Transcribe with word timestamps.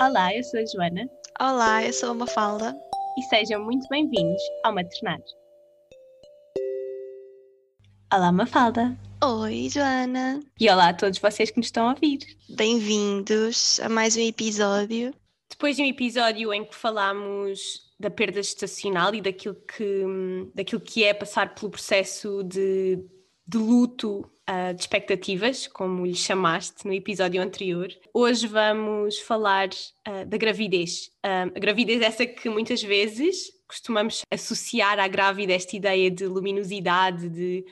Olá, 0.00 0.34
eu 0.34 0.42
sou 0.42 0.58
a 0.58 0.64
Joana. 0.64 1.10
Olá, 1.38 1.84
eu 1.84 1.92
sou 1.92 2.12
a 2.12 2.14
Mafalda. 2.14 2.74
E 3.18 3.22
sejam 3.24 3.62
muito 3.62 3.86
bem-vindos 3.90 4.40
ao 4.64 4.74
Maternar. 4.74 5.20
Olá, 8.10 8.32
Mafalda. 8.32 8.96
Oi, 9.22 9.68
Joana. 9.68 10.40
E 10.58 10.70
olá 10.70 10.88
a 10.88 10.94
todos 10.94 11.18
vocês 11.18 11.50
que 11.50 11.58
nos 11.58 11.66
estão 11.66 11.86
a 11.86 11.90
ouvir. 11.90 12.20
Bem-vindos 12.48 13.78
a 13.80 13.90
mais 13.90 14.16
um 14.16 14.22
episódio. 14.22 15.12
Depois 15.50 15.76
de 15.76 15.82
um 15.82 15.86
episódio 15.86 16.50
em 16.54 16.64
que 16.64 16.74
falámos 16.74 17.60
da 18.00 18.08
perda 18.08 18.40
estacional 18.40 19.14
e 19.14 19.20
daquilo 19.20 19.56
que, 19.56 20.04
daquilo 20.54 20.80
que 20.80 21.04
é 21.04 21.12
passar 21.12 21.54
pelo 21.54 21.70
processo 21.70 22.42
de, 22.42 23.04
de 23.46 23.58
luto 23.58 24.24
uh, 24.50 24.74
de 24.74 24.80
expectativas, 24.80 25.68
como 25.68 26.04
lhe 26.04 26.14
chamaste 26.14 26.86
no 26.86 26.92
episódio 26.92 27.40
anterior. 27.40 27.88
Hoje 28.12 28.46
vamos 28.46 29.18
falar 29.20 29.68
uh, 29.68 30.26
da 30.26 30.36
gravidez. 30.36 31.10
Uh, 31.24 31.52
a 31.54 31.58
gravidez 31.60 32.02
é 32.02 32.06
essa 32.06 32.26
que 32.26 32.48
muitas 32.48 32.82
vezes 32.82 33.52
costumamos 33.68 34.22
associar 34.32 34.98
à 34.98 35.06
grávida 35.06 35.52
esta 35.52 35.76
ideia 35.76 36.10
de 36.10 36.26
luminosidade, 36.26 37.28
de 37.28 37.64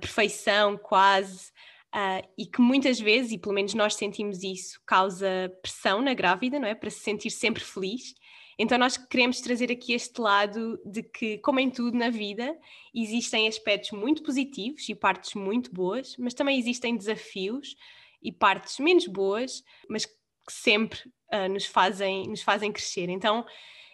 perfeição 0.00 0.78
quase. 0.78 1.52
Uh, 1.94 2.26
e 2.38 2.46
que 2.46 2.62
muitas 2.62 2.98
vezes, 2.98 3.32
e 3.32 3.38
pelo 3.38 3.54
menos 3.54 3.74
nós 3.74 3.96
sentimos 3.96 4.42
isso, 4.42 4.80
causa 4.86 5.52
pressão 5.60 6.00
na 6.00 6.14
grávida, 6.14 6.58
não 6.58 6.66
é? 6.66 6.74
Para 6.74 6.88
se 6.88 7.00
sentir 7.00 7.28
sempre 7.30 7.62
feliz. 7.62 8.14
Então, 8.62 8.78
nós 8.78 8.96
queremos 8.96 9.40
trazer 9.40 9.72
aqui 9.72 9.92
este 9.92 10.20
lado 10.20 10.80
de 10.86 11.02
que, 11.02 11.38
como 11.38 11.58
em 11.58 11.68
tudo 11.68 11.98
na 11.98 12.10
vida, 12.10 12.56
existem 12.94 13.48
aspectos 13.48 13.90
muito 13.90 14.22
positivos 14.22 14.88
e 14.88 14.94
partes 14.94 15.34
muito 15.34 15.74
boas, 15.74 16.16
mas 16.16 16.32
também 16.32 16.56
existem 16.56 16.96
desafios 16.96 17.74
e 18.22 18.30
partes 18.30 18.78
menos 18.78 19.08
boas, 19.08 19.64
mas 19.88 20.06
que 20.06 20.12
sempre 20.48 21.00
uh, 21.34 21.52
nos, 21.52 21.66
fazem, 21.66 22.28
nos 22.28 22.42
fazem 22.42 22.70
crescer. 22.70 23.08
Então, 23.08 23.44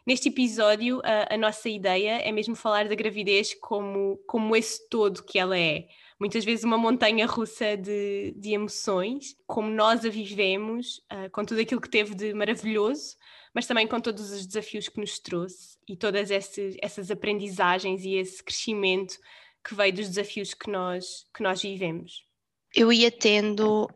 neste 0.07 0.29
episódio, 0.29 0.99
uh, 0.99 1.03
a 1.31 1.39
nossa 1.39 1.71
ideia 1.71 2.19
é 2.21 2.31
mesmo 2.31 2.55
falar 2.55 2.87
da 2.91 2.95
gravidez 2.95 3.55
como, 3.55 4.19
como 4.27 4.55
esse 4.55 4.87
todo 4.91 5.25
que 5.25 5.39
ela 5.39 5.59
é. 5.59 5.87
Muitas 6.21 6.45
vezes 6.45 6.63
uma 6.63 6.77
montanha 6.77 7.25
russa 7.25 7.75
de, 7.75 8.35
de 8.37 8.51
emoções, 8.51 9.35
como 9.47 9.71
nós 9.71 10.05
a 10.05 10.11
vivemos, 10.11 10.99
uh, 11.11 11.31
com 11.33 11.43
tudo 11.43 11.63
aquilo 11.63 11.81
que 11.81 11.89
teve 11.89 12.15
de 12.15 12.35
maravilhoso, 12.35 13.17
mas 13.59 13.67
também 13.67 13.89
com 13.89 14.01
todos 14.01 14.31
os 14.31 14.47
desafios 14.47 14.89
que 14.89 15.01
nos 15.01 15.19
trouxe 15.19 15.77
e 15.89 15.97
todas 15.97 16.31
esses, 16.31 16.77
essas 16.81 17.11
aprendizagens 17.11 18.05
e 18.05 18.15
esse 18.15 18.41
crescimento 18.41 19.19
que 19.67 19.75
veio 19.75 19.93
dos 19.93 20.07
desafios 20.07 20.55
que 20.55 20.71
nós, 20.71 21.27
que 21.35 21.43
nós 21.43 21.61
vivemos. 21.61 22.25
Eu 22.73 22.93
ia 22.93 23.11
tendo 23.11 23.91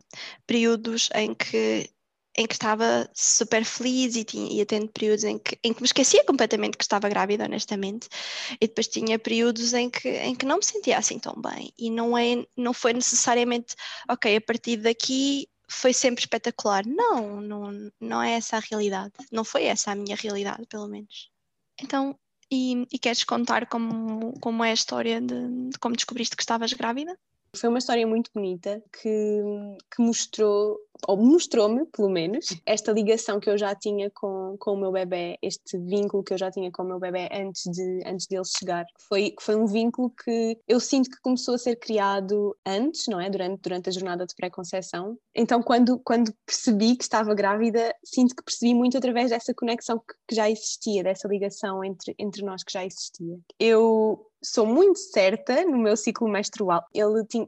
períodos 0.45 1.09
em 1.15 1.33
que 1.33 1.89
em 2.35 2.47
que 2.47 2.53
estava 2.53 3.09
super 3.13 3.63
feliz 3.63 4.15
e 4.15 4.23
tinha, 4.23 4.51
ia 4.51 4.65
tendo 4.65 4.89
períodos 4.89 5.23
em 5.23 5.37
que, 5.37 5.57
em 5.63 5.71
que 5.71 5.81
me 5.81 5.85
esquecia 5.85 6.25
completamente 6.25 6.75
que 6.75 6.83
estava 6.83 7.07
grávida, 7.07 7.45
honestamente, 7.45 8.09
e 8.59 8.67
depois 8.67 8.87
tinha 8.87 9.19
períodos 9.19 9.73
em 9.73 9.87
que, 9.87 10.09
em 10.09 10.33
que 10.35 10.45
não 10.45 10.57
me 10.57 10.65
sentia 10.65 10.97
assim 10.97 11.19
tão 11.19 11.39
bem, 11.39 11.71
e 11.77 11.91
não, 11.91 12.17
é, 12.17 12.43
não 12.57 12.73
foi 12.73 12.91
necessariamente, 12.91 13.75
ok, 14.09 14.35
a 14.35 14.41
partir 14.41 14.77
daqui 14.77 15.47
foi 15.73 15.93
sempre 15.93 16.21
espetacular. 16.21 16.85
Não, 16.85 17.41
não, 17.41 17.91
não 17.99 18.21
é 18.21 18.33
essa 18.33 18.57
a 18.57 18.59
realidade. 18.59 19.13
Não 19.31 19.43
foi 19.43 19.65
essa 19.65 19.91
a 19.91 19.95
minha 19.95 20.15
realidade, 20.15 20.65
pelo 20.67 20.87
menos. 20.87 21.29
Então, 21.81 22.17
e, 22.51 22.87
e 22.91 22.99
queres 22.99 23.23
contar 23.23 23.67
como, 23.67 24.39
como 24.39 24.63
é 24.63 24.71
a 24.71 24.73
história 24.73 25.19
de, 25.19 25.69
de 25.69 25.79
como 25.79 25.95
descobriste 25.95 26.35
que 26.35 26.43
estavas 26.43 26.73
grávida? 26.73 27.17
Foi 27.55 27.69
uma 27.69 27.79
história 27.79 28.05
muito 28.05 28.31
bonita 28.33 28.81
que, 28.91 29.41
que 29.95 30.01
mostrou 30.01 30.79
ou 31.07 31.17
mostrou-me, 31.17 31.85
pelo 31.87 32.09
menos, 32.09 32.45
esta 32.65 32.91
ligação 32.91 33.39
que 33.39 33.49
eu 33.49 33.57
já 33.57 33.75
tinha 33.75 34.09
com, 34.11 34.55
com 34.59 34.71
o 34.71 34.77
meu 34.77 34.91
bebê, 34.91 35.37
este 35.41 35.77
vínculo 35.77 36.23
que 36.23 36.33
eu 36.33 36.37
já 36.37 36.49
tinha 36.51 36.71
com 36.71 36.83
o 36.83 36.85
meu 36.85 36.99
bebê 36.99 37.27
antes 37.31 37.63
de, 37.63 38.01
antes 38.05 38.27
dele 38.27 38.43
chegar. 38.45 38.85
Foi, 39.07 39.33
foi 39.39 39.55
um 39.55 39.65
vínculo 39.65 40.09
que 40.11 40.57
eu 40.67 40.79
sinto 40.79 41.09
que 41.09 41.21
começou 41.21 41.55
a 41.55 41.57
ser 41.57 41.75
criado 41.75 42.55
antes, 42.65 43.07
não 43.07 43.19
é? 43.19 43.29
Durante, 43.29 43.61
durante 43.61 43.89
a 43.89 43.91
jornada 43.91 44.25
de 44.25 44.35
pré-conceição. 44.35 45.17
Então, 45.35 45.61
quando, 45.61 45.99
quando 45.99 46.33
percebi 46.45 46.95
que 46.95 47.03
estava 47.03 47.33
grávida, 47.33 47.93
sinto 48.03 48.35
que 48.35 48.43
percebi 48.43 48.73
muito 48.73 48.97
através 48.97 49.29
dessa 49.29 49.53
conexão 49.53 49.99
que, 49.99 50.13
que 50.27 50.35
já 50.35 50.49
existia, 50.49 51.03
dessa 51.03 51.27
ligação 51.27 51.83
entre, 51.83 52.15
entre 52.17 52.43
nós 52.43 52.63
que 52.63 52.71
já 52.71 52.85
existia. 52.85 53.37
Eu 53.59 54.25
sou 54.43 54.65
muito 54.65 54.99
certa 54.99 55.63
no 55.65 55.77
meu 55.77 55.95
ciclo 55.95 56.27
menstrual. 56.27 56.83
Ele 56.93 57.25
tinha, 57.25 57.47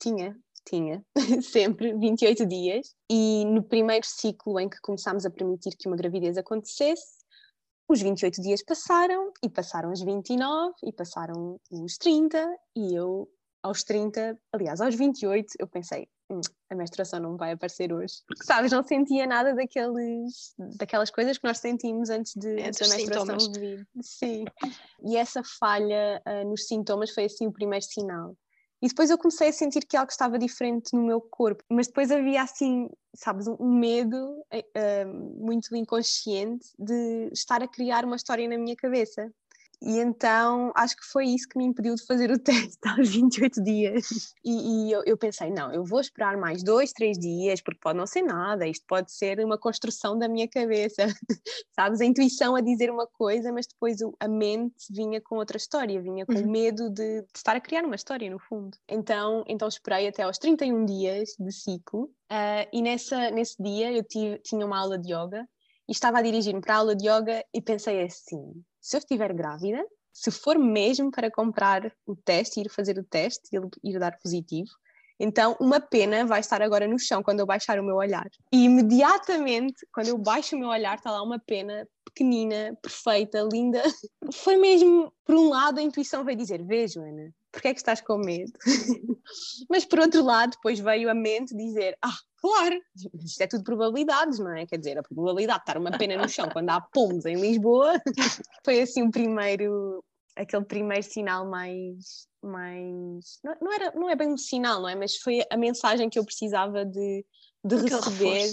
tinha 0.00 0.36
tinha 0.68 1.04
sempre 1.42 1.94
28 1.94 2.46
dias, 2.46 2.94
e 3.10 3.44
no 3.46 3.62
primeiro 3.62 4.06
ciclo 4.06 4.58
em 4.60 4.68
que 4.68 4.80
começámos 4.80 5.24
a 5.26 5.30
permitir 5.30 5.76
que 5.76 5.88
uma 5.88 5.96
gravidez 5.96 6.36
acontecesse, 6.36 7.18
os 7.88 8.00
28 8.00 8.40
dias 8.40 8.62
passaram, 8.62 9.32
e 9.42 9.48
passaram 9.48 9.90
os 9.90 10.00
29, 10.00 10.74
e 10.84 10.92
passaram 10.92 11.58
os 11.70 11.98
30, 11.98 12.56
e 12.76 12.94
eu, 12.94 13.28
aos 13.62 13.82
30, 13.84 14.38
aliás, 14.52 14.80
aos 14.80 14.94
28, 14.94 15.54
eu 15.58 15.66
pensei, 15.66 16.08
hum, 16.30 16.40
a 16.70 16.74
menstruação 16.74 17.20
não 17.20 17.36
vai 17.36 17.52
aparecer 17.52 17.92
hoje. 17.92 18.14
Porque, 18.26 18.44
sabes, 18.44 18.72
não 18.72 18.82
sentia 18.82 19.26
nada 19.26 19.54
daqueles, 19.54 20.54
daquelas 20.78 21.10
coisas 21.10 21.38
que 21.38 21.46
nós 21.46 21.58
sentimos 21.58 22.10
antes, 22.10 22.34
de, 22.34 22.62
antes 22.62 22.88
da 22.88 22.96
menstruação 22.96 23.52
vir. 23.52 23.86
Sim. 24.00 24.44
E 25.04 25.16
essa 25.16 25.42
falha 25.58 26.22
uh, 26.26 26.48
nos 26.48 26.66
sintomas 26.66 27.10
foi, 27.10 27.24
assim, 27.24 27.46
o 27.46 27.52
primeiro 27.52 27.84
sinal. 27.84 28.34
E 28.82 28.88
depois 28.88 29.10
eu 29.10 29.18
comecei 29.18 29.48
a 29.48 29.52
sentir 29.52 29.84
que 29.84 29.96
algo 29.96 30.10
estava 30.10 30.38
diferente 30.38 30.94
no 30.94 31.02
meu 31.02 31.20
corpo, 31.20 31.62
mas 31.68 31.86
depois 31.86 32.10
havia 32.10 32.42
assim, 32.42 32.88
sabes, 33.14 33.46
um 33.46 33.78
medo 33.78 34.16
uh, 34.16 35.44
muito 35.44 35.76
inconsciente 35.76 36.66
de 36.78 37.28
estar 37.30 37.62
a 37.62 37.68
criar 37.68 38.06
uma 38.06 38.16
história 38.16 38.48
na 38.48 38.56
minha 38.56 38.74
cabeça. 38.74 39.30
E 39.82 39.98
então 39.98 40.72
acho 40.74 40.94
que 40.94 41.04
foi 41.04 41.26
isso 41.26 41.48
que 41.48 41.56
me 41.56 41.64
impediu 41.64 41.94
de 41.94 42.04
fazer 42.04 42.30
o 42.30 42.38
teste 42.38 42.78
aos 42.86 43.08
28 43.08 43.62
dias. 43.62 44.34
E, 44.44 44.88
e 44.88 44.92
eu, 44.92 45.02
eu, 45.06 45.16
pensei: 45.16 45.50
não, 45.50 45.72
eu 45.72 45.84
vou 45.84 46.00
esperar 46.00 46.36
mais 46.36 46.62
dois, 46.62 46.92
três 46.92 47.18
dias, 47.18 47.60
porque 47.62 47.80
pode 47.80 47.98
não 47.98 48.06
ser 48.06 48.22
nada, 48.22 48.66
isto 48.66 48.84
pode 48.86 49.10
ser 49.12 49.40
uma 49.40 49.56
construção 49.56 50.18
da 50.18 50.28
minha 50.28 50.46
cabeça. 50.48 51.06
Sabes? 51.74 52.00
A 52.00 52.04
intuição 52.04 52.54
a 52.54 52.60
dizer 52.60 52.90
uma 52.90 53.06
coisa, 53.06 53.52
mas 53.52 53.66
depois 53.66 53.98
a 54.18 54.28
mente 54.28 54.74
vinha 54.90 55.20
com 55.20 55.36
outra 55.36 55.56
história, 55.56 56.00
vinha 56.00 56.26
com 56.26 56.34
uhum. 56.34 56.50
medo 56.50 56.90
de, 56.90 57.22
de, 57.22 57.28
estar 57.34 57.56
a 57.56 57.60
criar 57.60 57.84
uma 57.84 57.96
história, 57.96 58.30
no 58.30 58.38
fundo. 58.38 58.76
Então, 58.88 59.44
então 59.46 59.66
esperei 59.66 60.08
até 60.08 60.22
aos 60.22 60.38
31 60.38 60.84
dias 60.84 61.30
de 61.38 61.52
ciclo, 61.52 62.04
uh, 62.30 62.68
e 62.72 62.82
nessa, 62.82 63.30
nesse 63.30 63.62
dia 63.62 63.92
eu 63.92 64.04
tive, 64.04 64.38
tinha 64.40 64.66
uma 64.66 64.78
aula 64.78 64.98
de 64.98 65.12
yoga 65.12 65.48
e 65.88 65.92
estava 65.92 66.18
a 66.18 66.22
dirigir-me 66.22 66.60
para 66.60 66.74
a 66.74 66.78
aula 66.78 66.94
de 66.94 67.08
yoga 67.08 67.44
e 67.52 67.60
pensei 67.60 68.02
assim: 68.02 68.62
se 68.80 68.96
eu 68.96 68.98
estiver 68.98 69.32
grávida, 69.32 69.84
se 70.12 70.30
for 70.30 70.58
mesmo 70.58 71.10
para 71.10 71.30
comprar 71.30 71.92
o 72.06 72.16
teste, 72.16 72.60
ir 72.60 72.68
fazer 72.68 72.98
o 72.98 73.04
teste 73.04 73.48
e 73.52 73.90
ir 73.90 73.98
dar 73.98 74.18
positivo, 74.18 74.70
então 75.20 75.54
uma 75.60 75.78
pena 75.78 76.24
vai 76.24 76.40
estar 76.40 76.62
agora 76.62 76.88
no 76.88 76.98
chão 76.98 77.22
quando 77.22 77.40
eu 77.40 77.46
baixar 77.46 77.78
o 77.78 77.84
meu 77.84 77.96
olhar. 77.96 78.26
E 78.50 78.64
imediatamente, 78.64 79.86
quando 79.92 80.08
eu 80.08 80.16
baixo 80.16 80.56
o 80.56 80.58
meu 80.58 80.68
olhar, 80.68 80.96
está 80.96 81.10
lá 81.10 81.22
uma 81.22 81.38
pena 81.38 81.86
pequenina, 82.06 82.76
perfeita, 82.80 83.46
linda. 83.52 83.82
Foi 84.32 84.56
mesmo, 84.56 85.12
por 85.24 85.34
um 85.34 85.50
lado, 85.50 85.78
a 85.78 85.82
intuição 85.82 86.24
veio 86.24 86.38
dizer: 86.38 86.64
Vê, 86.64 86.88
Joana, 86.88 87.34
porque 87.52 87.68
é 87.68 87.74
que 87.74 87.80
estás 87.80 88.00
com 88.00 88.16
medo? 88.16 88.52
Mas 89.68 89.84
por 89.84 90.00
outro 90.00 90.24
lado, 90.24 90.52
depois 90.52 90.80
veio 90.80 91.10
a 91.10 91.14
mente 91.14 91.54
dizer: 91.54 91.98
Ah, 92.02 92.16
claro, 92.40 92.80
isto 93.24 93.40
é 93.40 93.46
tudo 93.46 93.64
probabilidades, 93.64 94.38
não 94.38 94.56
é? 94.56 94.66
Quer 94.66 94.78
dizer, 94.78 94.98
a 94.98 95.02
probabilidade 95.02 95.58
de 95.58 95.62
estar 95.62 95.78
uma 95.78 95.96
pena 95.96 96.16
no 96.16 96.28
chão 96.28 96.48
quando 96.48 96.70
há 96.70 96.80
pomos 96.80 97.24
em 97.26 97.36
Lisboa 97.36 98.00
foi 98.64 98.80
assim 98.80 99.02
o 99.02 99.10
primeiro, 99.10 100.02
aquele 100.36 100.64
primeiro 100.64 101.02
sinal 101.02 101.48
mais. 101.48 102.26
mais 102.42 103.38
não, 103.44 103.54
não, 103.60 103.72
era, 103.72 103.92
não 103.92 104.10
é 104.10 104.16
bem 104.16 104.32
um 104.32 104.38
sinal, 104.38 104.80
não 104.80 104.88
é? 104.88 104.94
Mas 104.94 105.16
foi 105.16 105.42
a 105.50 105.56
mensagem 105.56 106.08
que 106.08 106.18
eu 106.18 106.24
precisava 106.24 106.84
de, 106.84 107.24
de 107.64 107.76
receber. 107.76 108.50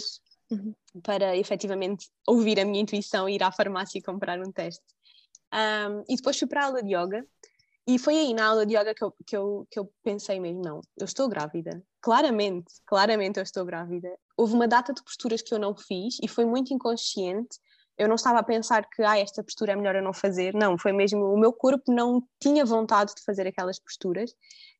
Uhum. 0.50 0.74
Para 1.04 1.36
efetivamente 1.36 2.08
ouvir 2.26 2.58
a 2.58 2.64
minha 2.64 2.82
intuição 2.82 3.28
e 3.28 3.36
ir 3.36 3.44
à 3.44 3.52
farmácia 3.52 4.00
e 4.00 4.02
comprar 4.02 4.40
um 4.40 4.50
teste. 4.50 4.82
Um, 5.54 6.04
e 6.08 6.16
depois 6.16 6.40
fui 6.40 6.48
para 6.48 6.62
a 6.62 6.66
aula 6.68 6.82
de 6.82 6.96
yoga 6.96 7.26
e 7.88 7.98
foi 7.98 8.18
aí 8.18 8.34
na 8.34 8.48
aula 8.48 8.66
de 8.66 8.76
yoga 8.76 8.94
que 8.94 9.04
eu, 9.04 9.14
que 9.26 9.38
eu, 9.38 9.68
que 9.72 9.80
eu 9.80 9.90
pensei 10.04 10.40
mesmo: 10.42 10.62
não, 10.62 10.82
eu 10.98 11.06
estou 11.06 11.30
grávida. 11.30 11.82
Claramente, 12.02 12.72
claramente 12.86 13.40
eu 13.40 13.44
estou 13.44 13.66
grávida. 13.66 14.10
Houve 14.38 14.54
uma 14.54 14.68
data 14.68 14.94
de 14.94 15.04
posturas 15.04 15.42
que 15.42 15.54
eu 15.54 15.60
não 15.60 15.76
fiz 15.76 16.18
e 16.22 16.28
foi 16.28 16.46
muito 16.46 16.74
inconsciente. 16.74 17.58
Eu 17.98 18.08
não 18.08 18.16
estava 18.16 18.40
a 18.40 18.44
pensar 18.44 18.88
que 18.88 19.02
ah, 19.02 19.18
esta 19.18 19.44
postura 19.44 19.74
é 19.74 19.76
melhor 19.76 19.96
eu 19.96 20.04
não 20.04 20.14
fazer. 20.14 20.54
Não, 20.54 20.78
foi 20.78 20.94
mesmo 20.94 21.26
o 21.26 21.40
meu 21.40 21.52
corpo 21.52 21.92
não 21.92 22.22
tinha 22.40 22.64
vontade 22.64 23.14
de 23.16 23.24
fazer 23.24 23.48
aquelas 23.48 23.80
posturas. 23.80 24.32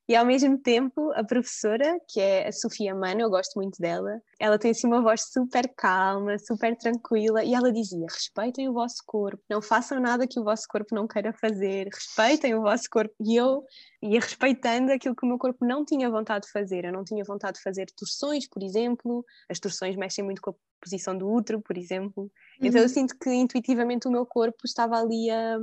E 0.08 0.16
ao 0.16 0.26
mesmo 0.26 0.58
tempo, 0.58 1.12
a 1.14 1.24
professora, 1.24 2.00
que 2.08 2.22
é 2.22 2.48
a 2.48 2.52
Sofia 2.52 2.96
Mano, 2.96 3.20
eu 3.20 3.30
gosto 3.30 3.56
muito 3.56 3.78
dela, 3.82 4.22
ela 4.40 4.58
tem 4.58 4.72
assim 4.72 4.88
uma 4.88 5.02
voz 5.02 5.24
super 5.34 5.68
calma, 5.76 6.40
super 6.40 6.78
tranquila, 6.78 7.44
e 7.44 7.54
ela 7.54 7.74
dizia: 7.74 8.06
respeitem 8.10 8.70
o 8.70 8.74
vosso 8.74 9.04
corpo, 9.06 9.44
não 9.50 9.62
façam 9.62 10.00
nada 10.00 10.26
que 10.26 10.40
o 10.40 10.44
vosso 10.46 10.66
corpo 10.70 10.96
não 10.96 11.08
queira 11.08 11.34
fazer, 11.34 11.90
respeitem 11.94 12.56
o 12.56 12.62
vosso 12.62 12.86
corpo. 12.90 13.14
E 13.20 13.36
eu 13.36 13.66
ia 14.02 14.22
respeitando 14.22 14.94
aquilo 14.94 15.16
que 15.16 15.26
o 15.26 15.30
meu 15.30 15.38
corpo 15.38 15.66
não 15.66 15.84
tinha 15.84 16.10
vontade 16.10 16.46
de 16.46 16.52
fazer. 16.52 16.86
Eu 16.86 16.94
não 16.94 17.04
tinha 17.04 17.24
vontade 17.26 17.58
de 17.58 17.64
fazer 17.64 17.88
torções, 17.98 18.48
por 18.48 18.64
exemplo, 18.64 19.26
as 19.50 19.60
torções 19.60 19.98
mexem 19.98 20.24
muito 20.24 20.42
com 20.42 20.52
a 20.52 20.56
posição 20.82 21.18
do 21.18 21.30
útero, 21.30 21.62
por 21.62 21.78
exemplo. 21.78 22.24
Uhum. 22.24 22.30
Então 22.62 22.80
eu 22.80 22.88
uhum. 22.88 22.94
sinto 22.94 23.18
que 23.18 23.30
intuitivamente 23.30 24.08
o 24.08 24.12
meu 24.12 24.26
corpo 24.26 24.60
estava 24.64 24.98
ali 24.98 25.30
a 25.30 25.58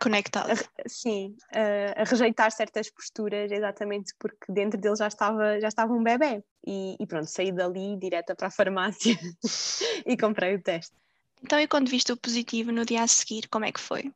conectado. 0.00 0.50
A, 0.50 0.88
sim, 0.88 1.36
a, 1.52 2.02
a, 2.02 2.04
rejeitar 2.04 2.50
certas 2.52 2.90
posturas, 2.90 3.50
exatamente 3.50 4.12
porque 4.18 4.52
dentro 4.52 4.78
dele 4.78 4.96
já 4.96 5.08
estava, 5.08 5.60
já 5.60 5.68
estava 5.68 5.92
um 5.92 6.02
bebê. 6.02 6.42
E, 6.66 6.96
e 7.00 7.06
pronto, 7.06 7.26
saí 7.26 7.50
dali 7.50 7.96
direta 7.96 8.34
para 8.34 8.48
a 8.48 8.50
farmácia 8.50 9.16
e 10.04 10.16
comprei 10.16 10.54
o 10.54 10.62
teste. 10.62 10.94
Então, 11.42 11.58
e 11.58 11.68
quando 11.68 11.88
viste 11.88 12.12
o 12.12 12.16
positivo 12.16 12.72
no 12.72 12.84
dia 12.84 13.02
a 13.02 13.06
seguir, 13.06 13.48
como 13.48 13.64
é 13.64 13.72
que 13.72 13.80
foi? 13.80 14.12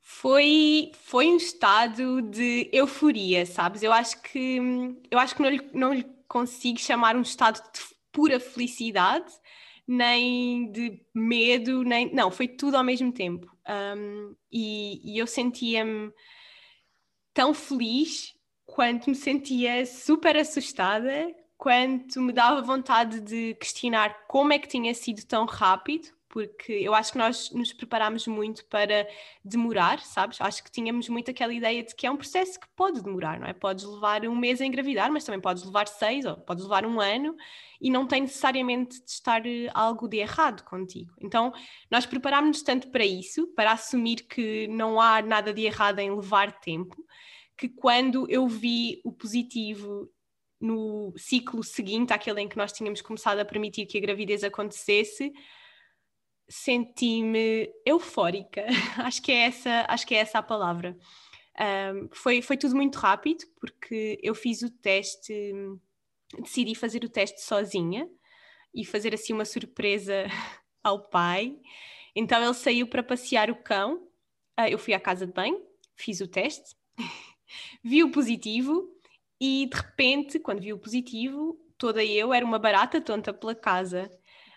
Foi, 0.00 0.92
foi 0.94 1.26
um 1.28 1.36
estado 1.36 2.22
de 2.22 2.68
euforia, 2.72 3.44
sabes? 3.44 3.82
Eu 3.82 3.92
acho 3.92 4.20
que 4.22 4.58
eu 5.10 5.18
acho 5.18 5.34
que 5.34 5.42
não 5.42 5.50
lhe, 5.50 5.70
não 5.72 5.92
lhe 5.92 6.06
consigo 6.26 6.78
chamar 6.78 7.16
um 7.16 7.22
estado 7.22 7.56
de 7.72 7.80
pura 8.12 8.40
felicidade, 8.40 9.30
nem 9.88 10.70
de 10.70 11.00
medo, 11.14 11.82
nem. 11.82 12.14
Não, 12.14 12.30
foi 12.30 12.46
tudo 12.46 12.76
ao 12.76 12.84
mesmo 12.84 13.10
tempo. 13.10 13.50
Um, 13.66 14.36
e, 14.52 15.14
e 15.14 15.18
eu 15.18 15.26
sentia-me 15.26 16.12
tão 17.32 17.54
feliz 17.54 18.34
quanto 18.66 19.08
me 19.08 19.16
sentia 19.16 19.86
super 19.86 20.36
assustada, 20.36 21.34
quanto 21.56 22.20
me 22.20 22.32
dava 22.32 22.60
vontade 22.60 23.20
de 23.20 23.54
questionar 23.54 24.26
como 24.26 24.52
é 24.52 24.58
que 24.58 24.68
tinha 24.68 24.92
sido 24.94 25.24
tão 25.24 25.46
rápido, 25.46 26.08
porque 26.38 26.72
eu 26.72 26.94
acho 26.94 27.10
que 27.10 27.18
nós 27.18 27.50
nos 27.50 27.72
preparámos 27.72 28.28
muito 28.28 28.64
para 28.66 29.08
demorar, 29.44 29.98
sabes? 30.02 30.40
Acho 30.40 30.62
que 30.62 30.70
tínhamos 30.70 31.08
muito 31.08 31.32
aquela 31.32 31.52
ideia 31.52 31.82
de 31.82 31.92
que 31.96 32.06
é 32.06 32.10
um 32.10 32.16
processo 32.16 32.60
que 32.60 32.68
pode 32.76 33.02
demorar, 33.02 33.40
não 33.40 33.48
é? 33.48 33.52
Podes 33.52 33.84
levar 33.84 34.24
um 34.24 34.36
mês 34.36 34.60
a 34.60 34.64
engravidar, 34.64 35.10
mas 35.10 35.24
também 35.24 35.40
podes 35.40 35.64
levar 35.64 35.88
seis 35.88 36.24
ou 36.24 36.36
podes 36.36 36.62
levar 36.62 36.86
um 36.86 37.00
ano 37.00 37.34
e 37.80 37.90
não 37.90 38.06
tem 38.06 38.20
necessariamente 38.20 39.02
de 39.02 39.10
estar 39.10 39.44
eh, 39.44 39.68
algo 39.74 40.06
de 40.06 40.18
errado 40.18 40.62
contigo. 40.62 41.12
Então, 41.20 41.52
nós 41.90 42.06
preparámos-nos 42.06 42.62
tanto 42.62 42.88
para 42.88 43.04
isso, 43.04 43.48
para 43.48 43.72
assumir 43.72 44.28
que 44.28 44.68
não 44.68 45.00
há 45.00 45.20
nada 45.20 45.52
de 45.52 45.62
errado 45.62 45.98
em 45.98 46.14
levar 46.14 46.60
tempo, 46.60 47.04
que 47.56 47.68
quando 47.68 48.30
eu 48.30 48.46
vi 48.46 49.00
o 49.02 49.10
positivo 49.10 50.08
no 50.60 51.12
ciclo 51.16 51.64
seguinte 51.64 52.12
àquele 52.12 52.42
em 52.42 52.48
que 52.48 52.56
nós 52.56 52.70
tínhamos 52.70 53.02
começado 53.02 53.40
a 53.40 53.44
permitir 53.44 53.86
que 53.86 53.98
a 53.98 54.00
gravidez 54.00 54.44
acontecesse, 54.44 55.32
senti-me 56.48 57.70
eufórica. 57.84 58.64
acho 58.98 59.22
que 59.22 59.32
é 59.32 59.46
essa, 59.46 59.84
acho 59.88 60.06
que 60.06 60.14
é 60.14 60.18
essa 60.18 60.38
a 60.38 60.42
palavra. 60.42 60.96
Um, 61.60 62.08
foi, 62.12 62.40
foi 62.40 62.56
tudo 62.56 62.76
muito 62.76 62.96
rápido 62.96 63.44
porque 63.60 64.18
eu 64.22 64.34
fiz 64.34 64.62
o 64.62 64.70
teste, 64.70 65.52
decidi 66.40 66.74
fazer 66.74 67.04
o 67.04 67.08
teste 67.08 67.42
sozinha 67.42 68.08
e 68.72 68.84
fazer 68.84 69.12
assim 69.12 69.32
uma 69.32 69.44
surpresa 69.44 70.26
ao 70.82 71.08
pai. 71.08 71.58
Então 72.14 72.42
ele 72.42 72.54
saiu 72.54 72.86
para 72.86 73.02
passear 73.02 73.50
o 73.50 73.56
cão. 73.56 73.96
Uh, 74.58 74.68
eu 74.70 74.78
fui 74.78 74.94
à 74.94 75.00
casa 75.00 75.26
de 75.26 75.32
banho, 75.32 75.60
fiz 75.96 76.20
o 76.20 76.28
teste, 76.28 76.76
vi 77.82 78.02
o 78.02 78.10
positivo 78.10 78.88
e 79.40 79.68
de 79.70 79.76
repente, 79.76 80.38
quando 80.38 80.60
vi 80.60 80.72
o 80.72 80.78
positivo, 80.78 81.58
toda 81.76 82.04
eu 82.04 82.32
era 82.32 82.44
uma 82.44 82.58
barata 82.58 83.00
tonta 83.00 83.32
pela 83.32 83.54
casa. 83.54 84.10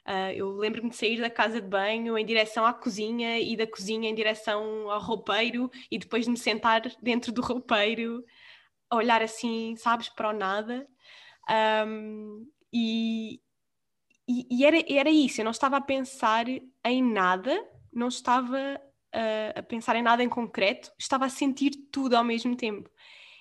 Uh, 0.07 0.33
eu 0.36 0.51
lembro-me 0.51 0.89
de 0.89 0.95
sair 0.95 1.21
da 1.21 1.30
casa 1.30 1.62
de 1.62 1.68
banho 1.68 2.18
em 2.18 2.25
direção 2.25 2.65
à 2.65 2.74
cozinha 2.74 3.39
e 3.39 3.56
da 3.56 3.68
cozinha 3.68 4.09
em 4.09 4.15
direção 4.15 4.89
ao 4.89 5.00
roupeiro 5.00 5.69
e 5.92 6.00
depois 6.00 6.25
de 6.25 6.31
me 6.31 6.38
sentar 6.38 6.81
dentro 7.01 7.31
do 7.31 7.42
roupeiro 7.42 8.25
a 8.89 8.95
olhar 8.95 9.21
assim, 9.21 9.75
sabes, 9.77 10.09
para 10.09 10.30
o 10.30 10.33
nada. 10.33 10.88
Um, 11.88 12.48
e, 12.74 13.39
e, 14.27 14.48
e, 14.50 14.65
era, 14.65 14.77
era 14.88 15.09
isso, 15.09 15.42
eu 15.42 15.45
não 15.45 15.51
estava 15.51 15.77
a 15.77 15.81
pensar 15.81 16.45
em 16.83 17.03
nada, 17.03 17.63
não 17.94 18.07
estava 18.07 18.57
uh, 19.15 19.59
a 19.59 19.63
pensar 19.63 19.95
em 19.95 20.01
nada 20.01 20.24
em 20.24 20.30
concreto, 20.30 20.92
estava 20.98 21.25
a 21.25 21.30
sentir 21.30 21.71
tudo 21.92 22.15
ao 22.15 22.24
mesmo 22.24 22.56
tempo. 22.56 22.89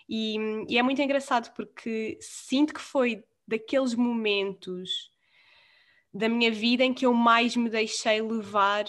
E, 0.08 0.36
e 0.68 0.76
é 0.76 0.82
muito 0.82 1.00
engraçado 1.00 1.54
porque 1.54 2.18
sinto 2.20 2.74
que 2.74 2.80
foi 2.80 3.24
daqueles 3.46 3.94
momentos 3.94 5.10
da 6.12 6.28
minha 6.28 6.50
vida 6.50 6.84
em 6.84 6.92
que 6.92 7.06
eu 7.06 7.14
mais 7.14 7.56
me 7.56 7.68
deixei 7.68 8.20
levar 8.20 8.84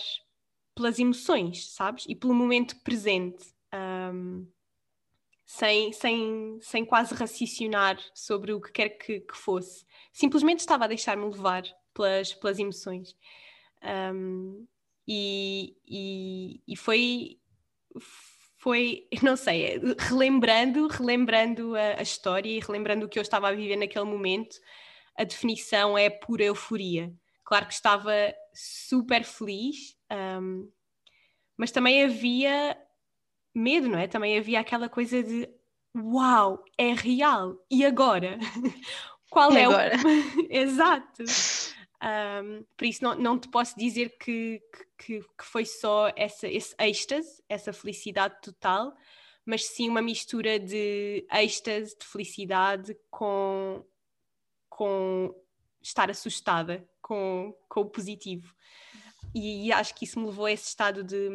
pelas 0.76 1.00
emoções, 1.00 1.70
sabes? 1.70 2.06
E 2.08 2.16
pelo 2.16 2.34
momento 2.34 2.76
presente, 2.84 3.46
um, 4.14 4.48
sem, 5.46 5.92
sem, 5.92 6.58
sem 6.62 6.86
quase 6.86 7.14
raciocinar 7.14 8.00
sobre 8.14 8.54
o 8.54 8.62
que 8.62 8.72
quer 8.72 8.90
que, 8.90 9.20
que 9.20 9.36
fosse. 9.36 9.86
Simplesmente 10.12 10.60
estava 10.60 10.86
a 10.86 10.88
deixar-me 10.88 11.26
levar 11.26 11.64
pelas, 11.94 12.34
pelas 12.34 12.58
emoções. 12.58 13.16
Um, 14.14 14.66
e, 15.08 15.76
e, 15.86 16.62
e 16.68 16.76
foi, 16.78 17.38
foi, 18.58 19.08
não 19.22 19.36
sei, 19.36 19.80
relembrando, 20.00 20.88
relembrando 20.88 21.76
a, 21.76 22.00
a 22.00 22.02
história 22.02 22.50
e 22.50 22.60
relembrando 22.60 23.06
o 23.06 23.10
que 23.10 23.20
eu 23.20 23.24
estava 23.24 23.50
a 23.50 23.54
viver 23.54 23.76
naquele 23.76 24.06
momento, 24.06 24.56
a 25.18 25.24
definição 25.24 25.98
é 25.98 26.10
pura 26.10 26.44
euforia. 26.44 27.14
Claro 27.44 27.68
que 27.68 27.74
estava 27.74 28.14
super 28.54 29.24
feliz, 29.24 29.96
um, 30.42 30.72
mas 31.58 31.72
também 31.72 32.04
havia 32.04 32.78
medo, 33.54 33.90
não 33.90 34.00
é? 34.00 34.08
Também 34.08 34.38
havia 34.38 34.60
aquela 34.60 34.88
coisa 34.88 35.22
de 35.22 35.50
uau, 35.96 36.64
é 36.78 36.94
real, 36.94 37.58
e 37.70 37.86
agora? 37.86 38.40
Qual 39.30 39.52
é 39.54 39.66
agora? 39.66 39.96
o. 39.96 40.48
Exato. 40.50 41.24
Um, 42.04 42.66
por 42.76 42.86
isso, 42.86 43.04
não, 43.04 43.16
não 43.16 43.40
te 43.40 43.48
posso 43.50 43.78
dizer 43.78 44.18
que, 44.18 44.62
que, 44.98 45.20
que 45.20 45.46
foi 45.46 45.66
só 45.66 46.12
essa, 46.16 46.48
esse 46.48 46.76
êxtase, 46.80 47.44
essa 47.48 47.72
felicidade 47.72 48.36
total, 48.42 48.94
mas 49.46 49.66
sim 49.66 49.88
uma 49.88 50.02
mistura 50.02 50.60
de 50.60 51.26
êxtase, 51.32 51.96
de 51.98 52.06
felicidade 52.06 52.98
com 53.10 53.86
com 54.82 55.32
estar 55.80 56.10
assustada 56.10 56.84
com, 57.04 57.56
com 57.70 57.82
o 57.82 57.86
positivo. 57.86 58.52
E 59.32 59.72
acho 59.72 59.94
que 59.94 60.06
isso 60.06 60.20
me 60.20 60.26
levou 60.26 60.48
a 60.48 60.52
esse 60.52 60.70
estado 60.70 61.04
de, 61.04 61.30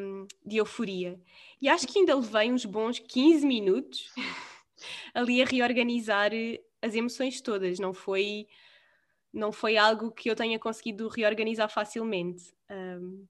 de 0.44 0.56
euforia. 0.56 1.16
E 1.62 1.69
acho 1.69 1.87
que 1.87 2.00
ainda 2.00 2.16
levei 2.16 2.50
uns 2.50 2.64
bons 2.64 2.99
15 2.99 3.47
minutos 3.47 4.12
ali 5.14 5.40
a 5.40 5.44
reorganizar 5.44 6.32
as 6.82 6.97
emoções 6.97 7.40
todas. 7.40 7.78
Não 7.78 7.94
foi, 7.94 8.49
não 9.32 9.52
foi 9.52 9.76
algo 9.76 10.11
que 10.11 10.28
eu 10.28 10.35
tenha 10.35 10.59
conseguido 10.59 11.06
reorganizar 11.06 11.71
facilmente. 11.71 12.52
Um, 12.68 13.28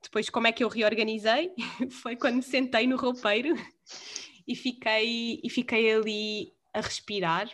depois, 0.00 0.30
como 0.30 0.46
é 0.46 0.52
que 0.52 0.62
eu 0.62 0.68
reorganizei? 0.68 1.52
foi 1.90 2.14
quando 2.14 2.36
me 2.36 2.42
sentei 2.44 2.86
no 2.86 2.96
roupeiro 2.96 3.52
e 4.46 4.54
fiquei, 4.54 5.40
e 5.42 5.50
fiquei 5.50 5.92
ali 5.92 6.54
a 6.72 6.80
respirar 6.80 7.50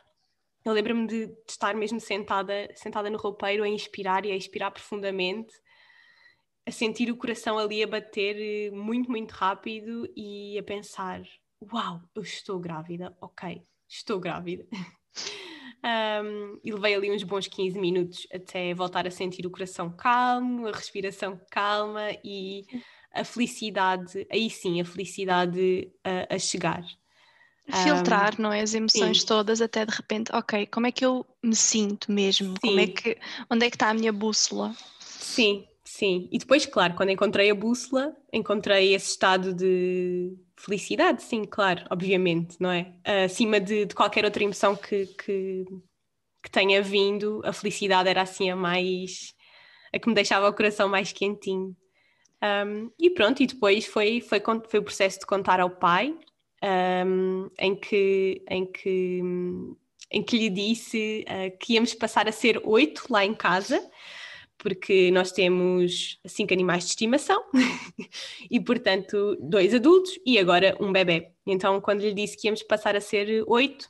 eu 0.65 0.73
lembro-me 0.73 1.07
de, 1.07 1.27
de, 1.27 1.35
estar 1.49 1.75
mesmo 1.75 2.01
sentada, 2.01 2.69
sentada 2.75 3.11
no 3.11 3.19
roupeiro 3.19 3.65
a 3.65 3.69
inspirar 3.69 4.25
e 4.25 4.33
a 4.33 4.37
expirar 4.37 4.71
profundamente, 4.71 5.53
a 6.67 6.71
sentir 6.71 7.11
o 7.11 7.17
coração 7.17 7.59
ali 7.59 7.83
a 7.83 7.87
bater 7.87 8.37
eh, 8.39 8.71
muito, 8.71 9.11
muito 9.11 9.33
rápido 9.33 10.09
e 10.17 10.57
a 10.59 10.63
pensar: 10.63 11.23
Uau, 11.73 12.01
eu 12.15 12.23
estou 12.23 12.61
grávida, 12.61 13.17
ok, 13.21 13.63
estou 13.89 14.21
grávida. 14.21 14.67
um, 16.25 16.61
e 16.63 16.73
levei 16.73 16.95
ali 16.95 17.11
uns 17.11 17.25
bons 17.25 17.49
15 17.49 17.79
minutos 17.79 18.27
até 18.33 18.73
voltar 18.73 19.07
a 19.07 19.11
sentir 19.11 19.45
o 19.47 19.51
coração 19.51 19.91
calmo, 19.91 20.69
a 20.69 20.73
respiração 20.73 21.41
calma 21.51 22.11
e 22.25 22.65
a 23.13 23.25
felicidade, 23.25 24.27
aí 24.31 24.49
sim, 24.49 24.81
a 24.81 24.85
felicidade 24.85 25.93
a, 26.05 26.37
a 26.37 26.39
chegar. 26.39 26.85
Filtrar, 27.73 28.35
um, 28.39 28.43
não 28.43 28.53
é? 28.53 28.61
As 28.61 28.75
emoções 28.75 29.21
sim. 29.21 29.27
todas 29.27 29.61
até 29.61 29.87
de 29.87 29.95
repente, 29.95 30.31
ok, 30.35 30.67
como 30.67 30.87
é 30.87 30.93
que 30.93 31.05
eu 31.05 31.27
me 31.43 31.57
sinto 31.57 32.11
mesmo? 32.11 32.51
Sim. 32.51 32.69
Como 32.69 32.81
é 32.81 32.87
que, 32.87 33.19
onde 33.51 33.67
é 33.67 33.71
que 33.71 33.77
está 33.77 33.91
a 33.91 33.95
minha 33.95 34.13
bússola? 34.13 34.75
Sim, 35.01 35.67
sim. 35.85 36.29
E 36.31 36.39
depois, 36.39 36.67
claro, 36.67 36.95
quando 36.95 37.11
encontrei 37.11 37.51
a 37.51 37.55
bússola, 37.55 38.15
encontrei 38.33 38.95
esse 38.95 39.11
estado 39.11 39.55
de 39.55 40.37
felicidade, 40.57 41.23
sim, 41.23 41.45
claro, 41.45 41.85
obviamente, 41.91 42.57
não 42.61 42.71
é? 42.71 42.93
Acima 43.25 43.59
de, 43.59 43.87
de 43.87 43.95
qualquer 43.95 44.25
outra 44.25 44.43
emoção 44.43 44.77
que, 44.77 45.07
que, 45.07 45.65
que 46.43 46.51
tenha 46.51 46.83
vindo, 46.83 47.41
a 47.45 47.53
felicidade 47.53 48.09
era 48.09 48.23
assim 48.23 48.51
a 48.51 48.57
mais. 48.57 49.35
a 49.93 49.99
que 49.99 50.09
me 50.09 50.15
deixava 50.15 50.49
o 50.49 50.53
coração 50.53 50.89
mais 50.89 51.13
quentinho. 51.13 51.77
Um, 52.43 52.91
e 52.99 53.09
pronto, 53.09 53.43
e 53.43 53.47
depois 53.47 53.87
foi, 53.87 54.21
foi, 54.21 54.43
foi 54.69 54.81
o 54.81 54.83
processo 54.83 55.21
de 55.21 55.27
contar 55.27 55.61
ao 55.61 55.71
pai, 55.71 56.17
um, 56.63 57.51
em, 57.59 57.75
que, 57.75 58.43
em, 58.49 58.67
que, 58.67 59.21
em 60.11 60.23
que 60.23 60.39
lhe 60.39 60.51
disse 60.51 61.25
uh, 61.29 61.57
que 61.59 61.75
íamos 61.75 61.95
passar 61.95 62.29
a 62.29 62.33
ser 62.33 62.61
oito 62.65 63.07
lá 63.11 63.25
em 63.25 63.35
casa, 63.35 63.83
porque 64.59 65.11
nós 65.11 65.33
temos 65.33 66.21
cinco 66.25 66.53
animais 66.53 66.85
de 66.85 66.91
estimação 66.91 67.43
e, 68.49 68.61
portanto, 68.61 69.37
dois 69.41 69.75
adultos 69.75 70.19
e 70.25 70.39
agora 70.39 70.77
um 70.81 70.93
bebê. 70.93 71.33
Então, 71.45 71.81
quando 71.81 72.01
lhe 72.01 72.15
disse 72.15 72.37
que 72.37 72.47
íamos 72.47 72.63
passar 72.63 72.95
a 72.95 73.01
ser 73.01 73.43
oito, 73.49 73.89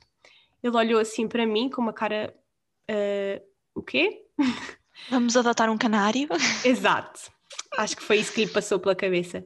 ele 0.63 0.75
olhou 0.75 0.99
assim 0.99 1.27
para 1.27 1.45
mim 1.45 1.69
com 1.69 1.81
uma 1.81 1.93
cara: 1.93 2.33
uh, 2.89 3.45
O 3.75 3.83
quê? 3.83 4.25
Vamos 5.09 5.37
adotar 5.37 5.69
um 5.69 5.77
canário? 5.77 6.27
Exato. 6.65 7.31
Acho 7.77 7.97
que 7.97 8.03
foi 8.03 8.17
isso 8.17 8.33
que 8.33 8.45
lhe 8.45 8.51
passou 8.51 8.79
pela 8.79 8.95
cabeça. 8.95 9.45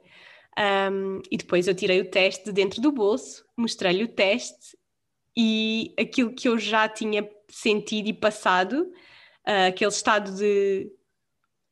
Um, 0.57 1.21
e 1.29 1.37
depois 1.37 1.67
eu 1.67 1.75
tirei 1.75 2.01
o 2.01 2.09
teste 2.09 2.45
de 2.45 2.51
dentro 2.51 2.81
do 2.81 2.91
bolso, 2.91 3.45
mostrei-lhe 3.55 4.03
o 4.03 4.07
teste 4.07 4.75
e 5.35 5.93
aquilo 5.99 6.33
que 6.33 6.49
eu 6.49 6.57
já 6.57 6.89
tinha 6.89 7.29
sentido 7.47 8.07
e 8.07 8.13
passado, 8.13 8.91
uh, 9.47 9.67
aquele 9.67 9.91
estado 9.91 10.35
de 10.35 10.91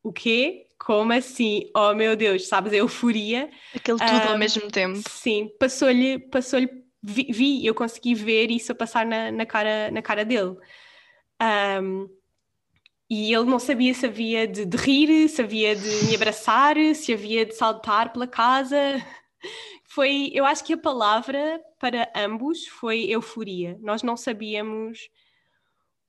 o 0.03 0.13
quê? 0.13 0.67
Como 0.77 1.11
assim? 1.11 1.71
Oh 1.75 1.95
meu 1.95 2.15
Deus, 2.15 2.47
sabes, 2.47 2.73
a 2.73 2.75
euforia. 2.75 3.49
Aquele 3.75 3.97
tudo 3.97 4.27
um, 4.27 4.31
ao 4.33 4.37
mesmo 4.37 4.69
tempo. 4.69 5.01
Sim, 5.09 5.49
passou-lhe, 5.59 6.19
passou-lhe, 6.19 6.69
vi, 7.01 7.23
vi, 7.31 7.65
eu 7.65 7.73
consegui 7.73 8.13
ver 8.13 8.51
isso 8.51 8.71
a 8.71 8.75
passar 8.75 9.03
na, 9.03 9.31
na, 9.31 9.47
cara, 9.47 9.89
na 9.89 10.01
cara 10.03 10.23
dele. 10.23 10.55
Um, 11.81 12.07
e 13.09 13.33
ele 13.33 13.45
não 13.45 13.59
sabia 13.59 13.93
se 13.93 14.05
havia 14.05 14.47
de, 14.47 14.65
de, 14.65 14.77
rir, 14.77 15.29
se 15.29 15.41
havia 15.41 15.75
de 15.75 16.05
me 16.05 16.15
abraçar, 16.15 16.75
se 16.95 17.13
havia 17.13 17.45
de 17.45 17.55
saltar 17.55 18.11
pela 18.11 18.27
casa. 18.27 18.77
Foi, 19.85 20.31
eu 20.33 20.45
acho 20.45 20.63
que 20.63 20.73
a 20.73 20.77
palavra 20.77 21.61
para 21.79 22.11
ambos 22.15 22.67
foi 22.67 23.05
euforia. 23.05 23.77
Nós 23.81 24.03
não 24.03 24.17
sabíamos 24.17 25.09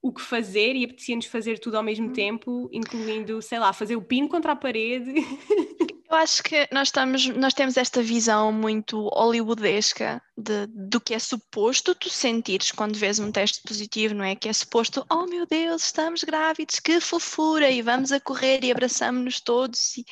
o 0.02 0.12
que 0.12 0.20
fazer 0.20 0.74
e 0.74 0.84
apetecia-nos 0.84 1.26
fazer 1.26 1.60
tudo 1.60 1.76
ao 1.76 1.84
mesmo 1.84 2.12
tempo, 2.12 2.68
incluindo, 2.72 3.40
sei 3.40 3.60
lá, 3.60 3.72
fazer 3.72 3.94
o 3.94 4.02
pino 4.02 4.28
contra 4.28 4.52
a 4.52 4.56
parede. 4.56 5.14
Eu 6.08 6.16
acho 6.16 6.42
que 6.42 6.68
nós, 6.70 6.88
estamos, 6.88 7.26
nós 7.28 7.52
temos 7.52 7.76
esta 7.76 8.00
visão 8.00 8.52
muito 8.52 9.08
hollywoodesca 9.08 10.22
de, 10.36 10.66
do 10.68 11.00
que 11.00 11.14
é 11.14 11.18
suposto 11.18 11.94
tu 11.96 12.08
sentires 12.08 12.70
quando 12.70 12.96
vês 12.96 13.18
um 13.18 13.32
teste 13.32 13.60
positivo, 13.66 14.14
não 14.14 14.24
é? 14.24 14.36
Que 14.36 14.48
é 14.48 14.52
suposto, 14.52 15.04
oh 15.10 15.26
meu 15.26 15.46
Deus, 15.46 15.86
estamos 15.86 16.22
grávidos, 16.22 16.78
que 16.78 17.00
fofura, 17.00 17.68
e 17.70 17.82
vamos 17.82 18.12
a 18.12 18.20
correr 18.20 18.62
e 18.62 18.70
abraçamos-nos 18.70 19.40
todos. 19.40 19.96
E, 19.96 20.04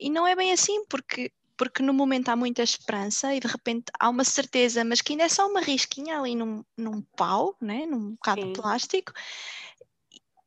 e 0.00 0.10
não 0.10 0.26
é 0.26 0.34
bem 0.34 0.52
assim, 0.52 0.84
porque 0.86 1.30
porque 1.54 1.82
no 1.82 1.94
momento 1.94 2.28
há 2.28 2.34
muita 2.34 2.60
esperança 2.60 3.32
e 3.32 3.38
de 3.38 3.46
repente 3.46 3.84
há 4.00 4.08
uma 4.08 4.24
certeza, 4.24 4.82
mas 4.82 5.00
que 5.00 5.12
ainda 5.12 5.24
é 5.24 5.28
só 5.28 5.46
uma 5.48 5.60
risquinha 5.60 6.18
ali 6.18 6.34
num, 6.34 6.64
num 6.76 7.02
pau, 7.16 7.54
né? 7.60 7.86
num 7.86 8.12
bocado 8.12 8.40
Sim. 8.40 8.52
de 8.52 8.60
plástico, 8.60 9.12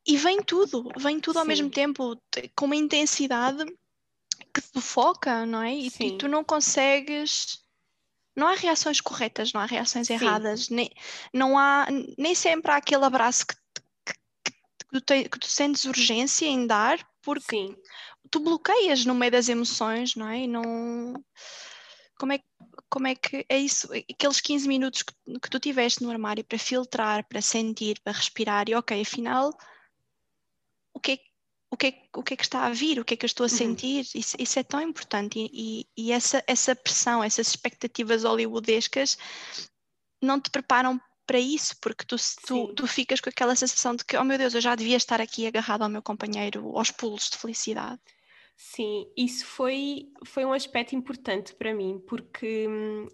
e 0.06 0.16
vem 0.18 0.42
tudo, 0.42 0.90
vem 0.98 1.18
tudo 1.18 1.34
Sim. 1.34 1.40
ao 1.40 1.46
mesmo 1.46 1.70
tempo, 1.70 2.20
com 2.54 2.66
uma 2.66 2.76
intensidade 2.76 3.64
que 4.60 4.72
te 4.72 4.80
foca, 4.80 5.44
não 5.44 5.62
é? 5.62 5.74
E, 5.74 5.92
e, 6.00 6.18
tu 6.18 6.28
não 6.28 6.42
consegues. 6.42 7.58
Não 8.34 8.48
há 8.48 8.54
reações 8.54 9.00
corretas, 9.00 9.52
não 9.52 9.60
há 9.60 9.66
reações 9.66 10.06
Sim. 10.06 10.14
erradas, 10.14 10.68
nem, 10.68 10.90
não 11.32 11.58
há, 11.58 11.86
nem 12.18 12.34
sempre 12.34 12.70
há 12.70 12.76
aquele 12.76 13.04
abraço 13.04 13.46
que, 13.46 13.54
que, 14.04 14.52
que, 14.92 15.00
tu, 15.00 15.30
que 15.30 15.38
tu 15.38 15.46
sentes 15.46 15.84
urgência 15.84 16.46
em 16.46 16.66
dar, 16.66 16.98
porque 17.22 17.56
Sim. 17.56 17.76
tu 18.30 18.40
bloqueias 18.40 19.06
no 19.06 19.14
meio 19.14 19.32
das 19.32 19.48
emoções, 19.48 20.14
não 20.14 20.28
é? 20.28 20.40
E 20.40 20.46
não. 20.46 21.14
Como 22.18 22.32
é, 22.32 22.40
como 22.90 23.06
é 23.06 23.14
que 23.14 23.44
é 23.48 23.58
isso? 23.58 23.88
Aqueles 24.10 24.40
15 24.40 24.68
minutos 24.68 25.02
que, 25.02 25.14
que 25.40 25.50
tu 25.50 25.58
tiveste 25.58 26.02
no 26.02 26.10
armário 26.10 26.44
para 26.44 26.58
filtrar, 26.58 27.26
para 27.26 27.42
sentir, 27.42 28.00
para 28.00 28.16
respirar, 28.16 28.68
e 28.68 28.74
ok, 28.74 29.00
afinal, 29.00 29.50
o 30.94 31.00
que 31.00 31.12
é 31.12 31.16
o 31.70 31.76
que, 31.76 31.88
é, 31.88 32.02
o 32.14 32.22
que 32.22 32.34
é 32.34 32.36
que 32.36 32.44
está 32.44 32.66
a 32.66 32.70
vir, 32.70 32.98
o 32.98 33.04
que 33.04 33.14
é 33.14 33.16
que 33.16 33.24
eu 33.24 33.28
estou 33.28 33.44
a 33.44 33.50
uhum. 33.50 33.56
sentir, 33.56 33.96
uhum. 33.96 34.20
isso, 34.20 34.36
isso, 34.38 34.58
é 34.58 34.62
tão 34.62 34.80
importante 34.80 35.38
e, 35.38 35.50
e, 35.52 35.86
e, 35.96 36.12
essa, 36.12 36.42
essa 36.46 36.74
pressão, 36.76 37.22
essas 37.22 37.48
expectativas 37.48 38.24
hollywoodescas 38.24 39.18
não 40.22 40.40
te 40.40 40.50
preparam 40.50 41.00
para 41.26 41.40
isso, 41.40 41.76
porque 41.80 42.04
tu, 42.04 42.16
tu, 42.46 42.72
tu, 42.74 42.86
ficas 42.86 43.20
com 43.20 43.28
aquela 43.28 43.56
sensação 43.56 43.96
de 43.96 44.04
que, 44.04 44.16
oh 44.16 44.24
meu 44.24 44.38
Deus, 44.38 44.54
eu 44.54 44.60
já 44.60 44.74
devia 44.76 44.96
estar 44.96 45.20
aqui 45.20 45.46
agarrado 45.46 45.82
ao 45.82 45.88
meu 45.88 46.00
companheiro 46.00 46.76
aos 46.76 46.92
pulos 46.92 47.28
de 47.28 47.36
felicidade. 47.36 48.00
Sim, 48.58 49.06
isso 49.14 49.44
foi, 49.44 50.08
foi 50.24 50.46
um 50.46 50.52
aspecto 50.52 50.96
importante 50.96 51.54
para 51.54 51.74
mim, 51.74 52.02
porque 52.08 52.66
hum, 52.66 53.06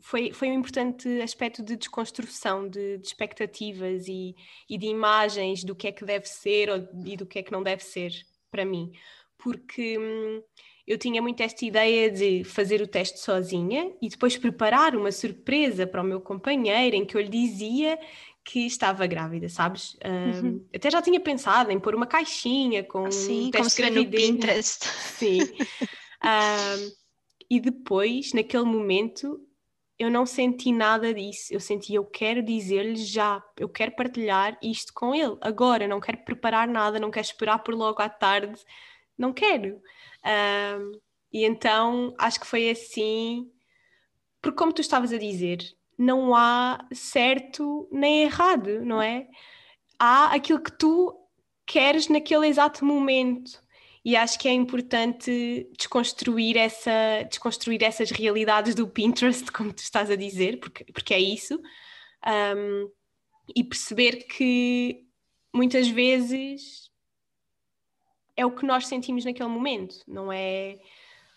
foi, 0.00 0.32
foi 0.32 0.50
um 0.50 0.54
importante 0.54 1.08
aspecto 1.20 1.62
de 1.62 1.76
desconstrução 1.76 2.68
de, 2.68 2.98
de 2.98 3.06
expectativas 3.06 4.08
e, 4.08 4.34
e, 4.68 4.76
de 4.76 4.86
imagens 4.86 5.62
do 5.62 5.76
que 5.76 5.86
é 5.86 5.92
que 5.92 6.04
deve 6.04 6.26
ser 6.26 6.68
ou, 6.68 6.88
e 7.06 7.16
do 7.16 7.26
que 7.26 7.38
é 7.38 7.42
que 7.44 7.52
não 7.52 7.62
deve 7.62 7.84
ser 7.84 8.12
para 8.50 8.64
mim. 8.64 8.90
Porque 9.38 9.96
hum, 9.98 10.42
eu 10.84 10.98
tinha 10.98 11.22
muito 11.22 11.42
esta 11.44 11.64
ideia 11.64 12.10
de 12.10 12.42
fazer 12.42 12.82
o 12.82 12.86
teste 12.88 13.20
sozinha 13.20 13.94
e 14.02 14.08
depois 14.08 14.36
preparar 14.36 14.96
uma 14.96 15.12
surpresa 15.12 15.86
para 15.86 16.02
o 16.02 16.04
meu 16.04 16.20
companheiro 16.20 16.96
em 16.96 17.04
que 17.04 17.16
eu 17.16 17.20
lhe 17.20 17.28
dizia 17.28 17.96
que 18.48 18.64
estava 18.64 19.06
grávida, 19.06 19.46
sabes? 19.50 19.94
Um, 20.02 20.46
uhum. 20.46 20.66
Até 20.74 20.90
já 20.90 21.02
tinha 21.02 21.20
pensado 21.20 21.70
em 21.70 21.78
pôr 21.78 21.94
uma 21.94 22.06
caixinha 22.06 22.82
com 22.82 23.10
Sim, 23.10 23.48
um 23.48 23.50
como 23.50 23.68
se 23.68 23.82
vê 23.82 23.90
no 23.90 24.10
Pinterest. 24.10 24.86
Sim. 25.18 25.42
um, 25.42 26.92
e 27.50 27.60
depois, 27.60 28.32
naquele 28.32 28.64
momento, 28.64 29.38
eu 29.98 30.10
não 30.10 30.24
senti 30.24 30.72
nada 30.72 31.12
disso. 31.12 31.52
Eu 31.52 31.60
senti, 31.60 31.92
eu 31.92 32.06
quero 32.06 32.42
dizer-lhe 32.42 32.96
já, 32.96 33.44
eu 33.58 33.68
quero 33.68 33.94
partilhar 33.94 34.58
isto 34.62 34.94
com 34.94 35.14
ele. 35.14 35.36
Agora, 35.42 35.86
não 35.86 36.00
quero 36.00 36.16
preparar 36.24 36.66
nada, 36.66 36.98
não 36.98 37.10
quero 37.10 37.26
esperar 37.26 37.58
por 37.58 37.74
logo 37.74 38.00
à 38.00 38.08
tarde, 38.08 38.58
não 39.16 39.30
quero. 39.30 39.78
Um, 40.24 40.92
e 41.30 41.44
então, 41.44 42.14
acho 42.16 42.40
que 42.40 42.46
foi 42.46 42.70
assim, 42.70 43.52
porque 44.40 44.56
como 44.56 44.72
tu 44.72 44.80
estavas 44.80 45.12
a 45.12 45.18
dizer, 45.18 45.58
não 45.98 46.34
há 46.34 46.86
certo 46.92 47.88
nem 47.90 48.22
errado, 48.22 48.84
não 48.84 49.02
é? 49.02 49.26
Há 49.98 50.32
aquilo 50.32 50.62
que 50.62 50.70
tu 50.70 51.12
queres 51.66 52.08
naquele 52.08 52.46
exato 52.46 52.84
momento. 52.84 53.60
E 54.04 54.16
acho 54.16 54.38
que 54.38 54.48
é 54.48 54.52
importante 54.52 55.68
desconstruir, 55.76 56.56
essa, 56.56 57.24
desconstruir 57.28 57.82
essas 57.82 58.10
realidades 58.10 58.74
do 58.74 58.88
Pinterest, 58.88 59.50
como 59.52 59.72
tu 59.72 59.80
estás 59.80 60.10
a 60.10 60.16
dizer, 60.16 60.60
porque, 60.60 60.84
porque 60.84 61.12
é 61.12 61.20
isso, 61.20 61.60
um, 62.56 62.90
e 63.54 63.64
perceber 63.64 64.24
que 64.24 65.04
muitas 65.52 65.88
vezes 65.88 66.90
é 68.36 68.46
o 68.46 68.52
que 68.52 68.64
nós 68.64 68.86
sentimos 68.86 69.24
naquele 69.24 69.48
momento, 69.48 69.96
não 70.06 70.32
é, 70.32 70.78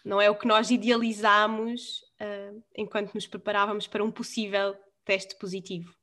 não 0.06 0.22
é 0.22 0.30
o 0.30 0.36
que 0.36 0.48
nós 0.48 0.70
idealizamos 0.70 2.04
uh, 2.22 2.64
enquanto 2.78 3.14
nos 3.14 3.28
preparávamos 3.28 3.88
para 3.88 4.04
um 4.04 4.12
possível 4.12 4.76
teste 5.04 5.36
positivo. 5.38 5.94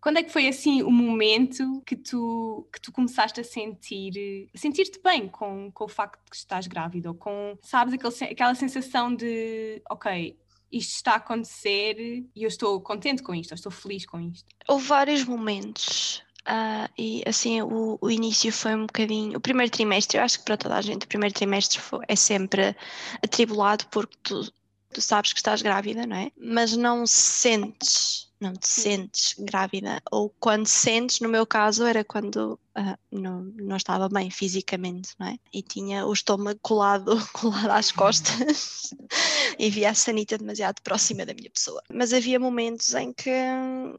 Quando 0.00 0.18
é 0.18 0.22
que 0.22 0.30
foi 0.30 0.46
assim 0.46 0.82
o 0.82 0.90
momento 0.90 1.82
que 1.84 1.96
tu, 1.96 2.68
que 2.72 2.80
tu 2.80 2.92
começaste 2.92 3.40
a 3.40 3.44
sentir, 3.44 4.48
sentir-te 4.54 5.00
bem 5.02 5.26
com, 5.26 5.72
com 5.72 5.84
o 5.84 5.88
facto 5.88 6.22
de 6.22 6.30
que 6.30 6.36
estás 6.36 6.66
grávida? 6.66 7.08
Ou 7.08 7.14
com, 7.14 7.58
sabes, 7.62 7.94
aquele, 7.94 8.32
aquela 8.32 8.54
sensação 8.54 9.12
de, 9.12 9.82
ok, 9.90 10.38
isto 10.70 10.94
está 10.94 11.12
a 11.12 11.16
acontecer 11.16 11.96
e 11.98 12.42
eu 12.42 12.48
estou 12.48 12.80
contente 12.80 13.22
com 13.22 13.34
isto, 13.34 13.52
eu 13.52 13.56
estou 13.56 13.72
feliz 13.72 14.06
com 14.06 14.20
isto? 14.20 14.46
Houve 14.68 14.86
vários 14.86 15.24
momentos. 15.24 16.22
Uh, 16.42 16.86
e 16.96 17.24
assim, 17.26 17.60
o, 17.62 17.98
o, 18.00 18.08
início 18.08 18.52
foi 18.52 18.76
um 18.76 18.86
bocadinho. 18.86 19.36
O 19.36 19.40
primeiro 19.40 19.72
trimestre, 19.72 20.18
eu 20.18 20.22
acho 20.22 20.38
que 20.38 20.44
para 20.44 20.56
toda 20.56 20.76
a 20.76 20.80
gente, 20.80 21.04
o 21.04 21.08
primeiro 21.08 21.34
trimestre 21.34 21.80
foi, 21.80 22.04
é 22.06 22.14
sempre 22.14 22.76
atribulado 23.24 23.84
porque 23.88 24.16
tu 24.22 24.52
tu 24.96 25.02
sabes 25.02 25.34
que 25.34 25.40
estás 25.40 25.60
grávida, 25.60 26.06
não 26.06 26.16
é? 26.16 26.32
Mas 26.40 26.74
não 26.74 27.06
sentes, 27.06 28.32
não 28.40 28.54
te 28.54 28.66
sentes 28.66 29.34
grávida. 29.38 30.00
Ou 30.10 30.30
quando 30.40 30.66
sentes, 30.66 31.20
no 31.20 31.28
meu 31.28 31.46
caso, 31.46 31.84
era 31.84 32.02
quando 32.02 32.58
uh, 32.76 32.98
não, 33.10 33.42
não 33.56 33.76
estava 33.76 34.08
bem 34.08 34.30
fisicamente, 34.30 35.10
não 35.18 35.28
é? 35.28 35.38
E 35.52 35.62
tinha 35.62 36.06
o 36.06 36.12
estômago 36.12 36.58
colado, 36.62 37.16
colado 37.32 37.70
às 37.70 37.90
costas 37.90 38.90
e 39.58 39.70
via 39.70 39.90
a 39.90 39.94
sanita 39.94 40.38
demasiado 40.38 40.80
próxima 40.82 41.24
da 41.24 41.34
minha 41.34 41.50
pessoa. 41.50 41.82
Mas 41.92 42.12
havia 42.12 42.38
momentos 42.38 42.94
em 42.94 43.12
que 43.12 43.30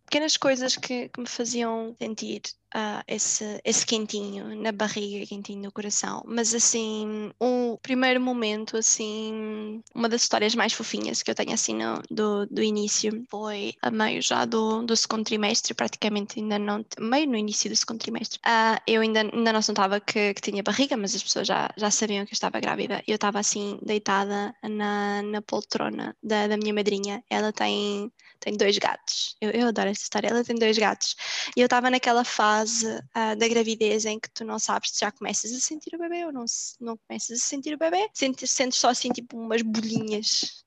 pequenas 0.05 0.37
coisas 0.37 0.75
que, 0.75 1.09
que 1.09 1.19
me 1.19 1.27
faziam 1.27 1.95
sentir 1.99 2.41
uh, 2.75 3.03
esse, 3.07 3.59
esse 3.63 3.85
quentinho 3.85 4.55
na 4.61 4.71
barriga, 4.71 5.25
quentinho 5.25 5.63
no 5.63 5.71
coração. 5.71 6.23
Mas 6.25 6.53
assim, 6.53 7.31
o 7.39 7.77
primeiro 7.81 8.19
momento, 8.19 8.77
assim, 8.77 9.81
uma 9.93 10.09
das 10.09 10.21
histórias 10.21 10.55
mais 10.55 10.73
fofinhas 10.73 11.21
que 11.21 11.31
eu 11.31 11.35
tenho 11.35 11.53
assim 11.53 11.75
no, 11.75 12.01
do, 12.09 12.45
do 12.47 12.61
início 12.61 13.23
foi 13.29 13.73
a 13.81 13.89
meio 13.91 14.21
já 14.21 14.45
do, 14.45 14.83
do 14.83 14.95
segundo 14.95 15.25
trimestre, 15.25 15.73
praticamente 15.73 16.39
ainda 16.39 16.59
não, 16.59 16.85
meio 16.99 17.27
no 17.27 17.37
início 17.37 17.69
do 17.69 17.75
segundo 17.75 17.99
trimestre, 17.99 18.39
uh, 18.45 18.66
eu 18.87 19.01
ainda, 19.01 19.21
ainda 19.21 19.53
não 19.53 19.61
se 19.61 19.69
notava 19.69 19.99
que, 19.99 20.33
que, 20.33 20.41
tinha 20.41 20.63
barriga, 20.63 20.97
mas 20.97 21.15
as 21.15 21.23
pessoas 21.23 21.47
já, 21.47 21.69
já 21.77 21.91
sabiam 21.91 22.25
que 22.25 22.33
eu 22.33 22.35
estava 22.35 22.59
grávida. 22.59 23.03
Eu 23.07 23.15
estava 23.15 23.39
assim, 23.39 23.79
deitada 23.81 24.53
na, 24.63 25.21
na 25.21 25.41
poltrona 25.41 26.15
da, 26.23 26.47
da 26.47 26.57
minha 26.57 26.73
madrinha. 26.73 27.23
Ela 27.29 27.51
tem, 27.53 28.11
tem 28.39 28.55
dois 28.57 28.77
gatos. 28.77 29.35
Eu, 29.41 29.51
eu 29.51 29.67
adoro 29.67 29.89
essa 29.89 30.01
história. 30.01 30.27
Ela 30.27 30.43
tem 30.43 30.55
dois 30.55 30.77
gatos. 30.77 31.15
E 31.55 31.61
eu 31.61 31.65
estava 31.65 31.89
naquela 31.89 32.23
fase 32.23 32.87
uh, 32.87 33.35
da 33.37 33.47
gravidez 33.47 34.05
em 34.05 34.19
que 34.19 34.29
tu 34.31 34.43
não 34.45 34.59
sabes 34.59 34.91
se 34.91 35.01
já 35.01 35.11
começas 35.11 35.51
a 35.51 35.59
sentir 35.59 35.95
o 35.95 35.99
bebê 35.99 36.25
ou 36.25 36.31
não, 36.31 36.45
não 36.79 36.97
começas 37.07 37.39
a 37.39 37.43
sentir 37.43 37.73
o 37.73 37.77
bebê. 37.77 38.09
Sentes, 38.13 38.51
sentes 38.51 38.79
só 38.79 38.89
assim, 38.89 39.09
tipo, 39.09 39.37
umas 39.37 39.61
bolinhas 39.61 40.63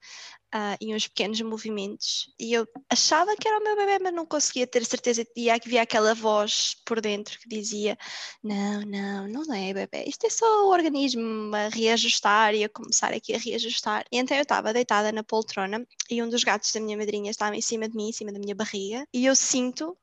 uh, 0.54 0.76
e 0.80 0.94
uns 0.94 1.06
pequenos 1.08 1.40
movimentos. 1.40 2.32
E 2.38 2.52
eu 2.52 2.66
achava 2.88 3.34
que 3.36 3.46
era 3.46 3.58
o 3.58 3.62
meu 3.62 3.76
bebê, 3.76 3.98
mas 3.98 4.12
não 4.12 4.26
conseguia 4.26 4.66
ter 4.66 4.84
certeza. 4.84 5.24
E 5.36 5.50
havia 5.50 5.82
aquela 5.82 6.14
voz 6.14 6.76
por 6.84 7.00
dentro 7.00 7.38
que 7.38 7.48
dizia: 7.48 7.96
Não, 8.42 8.82
não, 8.82 9.28
não 9.28 9.54
é 9.54 9.72
bebê, 9.72 10.04
isto 10.06 10.26
é 10.26 10.30
só 10.30 10.66
o 10.66 10.70
organismo 10.70 11.54
a 11.54 11.68
reajustar 11.68 12.54
e 12.54 12.64
a 12.64 12.68
começar 12.68 13.12
aqui 13.12 13.34
a 13.34 13.38
reajustar. 13.38 14.04
E 14.10 14.18
então 14.18 14.36
eu 14.36 14.42
estava 14.42 14.72
deitada 14.72 15.12
na 15.12 15.22
poltrona 15.22 15.86
e 16.10 16.22
um 16.22 16.28
dos 16.28 16.44
gatos 16.44 16.72
da 16.72 16.80
minha 16.80 16.96
madrinha 16.96 17.30
estava 17.30 17.56
em 17.56 17.60
cima 17.60 17.88
de 17.88 17.96
mim, 17.96 18.08
em 18.08 18.12
cima 18.12 18.32
da 18.32 18.38
minha 18.38 18.54
barriga, 18.54 19.06
e 19.12 19.26
eu 19.26 19.34
sinto 19.34 19.96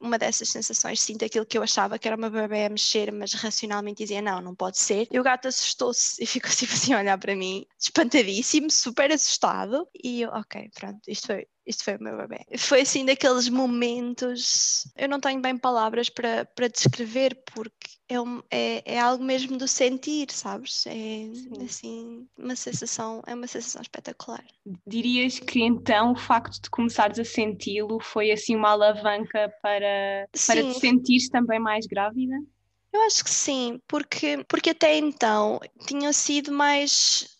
uma 0.00 0.18
dessas 0.18 0.48
sensações, 0.48 1.00
sinto 1.00 1.24
aquilo 1.24 1.46
que 1.46 1.56
eu 1.58 1.62
achava 1.62 1.98
que 1.98 2.06
era 2.06 2.16
uma 2.16 2.30
bebê 2.30 2.66
a 2.66 2.70
mexer, 2.70 3.12
mas 3.12 3.32
racionalmente 3.34 4.02
dizia 4.02 4.22
não, 4.22 4.40
não 4.40 4.54
pode 4.54 4.78
ser. 4.78 5.08
E 5.10 5.18
o 5.18 5.22
gato 5.22 5.48
assustou-se 5.48 6.16
e 6.22 6.26
ficou 6.26 6.50
tipo 6.50 6.72
assim 6.72 6.92
a 6.92 6.98
olhar 6.98 7.18
para 7.18 7.34
mim, 7.34 7.66
espantadíssimo, 7.78 8.70
super 8.70 9.10
assustado. 9.12 9.88
E 10.02 10.22
eu, 10.22 10.30
ok, 10.30 10.70
pronto, 10.74 11.00
isto 11.08 11.26
foi 11.28 11.46
isto 11.66 11.84
foi 11.84 11.96
o 11.96 12.02
meu 12.02 12.16
bebê. 12.16 12.46
Foi 12.56 12.82
assim 12.82 13.04
daqueles 13.04 13.48
momentos, 13.48 14.86
eu 14.96 15.08
não 15.08 15.20
tenho 15.20 15.40
bem 15.40 15.56
palavras 15.56 16.08
para, 16.08 16.44
para 16.44 16.68
descrever, 16.68 17.42
porque 17.52 17.96
é, 18.08 18.20
um, 18.20 18.40
é, 18.50 18.94
é 18.94 19.00
algo 19.00 19.24
mesmo 19.24 19.58
do 19.58 19.66
sentir, 19.66 20.30
sabes? 20.30 20.86
É 20.86 20.92
Sim. 20.92 21.64
assim, 21.64 22.28
uma 22.38 22.54
sensação, 22.54 23.22
é 23.26 23.34
uma 23.34 23.46
sensação 23.46 23.82
espetacular. 23.82 24.44
Dirias 24.86 25.38
que 25.38 25.60
então 25.62 26.12
o 26.12 26.16
facto 26.16 26.62
de 26.62 26.70
começares 26.70 27.18
a 27.18 27.24
senti-lo 27.24 27.98
foi 28.00 28.30
assim 28.30 28.54
uma 28.54 28.70
alavanca 28.70 29.52
para, 29.60 30.28
para 30.46 30.62
te 30.62 30.74
sentires 30.78 31.28
também 31.28 31.58
mais 31.58 31.86
grávida? 31.86 32.36
Eu 32.92 33.02
acho 33.02 33.24
que 33.24 33.30
sim, 33.30 33.80
porque, 33.86 34.42
porque 34.48 34.70
até 34.70 34.96
então 34.96 35.60
tinham 35.86 36.12
sido 36.12 36.50
mais 36.50 37.35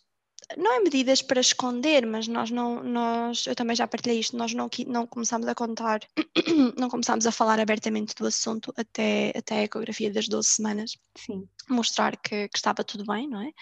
não 0.56 0.74
é 0.74 0.80
medidas 0.80 1.22
para 1.22 1.40
esconder, 1.40 2.06
mas 2.06 2.28
nós 2.28 2.50
não, 2.50 2.82
nós, 2.82 3.46
eu 3.46 3.54
também 3.54 3.74
já 3.74 3.86
partilhei 3.86 4.20
isto, 4.20 4.36
nós 4.36 4.52
não, 4.52 4.68
não 4.86 5.06
começámos 5.06 5.48
a 5.48 5.54
contar, 5.54 6.00
não 6.78 6.88
começámos 6.88 7.26
a 7.26 7.32
falar 7.32 7.58
abertamente 7.58 8.14
do 8.14 8.26
assunto 8.26 8.72
até, 8.76 9.32
até 9.36 9.60
a 9.60 9.62
ecografia 9.64 10.12
das 10.12 10.28
12 10.28 10.48
semanas. 10.48 10.96
Sim. 11.16 11.48
Mostrar 11.68 12.16
que, 12.16 12.48
que 12.48 12.58
estava 12.58 12.84
tudo 12.84 13.04
bem, 13.04 13.28
não 13.28 13.40
é? 13.40 13.52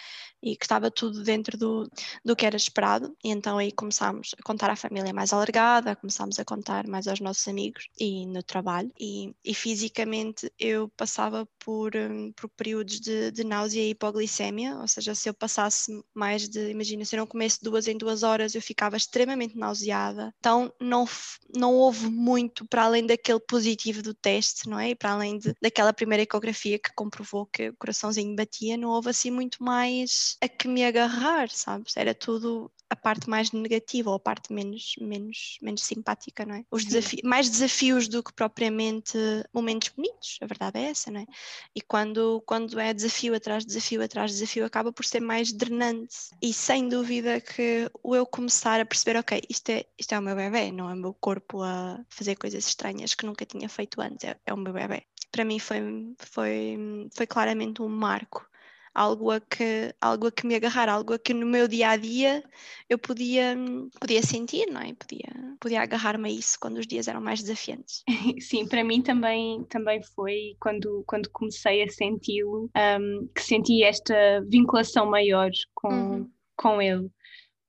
E 0.43 0.57
que 0.57 0.65
estava 0.65 0.91
tudo 0.91 1.23
dentro 1.23 1.57
do, 1.57 1.91
do 2.25 2.37
que 2.37 2.45
era 2.45 2.57
esperado. 2.57 3.17
E 3.25 3.31
então 3.31 3.57
aí 3.57 3.73
começámos 3.73 4.35
a 4.39 4.43
contar 4.43 4.71
à 4.71 4.77
família 4.77 5.13
mais 5.13 5.33
alargada, 5.33 5.97
começámos 5.97 6.39
a 6.39 6.45
contar 6.45 6.87
mais 6.87 7.09
aos 7.09 7.21
nossos 7.21 7.49
amigos 7.49 7.89
e 7.99 8.27
no 8.27 8.43
trabalho. 8.43 8.93
E, 9.01 9.35
e 9.45 9.55
fisicamente 9.55 10.53
eu 10.59 10.89
passava 10.97 11.49
por, 11.59 11.97
um, 11.97 12.31
por 12.33 12.49
períodos 12.51 13.01
de, 13.01 13.31
de 13.31 13.43
náusea 13.45 13.83
e 13.83 13.91
hipoglicemia, 13.91 14.77
ou 14.77 14.89
seja, 14.89 15.15
se 15.15 15.29
eu 15.29 15.35
passasse 15.35 15.91
mais 16.15 16.49
de 16.49 16.71
imagina, 16.71 17.05
se 17.05 17.17
eu 17.17 17.21
não 17.21 17.27
comesse 17.27 17.63
duas 17.63 17.89
em 17.89 17.97
duas 17.97 18.23
horas, 18.23 18.55
eu 18.55 18.63
ficava 18.63 18.97
extremamente 18.97 19.57
nauseada. 19.57 20.35
Então, 20.39 20.73
não, 20.81 21.07
não 21.55 21.75
houve 21.75 22.09
muito 22.09 22.67
para 22.67 22.85
além 22.85 23.07
daquele 23.07 23.41
positivo 23.41 24.03
do 24.03 24.15
teste, 24.15 24.69
não 24.69 24.79
é? 24.79 24.91
E 24.91 24.95
para 24.95 25.13
além 25.13 25.39
de, 25.39 25.55
daquela 25.61 25.93
primeira 25.93 26.23
ecografia 26.23 26.79
que 26.79 26.93
comprovou 26.95 27.47
que 27.47 27.71
o 27.71 27.77
coraçãozinho 27.95 28.35
batia, 28.35 28.77
não 28.77 28.91
houve 28.91 29.11
assim 29.11 29.31
muito 29.31 29.63
mais 29.63 30.37
a 30.43 30.49
que 30.49 30.67
me 30.67 30.85
agarrar, 30.85 31.49
sabes? 31.49 31.97
Era 31.97 32.15
tudo 32.15 32.71
a 32.91 32.97
parte 32.97 33.29
mais 33.31 33.51
negativa 33.51 34.11
ou 34.11 34.17
a 34.17 34.21
parte 34.21 34.53
menos, 34.53 34.95
menos, 35.01 35.59
menos 35.63 35.83
simpática, 35.83 36.45
não 36.45 36.57
é? 36.57 36.65
Os 36.71 36.85
desafi 36.85 37.21
mais 37.25 37.49
desafios 37.49 38.09
do 38.09 38.23
que 38.23 38.33
propriamente 38.33 39.17
momentos 39.53 39.89
bonitos, 39.89 40.39
a 40.41 40.47
verdade 40.47 40.79
é 40.79 40.91
essa, 40.91 41.11
não 41.11 41.21
é? 41.21 41.27
E 41.75 41.81
quando, 41.81 42.43
quando 42.47 42.79
é 42.79 42.93
desafio 42.93 43.35
atrás 43.35 43.65
de 43.65 43.69
desafio 43.69 44.03
atrás 44.03 44.33
de 44.33 44.39
desafio, 44.39 44.65
acaba 44.65 44.93
por 44.93 45.05
ser 45.05 45.21
mais 45.21 45.53
drenante. 45.53 46.15
E 46.43 46.53
sem 46.53 46.89
dúvida 46.89 47.41
que 47.41 47.91
o 48.03 48.15
eu 48.15 48.27
começar 48.27 48.81
a 48.81 48.87
perceber, 48.87 49.19
ok, 49.19 49.43
isto 49.49 49.71
é, 49.71 49.85
isto 49.99 50.15
é 50.15 50.19
o 50.19 50.23
meu 50.23 50.37
bebê, 50.37 50.71
não 50.71 50.91
é 50.91 50.95
o 50.95 50.97
meu 50.97 51.15
corpo 51.15 51.63
a 51.63 52.05
fazer 52.09 52.37
coisas 52.37 52.67
estranhas 52.67 53.15
que 53.15 53.27
nunca 53.27 53.47
tinha 53.47 53.69
feito 53.69 54.01
antes, 54.01 54.25
é, 54.25 54.37
é 54.47 54.53
o 54.53 54.57
meu 54.57 54.73
bebê. 54.73 55.05
Para 55.35 55.45
mim 55.45 55.59
foi, 55.59 55.81
foi, 56.19 57.09
foi 57.13 57.27
claramente 57.27 57.83
um 57.83 57.89
marco 57.89 58.49
algo 58.95 59.33
a 59.33 59.41
que, 59.41 59.93
algo 60.01 60.29
a 60.29 60.33
que 60.33 60.47
me 60.47 60.55
agarrar, 60.55 60.89
algo 60.89 61.15
a 61.15 61.19
que 61.19 61.35
no 61.35 61.45
meu 61.45 61.67
dia 61.67 61.91
a 61.91 61.97
dia 61.97 62.45
eu 62.89 62.97
podia, 62.97 63.57
podia 64.01 64.23
sentir, 64.23 64.67
não 64.71 64.81
é? 64.81 64.95
Podia, 64.95 65.57
podia 65.59 65.83
agarrar-me 65.83 66.29
a 66.29 66.33
isso 66.33 66.57
quando 66.61 66.79
os 66.79 66.87
dias 66.87 67.09
eram 67.09 67.21
mais 67.21 67.41
desafiantes. 67.41 68.05
Sim, 68.41 68.69
para 68.69 68.85
mim 68.85 69.03
também, 69.03 69.65
também 69.65 70.01
foi 70.15 70.57
quando, 70.61 71.03
quando 71.07 71.29
comecei 71.31 71.83
a 71.83 71.89
senti-lo, 71.89 72.71
um, 72.77 73.29
que 73.35 73.43
senti 73.43 73.83
esta 73.83 74.41
vinculação 74.47 75.11
maior 75.11 75.51
com, 75.75 75.89
uhum. 75.89 76.31
com 76.57 76.81
ele. 76.81 77.11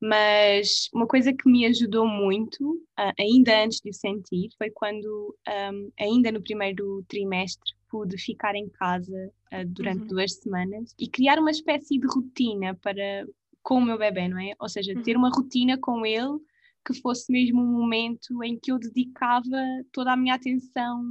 Mas 0.07 0.87
uma 0.93 1.07
coisa 1.07 1.33
que 1.33 1.49
me 1.49 1.65
ajudou 1.65 2.07
muito, 2.07 2.73
uh, 2.73 3.13
ainda 3.19 3.63
antes 3.63 3.81
de 3.81 3.89
o 3.89 3.93
sentir, 3.93 4.49
foi 4.55 4.69
quando, 4.69 5.35
um, 5.73 5.91
ainda 5.99 6.31
no 6.31 6.43
primeiro 6.43 7.03
trimestre, 7.07 7.73
pude 7.89 8.15
ficar 8.19 8.53
em 8.53 8.69
casa 8.69 9.31
uh, 9.51 9.65
durante 9.65 10.01
uhum. 10.01 10.07
duas 10.07 10.33
semanas 10.35 10.93
e 10.99 11.07
criar 11.07 11.39
uma 11.39 11.49
espécie 11.49 11.97
de 11.97 12.05
rotina 12.05 12.75
para 12.75 13.25
com 13.63 13.79
o 13.79 13.81
meu 13.81 13.97
bebê, 13.97 14.27
não 14.27 14.39
é? 14.39 14.53
Ou 14.59 14.69
seja, 14.69 14.93
uhum. 14.93 15.01
ter 15.01 15.17
uma 15.17 15.31
rotina 15.31 15.75
com 15.75 16.05
ele 16.05 16.37
que 16.85 16.93
fosse 17.01 17.31
mesmo 17.31 17.59
um 17.59 17.71
momento 17.71 18.43
em 18.43 18.59
que 18.59 18.71
eu 18.71 18.77
dedicava 18.77 19.57
toda 19.91 20.13
a 20.13 20.15
minha 20.15 20.35
atenção 20.35 21.03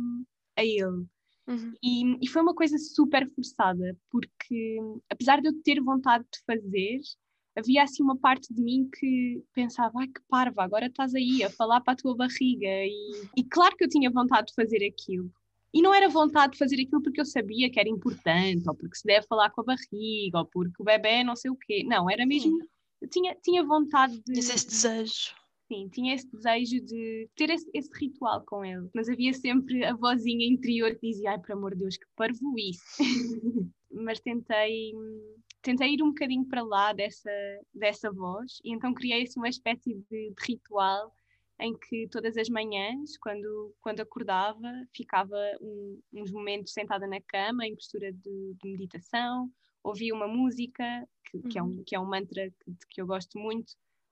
a 0.57 0.65
ele. 0.65 1.05
Uhum. 1.49 1.75
E, 1.83 2.25
e, 2.25 2.29
foi 2.29 2.43
uma 2.43 2.55
coisa 2.55 2.79
super 2.79 3.29
forçada, 3.35 3.99
porque 4.09 4.79
apesar 5.11 5.43
de 5.43 5.49
eu 5.49 5.63
ter 5.63 5.81
vontade 5.81 6.25
de 6.33 6.39
fazer, 6.47 7.01
havia 7.57 7.83
assim 7.83 8.03
uma 8.03 8.17
parte 8.17 8.53
de 8.53 8.63
mim 8.63 8.89
que 8.99 9.43
pensava, 9.55 10.01
ai 10.01 10.09
que 10.09 10.21
parva, 10.29 10.63
agora 10.63 10.87
estás 10.87 11.15
aí 11.15 11.43
a 11.43 11.51
falar 11.51 11.81
para 11.81 11.93
a 11.93 11.97
tua 11.97 12.17
barriga. 12.17 12.67
E, 12.69 13.29
e 13.37 13.45
claro 13.45 13.77
que 13.77 13.85
eu 13.85 13.89
tinha 13.89 14.11
vontade 14.11 14.49
de 14.49 14.55
fazer 14.55 14.85
aquilo, 14.87 15.31
e 15.75 15.83
não 15.83 15.93
era 15.93 16.09
vontade 16.09 16.53
de 16.53 16.59
fazer 16.59 16.77
aquilo 16.77 17.03
porque 17.03 17.21
eu 17.21 17.27
sabia 17.27 17.69
que 17.69 17.81
era 17.81 17.89
importante, 17.89 18.63
ou 18.69 18.77
porque 18.77 18.97
se 18.97 19.05
deve 19.05 19.27
falar 19.27 19.51
com 19.51 19.61
a 19.63 19.65
barriga, 19.65 20.39
ou 20.39 20.47
porque 20.47 20.81
o 20.81 20.85
bebê 20.85 21.25
não 21.25 21.35
sei 21.35 21.51
o 21.51 21.57
quê. 21.57 21.83
Não, 21.85 22.09
era 22.09 22.25
mesmo. 22.25 22.57
Eu 23.03 23.09
tinha, 23.09 23.37
tinha 23.43 23.65
vontade 23.65 24.23
de. 24.25 24.39
esse 24.39 24.69
desejo. 24.69 25.35
Sim, 25.67 25.89
tinha 25.89 26.15
esse 26.15 26.31
desejo 26.31 26.81
de 26.85 27.29
ter 27.35 27.51
esse, 27.51 27.69
esse, 27.75 27.91
ritual 27.99 28.45
com 28.47 28.65
ele. 28.65 28.89
Mas 28.95 29.09
havia 29.09 29.33
sempre 29.33 29.85
a 29.85 29.95
vozinha 29.95 30.47
interior 30.47 30.95
que 30.95 31.09
dizia: 31.09 31.33
ai, 31.33 31.39
por 31.41 31.53
amor 31.53 31.73
de 31.75 31.81
Deus, 31.81 31.97
que 31.97 32.07
parvoíce. 32.15 32.81
Mas 33.91 34.21
tentei. 34.21 34.93
Tentei 35.65 35.95
ir 35.95 36.03
um 36.03 36.09
bocadinho 36.09 36.45
para 36.45 36.63
lá 36.63 36.93
dessa, 36.93 37.31
dessa 37.73 38.13
voz 38.13 38.61
e 38.63 38.71
então 38.71 38.93
criei 38.93 39.23
assim, 39.23 39.41
uma 39.41 39.49
espécie 39.49 39.95
de, 39.95 40.05
de 40.11 40.35
ritual 40.47 41.11
em 41.59 41.75
que 41.75 42.07
todas 42.09 42.37
as 42.37 42.51
manhãs, 42.51 43.17
quando, 43.17 43.75
quando 43.81 44.01
acordava, 44.01 44.71
ficava 44.95 45.37
um, 45.63 45.99
uns 46.13 46.31
momentos 46.31 46.75
sentada 46.75 47.07
na 47.07 47.21
cama, 47.23 47.67
em 47.67 47.75
postura 47.75 48.13
de, 48.13 48.55
de 48.63 48.69
meditação, 48.69 49.51
ouvia 49.83 50.15
uma 50.15 50.29
música, 50.29 50.85
que, 51.31 51.41
que, 51.49 51.59
é, 51.59 51.63
um, 51.63 51.67
uhum. 51.67 51.83
que 51.87 51.97
é 51.97 52.01
um 52.01 52.07
mantra 52.07 52.51
que, 52.51 52.77
que 52.91 53.01
eu 53.01 53.07
gosto 53.07 53.39
muito, 53.39 53.71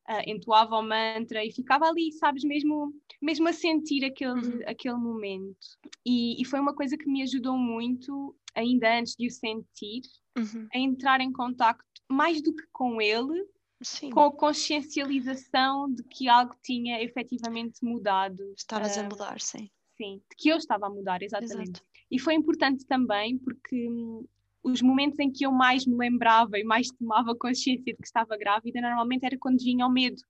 uh, 0.08 0.22
entoava 0.26 0.76
o 0.76 0.82
mantra 0.82 1.44
e 1.44 1.52
ficava 1.52 1.86
ali, 1.86 2.12
sabes, 2.12 2.44
mesmo, 2.44 2.94
mesmo 3.20 3.48
a 3.48 3.52
sentir 3.52 4.04
aquele, 4.04 4.32
uhum. 4.32 4.60
aquele 4.66 4.96
momento. 4.96 5.66
E, 6.06 6.40
e, 6.40 6.44
foi 6.46 6.60
uma 6.60 6.74
coisa 6.74 6.96
que 6.96 7.08
me 7.08 7.22
ajudou 7.22 7.58
muito, 7.58 8.34
ainda 8.54 8.98
antes 8.98 9.14
de 9.16 9.26
o 9.26 9.30
sentir, 9.30 10.02
uhum. 10.36 10.68
a 10.72 10.78
entrar 10.78 11.20
em 11.20 11.32
contacto 11.32 11.84
mais 12.08 12.42
do 12.42 12.54
que 12.54 12.64
com 12.72 13.00
ele, 13.00 13.46
Sim. 13.82 14.10
com 14.10 14.20
a 14.20 14.32
consciencialização 14.32 15.92
de 15.92 16.02
que 16.04 16.28
algo 16.28 16.54
tinha 16.62 17.02
efetivamente 17.02 17.78
mudado. 17.82 18.52
Estavas 18.56 18.96
uh, 18.96 19.00
a 19.00 19.02
mudar, 19.04 19.40
sim. 19.40 19.70
Sim, 19.96 20.22
de 20.30 20.36
que 20.36 20.48
eu 20.48 20.56
estava 20.56 20.86
a 20.86 20.90
mudar, 20.90 21.22
exatamente. 21.22 21.80
Exato. 21.80 21.84
E 22.10 22.18
foi 22.18 22.34
importante 22.34 22.84
também 22.86 23.38
porque 23.38 23.88
hum, 23.88 24.24
os 24.62 24.80
momentos 24.82 25.18
em 25.18 25.30
que 25.30 25.44
eu 25.44 25.52
mais 25.52 25.86
me 25.86 25.96
lembrava 25.96 26.58
e 26.58 26.64
mais 26.64 26.88
tomava 26.88 27.34
consciência 27.34 27.92
de 27.92 27.96
que 27.96 28.06
estava 28.06 28.36
grávida, 28.36 28.80
normalmente 28.80 29.24
era 29.24 29.36
quando 29.38 29.62
vinha 29.62 29.86
o 29.86 29.90
medo. 29.90 30.22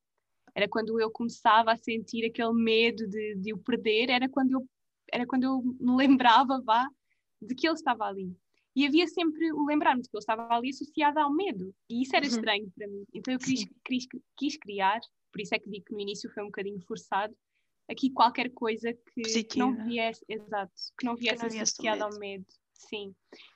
Era 0.55 0.69
quando 0.69 1.01
eu 1.01 1.11
começava 1.11 1.73
a 1.73 1.77
sentir 1.77 2.25
aquele 2.27 2.53
medo 2.53 3.07
de, 3.09 3.37
de 3.37 3.53
o 3.53 3.59
perder, 3.59 4.11
era 4.11 4.29
quando 4.29 4.53
eu 4.53 4.67
era 5.13 5.27
quando 5.27 5.45
eu 5.45 5.63
me 5.63 5.97
lembrava, 5.97 6.63
vá, 6.65 6.89
de 7.41 7.55
que 7.55 7.67
ele 7.67 7.75
estava 7.75 8.05
ali. 8.05 8.35
E 8.75 8.87
havia 8.87 9.07
sempre 9.07 9.53
o 9.53 9.65
lembrar-me 9.65 10.03
de 10.03 10.09
que 10.09 10.17
ele 10.17 10.21
estava 10.21 10.49
ali 10.55 10.71
associado 10.71 11.19
ao 11.19 11.33
medo. 11.33 11.75
E 11.91 12.03
isso 12.03 12.17
era 12.17 12.25
uhum. 12.25 12.33
estranho 12.33 12.73
para 12.75 12.89
mim. 12.89 13.05
Então 13.13 13.35
eu 13.35 13.39
quis, 13.39 13.67
quis, 13.85 14.07
quis, 14.37 14.57
criar, 14.57 15.01
por 15.31 15.41
isso 15.41 15.55
é 15.55 15.59
que 15.59 15.69
digo 15.69 15.85
que 15.85 15.93
no 15.93 16.01
início 16.01 16.31
foi 16.31 16.43
um 16.43 16.47
bocadinho 16.47 16.81
forçado, 16.81 17.37
aqui 17.91 18.11
qualquer 18.11 18.51
coisa 18.51 18.93
que, 18.93 19.45
que 19.45 19.59
não 19.59 19.75
viesse, 19.85 20.25
exato, 20.29 20.73
que 20.99 21.05
não 21.05 21.15
viesse, 21.15 21.37
que 21.37 21.43
não 21.43 21.51
viesse 21.51 21.73
associado 21.75 22.05
ao 22.05 22.19
medo. 22.19 22.47
Sim. 22.89 23.15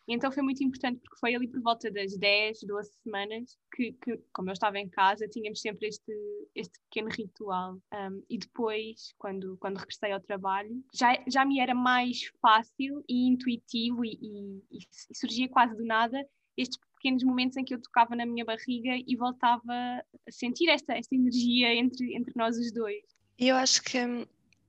Então 0.08 0.30
foi 0.30 0.42
muito 0.42 0.62
importante 0.62 1.00
porque 1.00 1.18
foi 1.18 1.34
ali 1.34 1.48
por 1.48 1.60
volta 1.60 1.90
das 1.90 2.16
10, 2.16 2.60
12 2.62 2.90
semanas 3.02 3.58
que, 3.74 3.92
que 3.92 4.18
como 4.32 4.48
eu 4.48 4.52
estava 4.52 4.78
em 4.78 4.88
casa, 4.88 5.28
tínhamos 5.28 5.60
sempre 5.60 5.88
este, 5.88 6.12
este 6.54 6.78
pequeno 6.88 7.08
ritual. 7.10 7.74
Um, 7.92 8.22
e 8.30 8.38
depois, 8.38 9.14
quando, 9.18 9.56
quando 9.58 9.78
regressei 9.78 10.12
ao 10.12 10.20
trabalho, 10.20 10.82
já, 10.94 11.22
já 11.26 11.44
me 11.44 11.58
era 11.60 11.74
mais 11.74 12.26
fácil 12.40 13.04
e 13.08 13.28
intuitivo 13.28 14.04
e, 14.04 14.18
e, 14.22 14.78
e 14.78 15.14
surgia 15.14 15.48
quase 15.48 15.76
do 15.76 15.84
nada 15.84 16.24
estes 16.56 16.78
pequenos 16.94 17.22
momentos 17.22 17.56
em 17.56 17.64
que 17.64 17.74
eu 17.74 17.82
tocava 17.82 18.16
na 18.16 18.24
minha 18.24 18.44
barriga 18.44 18.96
e 19.06 19.16
voltava 19.16 19.62
a 19.72 20.30
sentir 20.30 20.68
esta, 20.70 20.94
esta 20.94 21.14
energia 21.14 21.74
entre, 21.74 22.16
entre 22.16 22.32
nós 22.34 22.56
os 22.56 22.72
dois. 22.72 23.04
Eu 23.38 23.56
acho 23.56 23.82
que 23.82 23.98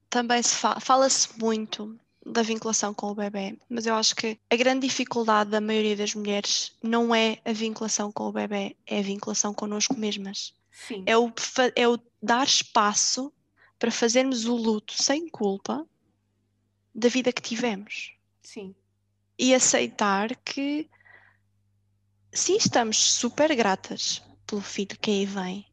também 0.10 0.42
se 0.44 0.56
fala, 0.56 0.80
fala-se 0.82 1.40
muito 1.40 1.98
da 2.32 2.42
vinculação 2.42 2.94
com 2.94 3.08
o 3.08 3.16
bebê, 3.16 3.58
mas 3.70 3.86
eu 3.86 3.96
acho 3.96 4.16
que 4.16 4.38
a 4.50 4.56
grande 4.56 4.88
dificuldade 4.88 5.50
da 5.50 5.62
maioria 5.62 5.96
das 5.96 6.14
mulheres 6.14 6.74
não 6.84 7.16
é 7.16 7.40
a 7.46 7.54
vinculação 7.54 8.12
com 8.12 8.26
o 8.26 8.32
bebê, 8.32 8.76
é 8.86 9.00
a 9.00 9.04
vinculação 9.04 9.54
connosco 9.54 9.98
mesmas. 9.98 10.54
Sim. 10.72 11.04
É 11.06 11.18
o, 11.18 11.32
é 11.76 11.88
o 11.88 11.98
dar 12.22 12.46
espaço 12.46 13.32
para 13.80 13.92
fazermos 13.92 14.46
o 14.46 14.56
luto 14.56 14.94
sem 15.02 15.28
culpa 15.30 15.88
da 16.94 17.08
vida 17.08 17.32
que 17.32 17.42
tivemos. 17.42 18.14
Sim. 18.44 18.76
E 19.40 19.54
aceitar 19.54 20.36
que 20.38 20.90
sim, 22.34 22.58
estamos 22.58 22.98
super 22.98 23.56
gratas 23.56 24.22
pelo 24.46 24.62
filho 24.62 24.98
que 25.00 25.12
aí 25.12 25.26
vem, 25.26 25.66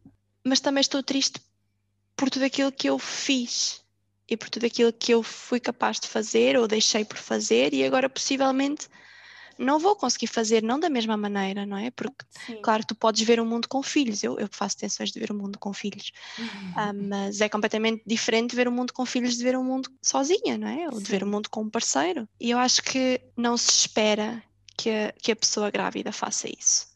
mas 0.44 0.60
também 0.60 0.80
estou 0.80 1.02
triste 1.02 1.40
por 2.16 2.30
tudo 2.30 2.44
aquilo 2.44 2.70
que 2.70 2.88
eu 2.88 2.98
fiz 2.98 3.83
e 4.28 4.36
por 4.36 4.48
tudo 4.48 4.66
aquilo 4.66 4.92
que 4.92 5.12
eu 5.12 5.22
fui 5.22 5.60
capaz 5.60 6.00
de 6.00 6.08
fazer 6.08 6.56
ou 6.56 6.66
deixei 6.66 7.04
por 7.04 7.18
fazer 7.18 7.74
e 7.74 7.84
agora 7.84 8.08
possivelmente 8.08 8.88
não 9.58 9.78
vou 9.78 9.94
conseguir 9.94 10.26
fazer, 10.26 10.62
não 10.62 10.80
da 10.80 10.90
mesma 10.90 11.16
maneira, 11.16 11.64
não 11.64 11.76
é? 11.76 11.90
Porque, 11.90 12.24
Sim. 12.46 12.60
claro, 12.62 12.84
tu 12.86 12.94
podes 12.94 13.22
ver 13.22 13.38
o 13.38 13.44
mundo 13.44 13.68
com 13.68 13.82
filhos, 13.82 14.22
eu, 14.22 14.38
eu 14.38 14.48
faço 14.50 14.76
tensões 14.76 15.10
de 15.10 15.20
ver 15.20 15.30
o 15.30 15.34
mundo 15.34 15.58
com 15.58 15.72
filhos, 15.72 16.12
uhum. 16.38 16.72
ah, 16.76 16.92
mas 16.92 17.40
é 17.40 17.48
completamente 17.48 18.02
diferente 18.06 18.56
ver 18.56 18.68
o 18.68 18.72
mundo 18.72 18.92
com 18.92 19.06
filhos 19.06 19.36
de 19.36 19.44
ver 19.44 19.56
o 19.56 19.62
mundo 19.62 19.90
sozinha, 20.02 20.58
não 20.58 20.68
é? 20.68 20.88
Ou 20.88 21.00
de 21.00 21.10
ver 21.10 21.22
o 21.22 21.26
mundo 21.26 21.48
com 21.48 21.62
um 21.62 21.70
parceiro. 21.70 22.28
E 22.40 22.50
eu 22.50 22.58
acho 22.58 22.82
que 22.82 23.20
não 23.36 23.56
se 23.56 23.70
espera 23.70 24.42
que 24.76 24.90
a, 24.90 25.12
que 25.12 25.32
a 25.32 25.36
pessoa 25.36 25.70
grávida 25.70 26.12
faça 26.12 26.48
isso. 26.48 26.88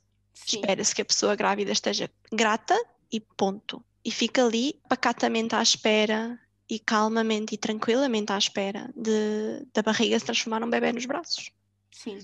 Espera-se 0.46 0.94
que 0.94 1.02
a 1.02 1.04
pessoa 1.04 1.36
grávida 1.36 1.72
esteja 1.72 2.10
grata 2.32 2.76
e 3.12 3.20
ponto. 3.20 3.84
E 4.04 4.10
fica 4.10 4.44
ali 4.44 4.80
pacatamente 4.88 5.54
à 5.54 5.62
espera 5.62 6.38
e 6.68 6.78
calmamente 6.78 7.54
e 7.54 7.58
tranquilamente 7.58 8.32
à 8.32 8.38
espera 8.38 8.92
de, 8.96 9.66
da 9.72 9.82
barriga 9.82 10.18
se 10.18 10.24
transformar 10.24 10.60
num 10.60 10.70
bebê 10.70 10.92
nos 10.92 11.06
braços. 11.06 11.50
Sim. 11.90 12.18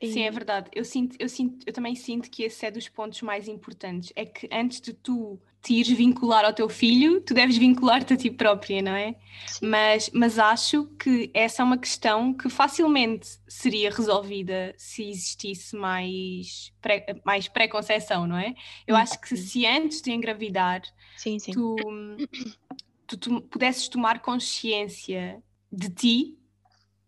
E... 0.00 0.12
Sim, 0.12 0.22
é 0.22 0.30
verdade. 0.30 0.70
Eu, 0.74 0.84
sinto, 0.84 1.16
eu, 1.18 1.28
sinto, 1.28 1.64
eu 1.66 1.72
também 1.72 1.94
sinto 1.94 2.30
que 2.30 2.42
esse 2.42 2.66
é 2.66 2.70
dos 2.70 2.88
pontos 2.88 3.22
mais 3.22 3.48
importantes. 3.48 4.12
É 4.14 4.24
que 4.24 4.48
antes 4.52 4.80
de 4.80 4.92
tu 4.92 5.40
te 5.62 5.74
ires 5.74 5.96
vincular 5.96 6.44
ao 6.44 6.52
teu 6.52 6.68
filho, 6.68 7.22
tu 7.22 7.32
deves 7.32 7.56
vincular-te 7.56 8.12
a 8.12 8.16
ti 8.16 8.30
própria, 8.30 8.82
não 8.82 8.94
é? 8.94 9.14
Mas, 9.62 10.10
mas 10.12 10.38
acho 10.38 10.86
que 10.98 11.30
essa 11.32 11.62
é 11.62 11.64
uma 11.64 11.78
questão 11.78 12.34
que 12.34 12.50
facilmente 12.50 13.38
seria 13.48 13.90
resolvida 13.90 14.74
se 14.76 15.08
existisse 15.08 15.74
mais, 15.74 16.70
pré, 16.82 17.06
mais 17.24 17.48
pré-conceição, 17.48 18.26
não 18.26 18.36
é? 18.36 18.54
Eu 18.86 18.94
acho 18.94 19.18
que 19.18 19.34
se 19.36 19.64
antes 19.64 20.02
de 20.02 20.12
engravidar 20.12 20.82
sim, 21.16 21.38
sim. 21.38 21.52
Tu, 21.52 21.76
tu, 23.16 23.40
tu 23.40 23.42
pudesses 23.42 23.88
tomar 23.88 24.20
consciência 24.20 25.42
de 25.70 25.90
ti, 25.90 26.38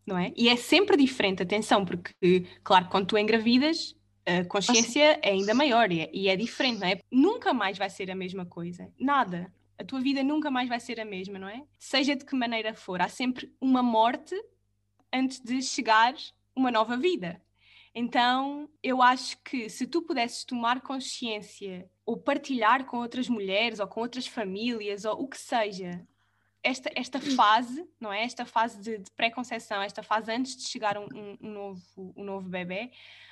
não 0.06 0.16
é? 0.16 0.32
E 0.36 0.48
é 0.48 0.56
sempre 0.56 0.96
diferente, 0.96 1.42
atenção, 1.42 1.84
porque, 1.84 2.46
claro, 2.62 2.88
quando 2.88 3.06
tu 3.06 3.18
engravidas, 3.18 3.96
a 4.24 4.44
consciência 4.44 5.18
é 5.22 5.30
ainda 5.30 5.54
maior 5.54 5.90
e 5.90 6.00
é, 6.00 6.10
e 6.12 6.28
é, 6.28 6.36
diferente, 6.36 6.80
não 6.80 6.88
é? 6.88 7.00
Nunca 7.10 7.54
mais 7.54 7.78
vai 7.78 7.88
ser 7.88 8.10
a 8.10 8.14
mesma 8.14 8.44
coisa, 8.44 8.92
nada. 8.98 9.52
A 9.78 9.84
tua 9.84 10.00
vida 10.00 10.22
nunca 10.22 10.50
mais 10.50 10.68
vai 10.68 10.80
ser 10.80 10.98
a 11.00 11.04
mesma, 11.04 11.38
não 11.38 11.48
é? 11.48 11.62
Seja 11.78 12.16
de 12.16 12.24
que 12.24 12.34
maneira 12.34 12.74
for, 12.74 13.00
há 13.00 13.08
sempre 13.08 13.52
uma 13.60 13.82
morte 13.82 14.34
antes 15.12 15.40
de 15.40 15.62
chegar 15.62 16.14
uma 16.54 16.70
nova 16.70 16.96
vida. 16.96 17.40
Então, 17.94 18.68
eu 18.82 19.00
acho 19.00 19.38
que 19.42 19.68
se 19.70 19.86
tu 19.86 20.02
pudesses 20.02 20.44
tomar 20.44 20.80
consciência 20.82 21.88
ou 22.06 22.16
partilhar 22.16 22.86
com 22.86 22.98
outras 22.98 23.28
mulheres 23.28 23.80
ou 23.80 23.88
com 23.88 24.00
outras 24.00 24.26
famílias 24.28 25.04
ou 25.04 25.24
o 25.24 25.28
que 25.28 25.36
seja, 25.36 26.06
esta, 26.62 26.90
esta 26.94 27.20
fase, 27.20 27.84
não 28.00 28.12
é? 28.12 28.22
Esta 28.22 28.46
fase 28.46 28.80
de, 28.80 28.98
de 28.98 29.10
pré-conceição, 29.10 29.82
esta 29.82 30.02
fase 30.02 30.32
antes 30.32 30.56
de 30.56 30.62
chegar 30.68 30.96
um, 30.96 31.06
um, 31.12 31.38
um, 31.40 31.52
novo, 31.52 32.14
um 32.16 32.24
novo 32.24 32.48
bebê, 32.48 32.90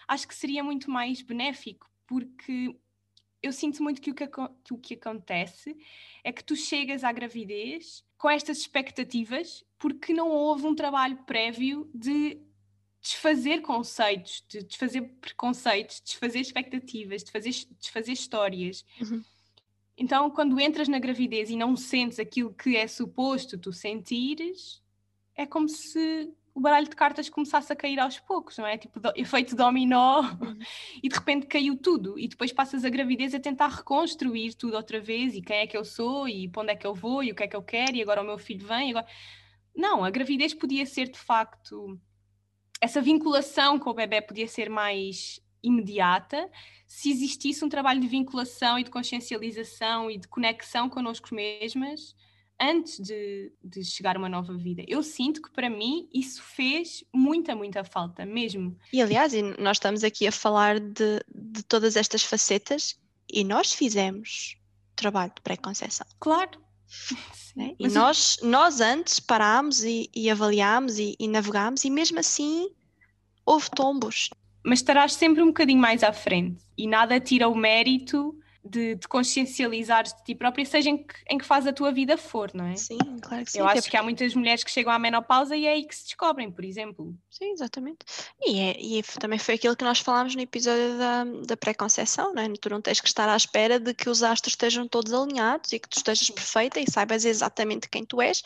acho 0.09 0.27
que 0.27 0.35
seria 0.35 0.63
muito 0.63 0.91
mais 0.91 1.23
benéfico, 1.23 1.89
porque 2.07 2.77
eu 3.43 3.53
sinto 3.53 3.83
muito 3.83 4.01
que 4.01 4.11
o 4.11 4.15
que, 4.15 4.27
que 4.27 4.75
o 4.75 4.79
que 4.79 4.95
acontece 4.95 5.77
é 6.25 6.33
que 6.33 6.43
tu 6.43 6.57
chegas 6.57 7.05
à 7.05 7.13
gravidez 7.13 8.05
com 8.17 8.31
estas 8.31 8.59
expectativas 8.59 9.65
porque 9.79 10.15
não 10.15 10.31
houve 10.31 10.67
um 10.67 10.75
trabalho 10.75 11.19
prévio 11.25 11.91
de 11.95 12.41
desfazer 13.05 13.61
conceitos, 13.61 14.43
de 14.49 14.63
desfazer 14.63 15.03
preconceitos, 15.21 16.01
desfazer 16.01 16.41
expectativas, 16.41 17.23
desfazer, 17.23 17.53
desfazer 17.79 18.13
histórias. 18.13 18.83
Uhum. 18.99 19.23
Então, 19.97 20.31
quando 20.31 20.59
entras 20.59 20.89
na 20.89 20.99
gravidez 20.99 21.51
e 21.51 21.57
não 21.57 21.77
sentes 21.77 22.19
aquilo 22.19 22.53
que 22.55 22.77
é 22.77 22.89
suposto 22.89 23.59
tu 23.59 23.73
sentires, 23.73 24.83
é 25.37 25.45
como 25.45 25.69
se 25.69 26.33
o 26.55 26.61
baralho 26.61 26.89
de 26.89 26.97
cartas 26.97 27.29
começasse 27.29 27.71
a 27.71 27.77
cair 27.77 28.01
aos 28.01 28.19
poucos, 28.21 28.57
não 28.57 28.67
é? 28.67 28.79
Tipo, 28.79 28.99
do, 28.99 29.13
efeito 29.17 29.55
dominó, 29.55 30.23
uhum. 30.23 30.59
e 31.03 31.09
de 31.09 31.15
repente 31.15 31.47
caiu 31.47 31.77
tudo, 31.77 32.19
e 32.19 32.27
depois 32.27 32.53
passas 32.53 32.87
a 32.87 32.89
gravidez 32.89 33.35
a 33.35 33.41
tentar 33.41 33.69
reconstruir 33.69 34.55
tudo 34.55 34.77
outra 34.77 34.99
vez, 34.99 35.35
e 35.35 35.43
quem 35.43 35.59
é 35.59 35.67
que 35.67 35.77
eu 35.77 35.85
sou, 35.85 36.27
e 36.27 36.49
para 36.49 36.63
onde 36.63 36.73
é 36.73 36.77
que 36.77 36.87
eu 36.87 36.95
vou, 36.95 37.23
e 37.23 37.33
o 37.33 37.35
que 37.35 37.43
é 37.43 37.49
que 37.49 37.57
eu 37.57 37.63
quero, 37.63 37.97
e 37.97 38.03
agora 38.03 38.23
o 38.23 38.25
meu 38.25 38.39
filho 38.39 38.67
vem, 38.67 38.91
agora... 38.91 39.07
Não, 39.77 40.05
a 40.05 40.11
gravidez 40.11 40.55
podia 40.55 40.87
ser 40.87 41.11
de 41.11 41.19
facto... 41.19 42.01
Essa 42.85 43.01
vinculação 43.01 43.79
com 43.79 43.89
o 43.89 43.95
bebê 43.95 44.21
podia 44.21 44.47
ser 44.47 44.69
mais 44.69 45.41
imediata 45.63 46.51
se 46.87 47.11
existisse 47.11 47.65
um 47.65 47.69
trabalho 47.71 47.99
de 47.99 48.07
vinculação 48.07 48.79
e 48.79 48.85
de 48.85 48.91
consciencialização 48.91 50.11
e 50.11 50.19
de 50.19 50.29
conexão 50.29 50.91
connosco 50.91 51.35
mesmas 51.35 52.15
antes 52.61 53.01
de, 53.01 53.51
de 53.65 53.83
chegar 53.83 54.17
a 54.17 54.19
uma 54.19 54.29
nova 54.29 54.55
vida. 54.55 54.85
Eu 54.87 55.03
sinto 55.03 55.41
que 55.41 55.51
para 55.51 55.71
mim 55.71 56.11
isso 56.13 56.43
fez 56.43 57.03
muita, 57.11 57.57
muita 57.57 57.83
falta, 57.85 58.27
mesmo. 58.27 58.77
E 58.93 59.01
aliás, 59.01 59.33
nós 59.59 59.79
estamos 59.79 60.05
aqui 60.05 60.27
a 60.27 60.33
falar 60.33 60.79
de, 60.79 61.25
de 61.35 61.63
todas 61.63 61.97
estas 61.97 62.23
facetas 62.23 63.01
e 63.33 63.45
nós 63.45 63.73
fizemos 63.73 64.59
trabalho 64.95 65.33
de 65.35 65.41
pré-conceição. 65.41 66.07
Claro. 66.21 66.63
Né? 67.57 67.77
E 67.79 67.87
nós, 67.87 68.39
nós 68.43 68.81
antes 68.81 69.21
parámos 69.21 69.85
e, 69.85 70.11
e 70.13 70.29
avaliámos 70.29 70.99
e, 70.99 71.15
e 71.21 71.29
navegámos 71.29 71.85
e 71.85 71.91
mesmo 71.91 72.19
assim 72.19 72.69
houve 73.47 73.71
tombos 73.71 74.31
mas 74.65 74.79
estarás 74.79 75.13
sempre 75.13 75.43
um 75.43 75.49
bocadinho 75.49 75.79
mais 75.79 76.03
à 76.03 76.13
frente 76.13 76.65
e 76.77 76.89
nada 76.89 77.21
tira 77.21 77.49
o 77.49 77.55
mérito 77.55 78.37
de, 78.65 78.95
de 78.95 79.07
consciencializar 79.07 80.05
de 80.05 80.25
ti 80.25 80.35
própria, 80.35 80.65
seja 80.65 80.89
em 80.89 80.97
que, 80.97 81.15
em 81.29 81.37
que 81.37 81.45
fase 81.45 81.69
a 81.69 81.73
tua 81.73 81.93
vida 81.93 82.17
for, 82.17 82.51
não 82.55 82.67
é? 82.67 82.77
Sim, 82.77 82.99
claro 83.21 83.45
que 83.45 83.53
sim. 83.53 83.59
Eu 83.59 83.69
acho 83.69 83.91
que 83.91 83.97
há 83.97 84.03
muitas 84.03 84.35
mulheres 84.35 84.65
que 84.65 84.71
chegam 84.71 84.91
à 84.91 84.99
menopausa 84.99 85.55
e 85.55 85.67
é 85.67 85.73
aí 85.73 85.85
que 85.85 85.95
se 85.95 86.05
descobrem, 86.05 86.51
por 86.51 86.65
exemplo. 86.65 87.15
Sim, 87.31 87.53
exatamente. 87.53 87.99
E, 88.41 88.59
é, 88.59 88.77
e 88.81 89.03
também 89.21 89.39
foi 89.39 89.57
aquilo 89.57 89.77
que 89.77 89.85
nós 89.85 89.99
falámos 89.99 90.35
no 90.35 90.41
episódio 90.41 90.97
da, 90.97 91.25
da 91.47 91.57
pré-conceição, 91.57 92.33
não 92.33 92.43
é? 92.43 92.49
Tu 92.59 92.71
não 92.71 92.81
tens 92.81 93.01
que 93.01 93.09
estar 93.09 93.29
à 93.29 93.37
espera 93.37 93.79
de 93.79 93.93
que 93.93 94.09
os 94.09 94.23
astros 94.23 94.53
estejam 94.53 94.89
todos 94.89 95.13
alinhados 95.13 95.73
e 95.73 95.79
que 95.79 95.89
tu 95.89 95.99
estejas 95.99 96.31
perfeita 96.31 96.81
e 96.81 96.91
saibas 96.91 97.25
exatamente 97.27 97.89
quem 97.89 98.05
tu 98.05 98.23
és, 98.23 98.43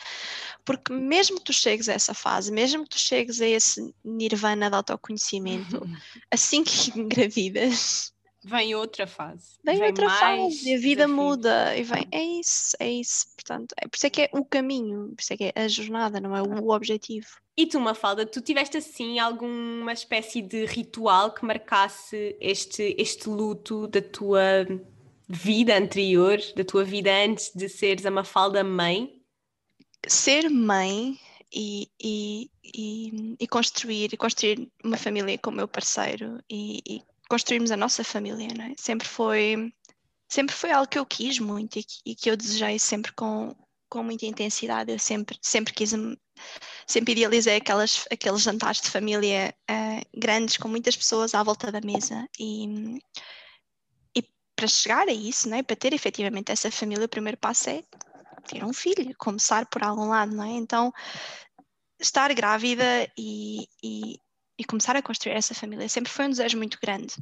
porque 0.65 0.91
mesmo 0.91 1.37
que 1.37 1.45
tu 1.45 1.53
chegues 1.53 1.87
a 1.87 1.93
essa 1.93 2.13
fase, 2.13 2.51
mesmo 2.51 2.83
que 2.83 2.89
tu 2.89 2.99
chegues 2.99 3.39
a 3.39 3.47
esse 3.47 3.93
nirvana 4.03 4.69
de 4.69 4.75
autoconhecimento, 4.75 5.81
assim 6.29 6.63
que 6.63 6.91
engravidas 6.99 8.13
Vem 8.43 8.73
outra 8.73 9.05
fase. 9.05 9.59
Vem, 9.63 9.77
vem 9.77 9.87
outra 9.89 10.09
fase, 10.09 10.73
a 10.73 10.77
vida 10.77 11.07
muda 11.07 11.75
e 11.75 11.83
vem. 11.83 12.07
É 12.11 12.23
isso, 12.23 12.75
é 12.79 12.89
isso. 12.89 13.27
Portanto, 13.35 13.75
é 13.77 13.87
por 13.87 13.97
isso 13.97 14.07
é 14.07 14.09
que 14.09 14.21
é 14.21 14.29
o 14.31 14.45
caminho, 14.45 15.09
por 15.09 15.21
isso 15.21 15.33
é 15.33 15.37
que 15.37 15.51
é 15.53 15.61
a 15.61 15.67
jornada, 15.67 16.21
não 16.21 16.35
é 16.35 16.41
o 16.41 16.69
objetivo. 16.69 17.27
E 17.57 17.65
tu, 17.65 17.79
Mafalda, 17.79 18.25
tu 18.25 18.39
tiveste 18.39 18.77
assim 18.77 19.19
alguma 19.19 19.91
espécie 19.91 20.41
de 20.41 20.65
ritual 20.65 21.33
que 21.33 21.45
marcasse 21.45 22.37
este, 22.39 22.95
este 22.97 23.27
luto 23.27 23.85
da 23.87 24.01
tua 24.01 24.65
vida 25.27 25.77
anterior, 25.77 26.39
da 26.55 26.63
tua 26.63 26.85
vida 26.85 27.11
antes 27.11 27.51
de 27.53 27.67
seres 27.67 28.05
a 28.05 28.11
Mafalda 28.11 28.63
mãe? 28.63 29.21
Ser 30.07 30.49
mãe 30.49 31.19
e, 31.53 31.89
e, 32.01 32.49
e, 32.63 33.35
e, 33.39 33.47
construir, 33.47 34.15
construir 34.15 34.71
uma 34.81 34.95
família 34.95 35.37
com 35.37 35.49
o 35.49 35.53
meu 35.53 35.67
parceiro 35.67 36.41
e, 36.49 36.81
e 36.87 37.01
construirmos 37.29 37.71
a 37.71 37.77
nossa 37.77 38.03
família, 38.03 38.47
não 38.57 38.65
é? 38.65 38.73
Sempre 38.77 39.07
foi, 39.07 39.71
sempre 40.27 40.55
foi 40.55 40.71
algo 40.71 40.89
que 40.89 40.97
eu 40.99 41.05
quis 41.05 41.39
muito 41.39 41.79
e 41.79 41.83
que, 41.83 41.95
e 42.05 42.15
que 42.15 42.29
eu 42.29 42.35
desejei 42.35 42.79
sempre 42.79 43.13
com, 43.13 43.55
com 43.87 44.03
muita 44.03 44.25
intensidade. 44.25 44.91
Eu 44.91 44.99
sempre, 44.99 45.37
sempre 45.41 45.73
quis, 45.73 45.93
sempre 46.87 47.13
idealizei 47.13 47.57
aquelas, 47.57 48.05
aqueles 48.11 48.41
jantares 48.41 48.81
de 48.81 48.89
família 48.89 49.55
uh, 49.69 50.19
grandes 50.19 50.57
com 50.57 50.67
muitas 50.67 50.97
pessoas 50.97 51.35
à 51.35 51.43
volta 51.43 51.71
da 51.71 51.81
mesa 51.81 52.27
e, 52.39 52.97
e 54.17 54.23
para 54.55 54.67
chegar 54.67 55.07
a 55.07 55.13
isso, 55.13 55.47
não 55.47 55.57
é? 55.57 55.63
para 55.63 55.75
ter 55.75 55.93
efetivamente 55.93 56.51
essa 56.51 56.71
família, 56.71 57.05
o 57.05 57.09
primeiro 57.09 57.37
passo 57.37 57.69
é 57.69 57.83
ter 58.47 58.63
um 58.63 58.73
filho, 58.73 59.13
começar 59.17 59.67
por 59.67 59.83
algum 59.83 60.09
lado, 60.09 60.35
não 60.35 60.43
é? 60.43 60.51
Então, 60.53 60.91
estar 61.99 62.33
grávida 62.33 63.07
e, 63.15 63.67
e, 63.83 64.19
e 64.59 64.65
começar 64.65 64.95
a 64.97 65.01
construir 65.01 65.33
essa 65.33 65.55
família 65.55 65.87
sempre 65.87 66.11
foi 66.11 66.25
um 66.25 66.29
desejo 66.29 66.57
muito 66.57 66.77
grande. 66.81 67.15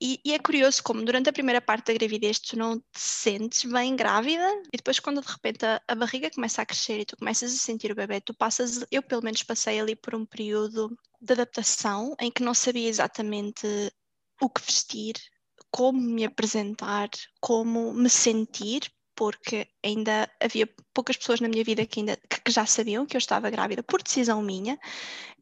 E, 0.00 0.20
e, 0.24 0.34
é 0.34 0.38
curioso 0.38 0.82
como 0.82 1.04
durante 1.04 1.28
a 1.28 1.32
primeira 1.32 1.60
parte 1.60 1.86
da 1.86 1.94
gravidez 1.94 2.38
tu 2.40 2.58
não 2.58 2.78
te 2.78 2.98
sentes 2.98 3.64
bem 3.64 3.94
grávida 3.94 4.44
e 4.72 4.76
depois 4.76 4.98
quando 4.98 5.20
de 5.20 5.30
repente 5.30 5.64
a, 5.64 5.80
a, 5.86 5.94
barriga 5.94 6.30
começa 6.30 6.60
a 6.60 6.66
crescer 6.66 7.00
e 7.00 7.04
tu 7.04 7.16
começas 7.16 7.54
a 7.54 7.56
sentir 7.56 7.92
o 7.92 7.94
bebê, 7.94 8.20
tu 8.20 8.34
passas, 8.34 8.84
eu 8.90 9.02
pelo 9.02 9.22
menos 9.22 9.42
passei 9.44 9.78
ali 9.78 9.94
por 9.94 10.14
um 10.14 10.26
período 10.26 10.90
de 11.20 11.32
adaptação 11.32 12.14
em 12.20 12.30
que 12.30 12.42
não 12.42 12.54
sabia 12.54 12.88
exatamente 12.88 13.66
o 14.40 14.50
que 14.50 14.60
vestir, 14.62 15.14
como 15.70 16.00
me 16.00 16.24
apresentar, 16.24 17.08
como 17.40 17.94
me 17.94 18.10
sentir, 18.10 18.92
porque 19.14 19.68
ainda 19.82 20.28
havia 20.42 20.68
poucas 20.92 21.16
pessoas 21.16 21.40
na 21.40 21.48
minha 21.48 21.64
vida 21.64 21.86
que, 21.86 22.00
ainda, 22.00 22.16
que 22.16 22.50
já 22.50 22.66
sabiam 22.66 23.06
que 23.06 23.16
eu 23.16 23.20
estava 23.20 23.48
grávida 23.48 23.82
por 23.82 24.02
decisão 24.02 24.42
minha, 24.42 24.78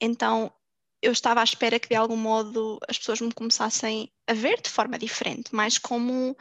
então 0.00 0.52
eu 1.02 1.12
estava 1.12 1.40
à 1.40 1.44
espera 1.44 1.80
que 1.80 1.88
de 1.88 1.96
algum 1.96 2.16
modo 2.16 2.78
as 2.88 2.96
pessoas 2.96 3.20
me 3.20 3.32
começassem 3.32 4.10
a 4.26 4.32
ver 4.32 4.60
de 4.62 4.70
forma 4.70 4.98
diferente, 4.98 5.54
mais 5.54 5.76
como 5.76 6.36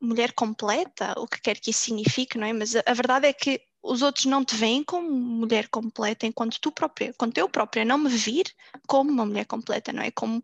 mulher 0.00 0.32
completa, 0.32 1.14
o 1.16 1.26
que 1.26 1.40
quer 1.40 1.58
que 1.58 1.70
isso 1.70 1.80
signifique, 1.80 2.36
não 2.36 2.46
é? 2.46 2.52
Mas 2.52 2.74
a, 2.76 2.82
a 2.84 2.94
verdade 2.94 3.26
é 3.26 3.32
que 3.32 3.60
os 3.82 4.02
outros 4.02 4.26
não 4.26 4.44
te 4.44 4.54
veem 4.56 4.82
como 4.82 5.08
mulher 5.10 5.68
completa, 5.68 6.26
enquanto 6.26 6.60
tu 6.60 6.72
própria, 6.72 7.14
quando 7.16 7.38
eu 7.38 7.48
própria 7.48 7.84
não 7.84 7.98
me 7.98 8.10
vir 8.10 8.52
como 8.86 9.10
uma 9.10 9.24
mulher 9.24 9.46
completa, 9.46 9.92
não 9.92 10.02
é? 10.02 10.10
Como, 10.10 10.42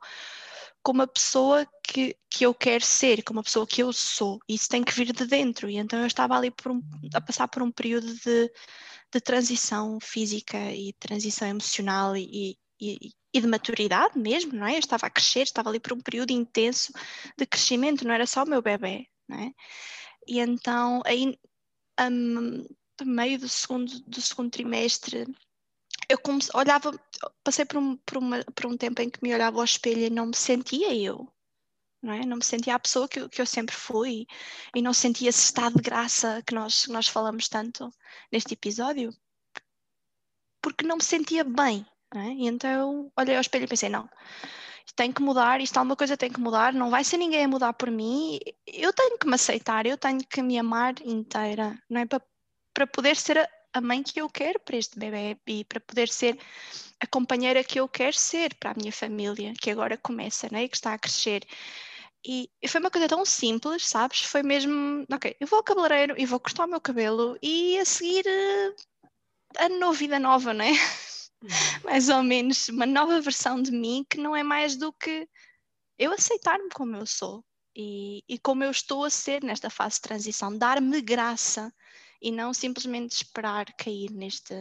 como 0.82 1.02
a 1.02 1.06
pessoa 1.06 1.66
que, 1.82 2.16
que 2.30 2.46
eu 2.46 2.54
quero 2.54 2.84
ser, 2.84 3.22
como 3.22 3.40
a 3.40 3.42
pessoa 3.42 3.66
que 3.66 3.82
eu 3.82 3.92
sou. 3.92 4.38
Isso 4.48 4.68
tem 4.68 4.84
que 4.84 4.92
vir 4.92 5.12
de 5.12 5.26
dentro. 5.26 5.68
E 5.68 5.76
então 5.76 6.00
eu 6.00 6.06
estava 6.06 6.36
ali 6.36 6.52
um, 6.66 6.80
a 7.12 7.20
passar 7.20 7.48
por 7.48 7.62
um 7.62 7.72
período 7.72 8.14
de, 8.14 8.50
de 9.12 9.20
transição 9.20 9.98
física 10.00 10.58
e 10.72 10.92
transição 10.94 11.48
emocional 11.48 12.16
e, 12.16 12.56
e, 12.80 13.12
e, 13.32 13.40
de 13.40 13.46
maturidade 13.46 14.18
mesmo, 14.18 14.52
não 14.52 14.66
é? 14.66 14.74
Eu 14.74 14.78
estava 14.78 15.06
a 15.06 15.10
crescer, 15.10 15.42
estava 15.42 15.68
ali 15.68 15.80
por 15.80 15.92
um 15.92 16.00
período 16.00 16.30
intenso 16.32 16.92
de 17.38 17.46
crescimento, 17.46 18.06
não 18.06 18.14
era 18.14 18.26
só 18.26 18.44
o 18.44 18.48
meu 18.48 18.62
bebê, 18.62 19.06
não 19.28 19.38
é? 19.38 19.52
E 20.26 20.40
então, 20.40 21.02
aí, 21.04 21.38
um, 22.00 22.66
meio 23.04 23.38
do 23.38 23.48
segundo, 23.48 24.00
do 24.00 24.20
segundo 24.20 24.50
trimestre, 24.50 25.26
eu 26.08 26.18
olhava, 26.54 26.92
passei 27.42 27.64
por 27.64 27.78
um, 27.78 27.96
por, 27.98 28.18
uma, 28.18 28.44
por 28.54 28.66
um 28.66 28.76
tempo 28.76 29.00
em 29.02 29.10
que 29.10 29.20
me 29.22 29.34
olhava 29.34 29.58
ao 29.58 29.64
espelho 29.64 30.00
e 30.00 30.10
não 30.10 30.26
me 30.26 30.36
sentia 30.36 30.94
eu, 30.94 31.28
não, 32.02 32.12
é? 32.12 32.26
não 32.26 32.36
me 32.36 32.44
sentia 32.44 32.74
a 32.74 32.78
pessoa 32.78 33.08
que, 33.08 33.28
que 33.28 33.40
eu 33.40 33.46
sempre 33.46 33.74
fui 33.74 34.26
e 34.74 34.82
não 34.82 34.92
sentia 34.92 35.30
esse 35.30 35.44
estado 35.44 35.76
de 35.76 35.82
graça 35.82 36.42
que 36.46 36.54
nós, 36.54 36.86
nós 36.88 37.08
falamos 37.08 37.48
tanto 37.48 37.90
neste 38.30 38.54
episódio, 38.54 39.10
porque 40.60 40.86
não 40.86 40.96
me 40.96 41.04
sentia 41.04 41.44
bem, 41.44 41.86
é? 42.20 42.28
E 42.32 42.46
então 42.46 43.10
olhei 43.18 43.34
ao 43.34 43.40
espelho 43.40 43.64
e 43.64 43.68
pensei: 43.68 43.88
não, 43.88 44.08
tem 44.96 45.12
que 45.12 45.22
mudar, 45.22 45.60
isto 45.60 45.76
alguma 45.76 45.96
coisa 45.96 46.16
tem 46.16 46.30
que 46.30 46.40
mudar, 46.40 46.72
não 46.72 46.90
vai 46.90 47.02
ser 47.04 47.16
ninguém 47.16 47.44
a 47.44 47.48
mudar 47.48 47.72
por 47.72 47.90
mim, 47.90 48.38
eu 48.66 48.92
tenho 48.92 49.18
que 49.18 49.26
me 49.26 49.34
aceitar, 49.34 49.86
eu 49.86 49.98
tenho 49.98 50.20
que 50.20 50.42
me 50.42 50.58
amar 50.58 50.94
inteira, 51.04 51.78
não 51.90 52.00
é? 52.00 52.06
Para, 52.06 52.22
para 52.72 52.86
poder 52.86 53.16
ser 53.16 53.38
a, 53.72 53.80
mãe 53.80 54.02
que 54.02 54.20
eu 54.20 54.28
quero 54.28 54.60
para 54.60 54.76
este 54.76 54.98
bebê 54.98 55.36
e 55.46 55.64
para 55.64 55.80
poder 55.80 56.08
ser 56.08 56.38
a 57.00 57.06
companheira 57.06 57.64
que 57.64 57.80
eu 57.80 57.88
quero 57.88 58.16
ser 58.16 58.54
para 58.54 58.70
a 58.70 58.74
minha 58.74 58.92
família, 58.92 59.52
que 59.60 59.70
agora 59.70 59.96
começa, 59.96 60.48
né? 60.50 60.68
que 60.68 60.76
está 60.76 60.94
a 60.94 60.98
crescer. 60.98 61.44
E, 62.26 62.48
e 62.62 62.68
foi 62.68 62.80
uma 62.80 62.90
coisa 62.90 63.08
tão 63.08 63.24
simples, 63.24 63.86
sabes? 63.86 64.20
Foi 64.20 64.42
mesmo, 64.42 65.04
ok, 65.12 65.36
eu 65.38 65.46
vou 65.46 65.58
ao 65.58 65.64
cabeleireiro 65.64 66.14
e 66.16 66.24
vou 66.24 66.40
cortar 66.40 66.64
o 66.64 66.68
meu 66.68 66.80
cabelo 66.80 67.36
e 67.42 67.78
a 67.78 67.84
seguir 67.84 68.24
uh, 68.26 68.74
a 69.58 69.68
nova 69.68 69.92
vida 69.92 70.18
nova, 70.18 70.54
né? 70.54 70.72
mais 71.84 72.08
ou 72.08 72.22
menos 72.22 72.68
uma 72.68 72.86
nova 72.86 73.20
versão 73.20 73.60
de 73.60 73.70
mim 73.70 74.04
que 74.08 74.18
não 74.18 74.34
é 74.34 74.42
mais 74.42 74.76
do 74.76 74.92
que 74.92 75.28
eu 75.98 76.12
aceitar-me 76.12 76.68
como 76.70 76.96
eu 76.96 77.06
sou 77.06 77.44
e, 77.76 78.22
e 78.28 78.38
como 78.38 78.64
eu 78.64 78.70
estou 78.70 79.04
a 79.04 79.10
ser 79.10 79.42
nesta 79.42 79.68
fase 79.68 79.96
de 79.96 80.02
transição, 80.02 80.56
dar-me 80.56 81.00
graça 81.00 81.72
e 82.20 82.30
não 82.30 82.54
simplesmente 82.54 83.12
esperar 83.12 83.66
cair 83.76 84.10
neste 84.10 84.54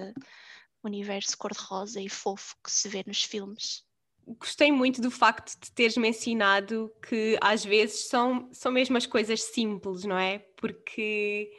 universo 0.84 1.38
cor-de-rosa 1.38 2.02
e 2.02 2.10
fofo 2.10 2.56
que 2.64 2.72
se 2.72 2.90
vê 2.90 3.04
nos 3.06 3.24
filmes. 3.24 3.84
Gostei 4.26 4.72
muito 4.72 5.02
do 5.02 5.12
facto 5.12 5.58
de 5.60 5.72
teres 5.72 5.98
mencionado 5.98 6.92
que 7.08 7.38
às 7.42 7.64
vezes 7.64 8.08
são, 8.08 8.50
são 8.54 8.72
mesmo 8.72 8.98
as 8.98 9.06
coisas 9.06 9.42
simples, 9.42 10.04
não 10.06 10.18
é? 10.18 10.40
Porque 10.58 11.52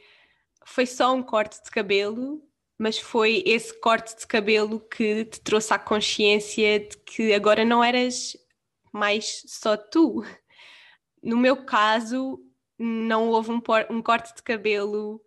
foi 0.65 0.87
só 0.87 1.15
um 1.15 1.23
corte 1.23 1.63
de 1.63 1.71
cabelo 1.71 2.43
mas 2.79 2.99
foi 2.99 3.43
esse 3.47 3.79
corte 3.81 4.17
de 4.17 4.27
cabelo 4.27 4.81
que 4.81 5.25
te 5.25 5.41
trouxe 5.41 5.73
à 5.73 5.79
consciência 5.79 6.81
de 6.81 6.97
que 6.99 7.33
agora 7.33 7.65
não 7.65 7.83
eras 7.83 8.37
mais 8.93 9.43
só 9.47 9.77
tu. 9.77 10.25
No 11.23 11.37
meu 11.37 11.65
caso, 11.65 12.41
não 12.79 13.31
houve 13.31 13.51
um, 13.51 13.63
um 13.91 14.03
corte 14.03 14.35
de 14.35 14.43
cabelo 14.43 15.25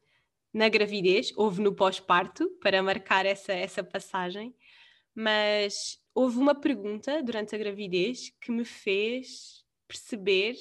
na 0.54 0.70
gravidez, 0.70 1.34
houve 1.36 1.62
no 1.62 1.74
pós-parto, 1.74 2.50
para 2.62 2.82
marcar 2.82 3.26
essa, 3.26 3.54
essa 3.54 3.84
passagem, 3.84 4.56
mas 5.14 6.00
houve 6.14 6.38
uma 6.38 6.56
pergunta 6.56 7.22
durante 7.22 7.54
a 7.54 7.58
gravidez 7.58 8.34
que 8.42 8.52
me 8.52 8.66
fez 8.66 9.66
perceber 9.88 10.56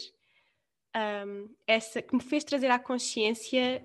um, 0.96 1.48
essa, 1.66 2.00
que 2.02 2.14
me 2.14 2.22
fez 2.22 2.44
trazer 2.44 2.70
à 2.70 2.78
consciência 2.78 3.84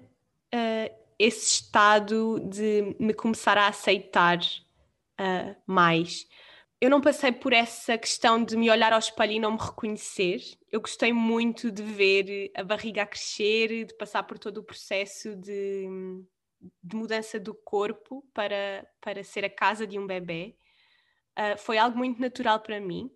uh, 0.54 1.01
esse 1.22 1.46
estado 1.46 2.40
de 2.40 2.96
me 3.00 3.14
começar 3.14 3.56
a 3.56 3.68
aceitar 3.68 4.40
uh, 4.40 5.56
mais. 5.68 6.28
Eu 6.80 6.90
não 6.90 7.00
passei 7.00 7.32
por 7.32 7.54
essa 7.54 7.96
questão 7.96 8.44
de 8.44 8.58
me 8.58 8.72
olhar 8.72 8.92
ao 8.92 8.98
espelho 8.98 9.34
e 9.34 9.40
não 9.40 9.52
me 9.52 9.60
reconhecer. 9.60 10.42
Eu 10.72 10.82
gostei 10.82 11.14
muito 11.14 11.72
de 11.72 11.84
ver 11.84 12.52
a 12.56 12.64
barriga 12.64 13.04
a 13.04 13.06
crescer, 13.06 13.86
de 13.86 13.96
passar 13.96 14.24
por 14.24 14.40
todo 14.40 14.58
o 14.58 14.64
processo 14.64 15.36
de, 15.36 15.86
de 16.84 16.96
mudança 16.96 17.40
do 17.40 17.54
corpo 17.54 18.26
para, 18.34 18.84
para 19.00 19.24
ser 19.24 19.46
a 19.46 19.50
casa 19.50 19.86
de 19.86 20.00
um 20.00 20.08
bebê. 20.08 20.56
Uh, 21.38 21.56
foi 21.56 21.78
algo 21.78 21.96
muito 21.96 22.20
natural 22.20 22.60
para 22.62 22.82
mim, 22.82 23.12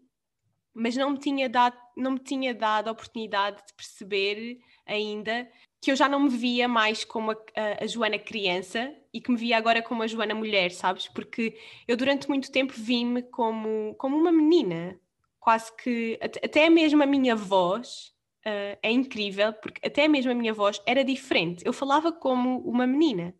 mas 0.76 0.96
não 0.96 1.10
me 1.10 1.18
tinha 1.18 1.50
dado, 1.50 1.76
não 1.98 2.12
me 2.12 2.20
tinha 2.20 2.54
dado 2.54 2.88
a 2.88 2.92
oportunidade 2.92 3.58
de 3.66 3.74
perceber 3.74 4.60
ainda 4.86 5.50
que 5.82 5.92
eu 5.92 5.96
já 5.96 6.10
não 6.10 6.20
me 6.22 6.30
via 6.30 6.68
mais 6.68 7.06
como 7.06 7.32
a, 7.32 7.36
a, 7.56 7.84
a, 7.84 7.88
Joana 7.88 8.18
criança 8.18 8.94
e 9.14 9.22
que 9.22 9.32
me 9.32 9.38
via 9.38 9.58
agora 9.58 9.82
como 9.82 10.04
a 10.04 10.08
Joana 10.08 10.34
mulher, 10.34 10.72
sabes? 10.72 11.08
Porque 11.08 11.58
eu 11.88 11.96
durante 11.96 12.28
muito 12.28 12.52
tempo 12.52 12.74
vi-me 12.76 13.22
como, 13.22 13.94
como 13.96 14.18
uma 14.18 14.32
menina, 14.32 15.00
quase 15.40 15.76
que 15.76 16.18
até 16.22 16.70
mesmo 16.70 17.04
a 17.04 17.06
minha 17.06 17.36
voz 17.36 18.14
uh, 18.46 18.78
é 18.82 18.92
incrível, 18.92 19.54
porque 19.54 19.86
até 19.86 20.08
mesmo 20.08 20.32
a 20.32 20.36
minha 20.36 20.54
voz 20.54 20.82
era 20.86 21.04
diferente. 21.04 21.64
Eu 21.66 21.74
falava 21.74 22.12
como 22.12 22.60
uma 22.60 22.88
menina 22.88 23.36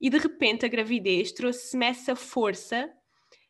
e 0.00 0.10
de 0.10 0.18
repente 0.18 0.64
a 0.64 0.68
gravidez 0.68 1.32
trouxe-me 1.32 1.86
essa 1.86 2.14
força 2.14 2.92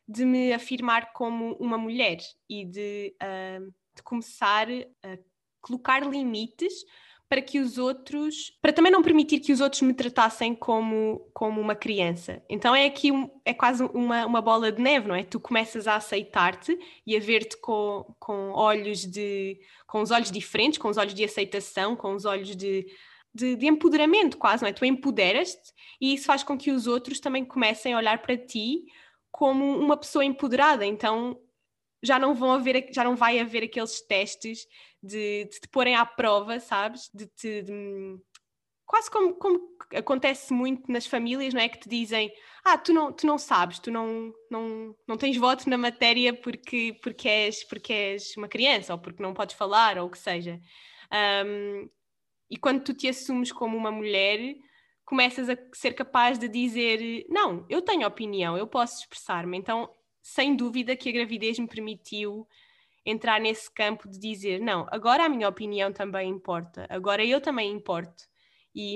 de 0.06 0.24
me 0.24 0.52
afirmar 0.52 1.12
como 1.12 1.54
uma 1.56 1.76
mulher 1.76 2.18
e 2.48 2.64
de, 2.64 3.14
uh, 3.22 3.66
de 3.94 4.02
começar 4.02 4.68
a 4.70 5.18
colocar 5.60 6.00
limites 6.06 6.72
para 7.28 7.42
que 7.42 7.60
os 7.60 7.76
outros, 7.76 8.56
para 8.62 8.72
também 8.72 8.90
não 8.90 9.02
permitir 9.02 9.40
que 9.40 9.52
os 9.52 9.60
outros 9.60 9.82
me 9.82 9.92
tratassem 9.92 10.54
como, 10.54 11.28
como 11.34 11.60
uma 11.60 11.74
criança. 11.74 12.42
Então 12.48 12.74
é 12.74 12.86
aqui 12.86 13.10
é 13.44 13.52
quase 13.52 13.82
uma, 13.82 14.24
uma 14.24 14.40
bola 14.40 14.72
de 14.72 14.80
neve, 14.80 15.06
não 15.06 15.14
é? 15.14 15.22
Tu 15.22 15.38
começas 15.38 15.86
a 15.86 15.96
aceitar-te 15.96 16.78
e 17.06 17.16
a 17.16 17.20
ver-te 17.20 17.56
com, 17.58 18.14
com 18.18 18.50
olhos 18.52 19.04
de 19.04 19.60
com 19.86 20.00
os 20.00 20.10
olhos 20.10 20.30
diferentes, 20.30 20.78
com 20.78 20.88
os 20.88 20.96
olhos 20.96 21.14
de 21.14 21.24
aceitação, 21.24 21.96
com 21.96 22.14
os 22.14 22.24
olhos 22.24 22.54
de, 22.56 22.86
de, 23.34 23.56
de 23.56 23.66
empoderamento, 23.66 24.36
quase, 24.38 24.62
não 24.62 24.70
é? 24.70 24.72
Tu 24.72 24.84
empoderas-te 24.84 25.72
e 26.00 26.14
isso 26.14 26.26
faz 26.26 26.42
com 26.42 26.56
que 26.56 26.70
os 26.70 26.86
outros 26.86 27.20
também 27.20 27.44
comecem 27.44 27.92
a 27.92 27.98
olhar 27.98 28.22
para 28.22 28.36
ti 28.36 28.84
como 29.30 29.78
uma 29.78 29.96
pessoa 29.96 30.24
empoderada. 30.24 30.86
Então 30.86 31.38
já 32.02 32.18
não 32.18 32.34
vão 32.34 32.52
haver, 32.52 32.88
já 32.92 33.04
não 33.04 33.16
vai 33.16 33.38
haver 33.38 33.64
aqueles 33.64 34.00
testes 34.00 34.66
de, 35.02 35.44
de 35.44 35.60
te 35.60 35.68
porem 35.68 35.94
à 35.94 36.04
prova, 36.04 36.60
sabes? 36.60 37.10
De 37.12 37.26
te. 37.26 37.62
De, 37.62 38.18
quase 38.86 39.10
como, 39.10 39.34
como 39.34 39.60
acontece 39.94 40.52
muito 40.52 40.90
nas 40.90 41.06
famílias, 41.06 41.52
não 41.52 41.60
é? 41.60 41.68
Que 41.68 41.78
te 41.78 41.88
dizem, 41.88 42.32
ah, 42.64 42.78
tu 42.78 42.92
não, 42.92 43.12
tu 43.12 43.26
não 43.26 43.36
sabes, 43.36 43.78
tu 43.78 43.90
não, 43.90 44.32
não, 44.50 44.96
não 45.06 45.16
tens 45.16 45.36
voto 45.36 45.68
na 45.68 45.76
matéria 45.76 46.32
porque, 46.32 46.98
porque, 47.02 47.28
és, 47.28 47.64
porque 47.64 47.92
és 47.92 48.36
uma 48.36 48.48
criança, 48.48 48.94
ou 48.94 48.98
porque 48.98 49.22
não 49.22 49.34
podes 49.34 49.54
falar, 49.54 49.98
ou 49.98 50.06
o 50.06 50.10
que 50.10 50.18
seja. 50.18 50.58
Um, 51.44 51.88
e 52.50 52.56
quando 52.56 52.82
tu 52.82 52.94
te 52.94 53.08
assumes 53.08 53.52
como 53.52 53.76
uma 53.76 53.90
mulher, 53.90 54.56
começas 55.04 55.48
a 55.48 55.56
ser 55.72 55.92
capaz 55.92 56.38
de 56.38 56.48
dizer: 56.48 57.26
Não, 57.28 57.66
eu 57.68 57.82
tenho 57.82 58.06
opinião, 58.06 58.56
eu 58.56 58.66
posso 58.66 59.00
expressar-me. 59.02 59.56
Então, 59.58 59.90
sem 60.28 60.54
dúvida 60.54 60.94
que 60.94 61.08
a 61.08 61.12
gravidez 61.12 61.58
me 61.58 61.66
permitiu 61.66 62.46
entrar 63.04 63.40
nesse 63.40 63.72
campo 63.72 64.08
de 64.08 64.18
dizer: 64.18 64.60
Não, 64.60 64.86
agora 64.90 65.24
a 65.24 65.28
minha 65.28 65.48
opinião 65.48 65.92
também 65.92 66.30
importa, 66.30 66.86
agora 66.90 67.24
eu 67.24 67.40
também 67.40 67.72
importo. 67.72 68.24
E, 68.74 68.94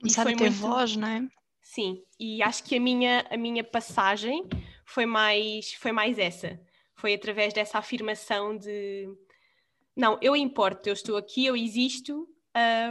Começar 0.00 0.28
e 0.28 0.34
a 0.34 0.36
ter 0.36 0.50
muito... 0.50 0.56
voz, 0.56 0.96
não 0.96 1.08
é? 1.08 1.28
Sim, 1.62 2.02
e 2.18 2.42
acho 2.42 2.64
que 2.64 2.76
a 2.76 2.80
minha, 2.80 3.24
a 3.30 3.36
minha 3.36 3.62
passagem 3.62 4.48
foi 4.84 5.06
mais, 5.06 5.72
foi 5.74 5.92
mais 5.92 6.18
essa. 6.18 6.60
Foi 6.96 7.14
através 7.14 7.54
dessa 7.54 7.78
afirmação 7.78 8.58
de 8.58 9.08
não, 9.96 10.18
eu 10.20 10.34
importo, 10.34 10.88
eu 10.88 10.92
estou 10.92 11.16
aqui, 11.16 11.46
eu 11.46 11.56
existo 11.56 12.28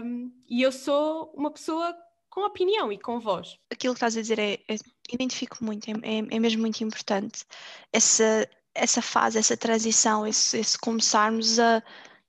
um, 0.04 0.32
e 0.48 0.62
eu 0.62 0.72
sou 0.72 1.34
uma 1.36 1.52
pessoa 1.52 1.94
com 2.30 2.46
opinião 2.46 2.92
e 2.92 3.00
com 3.00 3.20
voz. 3.20 3.58
Aquilo 3.72 3.94
que 3.94 3.98
estás 3.98 4.16
a 4.16 4.22
dizer 4.22 4.40
é, 4.40 4.54
é 4.68 4.76
identifico 5.12 5.64
muito, 5.64 5.90
é, 5.90 5.94
é, 6.04 6.18
é, 6.18 6.40
mesmo 6.40 6.62
muito 6.62 6.82
importante. 6.84 7.44
Essa, 7.92 8.50
essa 8.74 9.02
fase, 9.02 9.38
essa 9.38 9.58
transição, 9.58 10.26
esse, 10.26 10.58
esse 10.58 10.78
começarmos 10.78 11.60
a, 11.60 11.84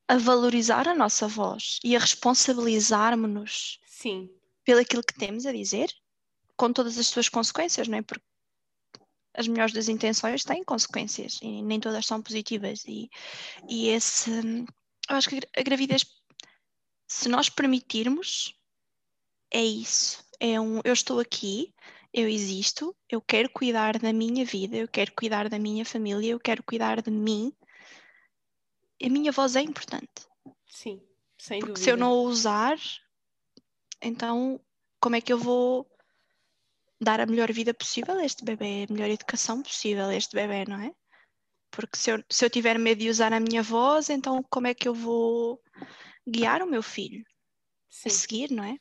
a 0.09 0.17
valorizar 0.17 0.89
a 0.89 0.95
nossa 0.95 1.29
voz 1.29 1.79
e 1.85 1.95
a 1.95 1.99
responsabilizarmos-nos 1.99 3.79
pelo 4.65 4.81
aquilo 4.81 5.03
que 5.03 5.15
temos 5.15 5.47
a 5.47 5.53
dizer, 5.53 5.93
com 6.57 6.73
todas 6.73 6.99
as 6.99 7.07
suas 7.07 7.29
consequências, 7.29 7.89
não 7.89 7.99
é? 7.99 8.03
Porque 8.03 8.25
as 9.35 9.47
melhores 9.47 9.73
das 9.73 9.89
intenções 9.89 10.45
têm 10.45 10.65
consequências 10.65 11.39
e 11.43 11.63
nem 11.63 11.79
todas 11.81 12.07
são 12.07 12.21
positivas. 12.21 12.85
E, 12.87 13.09
e 13.69 13.89
esse, 13.89 14.31
eu 14.31 15.17
acho 15.17 15.29
que 15.29 15.41
a 15.57 15.63
gravidez, 15.63 16.05
se 17.09 17.29
nós 17.29 17.49
permitirmos, 17.49 18.55
é 19.51 19.63
isso. 19.63 20.25
É 20.39 20.61
um, 20.61 20.81
eu 20.85 20.93
estou 20.93 21.21
aqui, 21.21 21.75
eu 22.13 22.29
existo, 22.29 22.97
eu 23.09 23.21
quero 23.21 23.51
cuidar 23.51 23.99
da 23.99 24.13
minha 24.13 24.45
vida, 24.45 24.77
eu 24.77 24.89
quero 24.89 25.13
cuidar 25.13 25.49
da 25.49 25.59
minha 25.59 25.85
família, 25.85 26.33
eu 26.33 26.41
quero 26.41 26.63
cuidar 26.63 27.03
de 27.03 27.11
mim. 27.11 27.53
A 29.03 29.09
minha 29.09 29.33
voz 29.33 29.57
é 29.57 29.61
importante. 29.61 30.27
Sim, 30.69 31.01
sem 31.39 31.61
Porque 31.61 31.75
dúvida. 31.75 31.85
se 31.85 31.91
eu 31.91 31.97
não 31.97 32.13
a 32.13 32.23
usar, 32.23 32.79
então 34.03 34.61
como 35.01 35.17
é 35.17 35.21
que 35.21 35.33
eu 35.33 35.39
vou 35.39 35.87
dar 37.01 37.21
a 37.21 37.27
melhor 37.27 37.51
vida 37.53 37.73
possível 37.73 38.19
a 38.19 38.25
este 38.25 38.45
bebê, 38.45 38.87
a 38.89 38.93
melhor 38.93 39.09
educação 39.09 39.63
possível 39.63 40.07
a 40.07 40.15
este 40.15 40.37
bebê, 40.37 40.65
não 40.69 40.81
é? 40.81 40.93
Porque 41.71 41.97
se 41.97 42.11
eu, 42.11 42.25
se 42.29 42.45
eu 42.45 42.51
tiver 42.51 42.79
medo 42.79 42.99
de 42.99 43.09
usar 43.09 43.33
a 43.33 43.41
minha 43.41 43.63
voz, 43.63 44.11
então 44.11 44.43
como 44.51 44.67
é 44.67 44.75
que 44.75 44.89
eu 44.89 44.95
vou 44.95 45.63
guiar 46.29 46.63
o 46.63 46.67
meu 46.67 46.83
filho 46.83 47.25
Sim. 47.89 48.09
a 48.09 48.13
seguir, 48.13 48.51
não 48.51 48.65
é? 48.65 48.77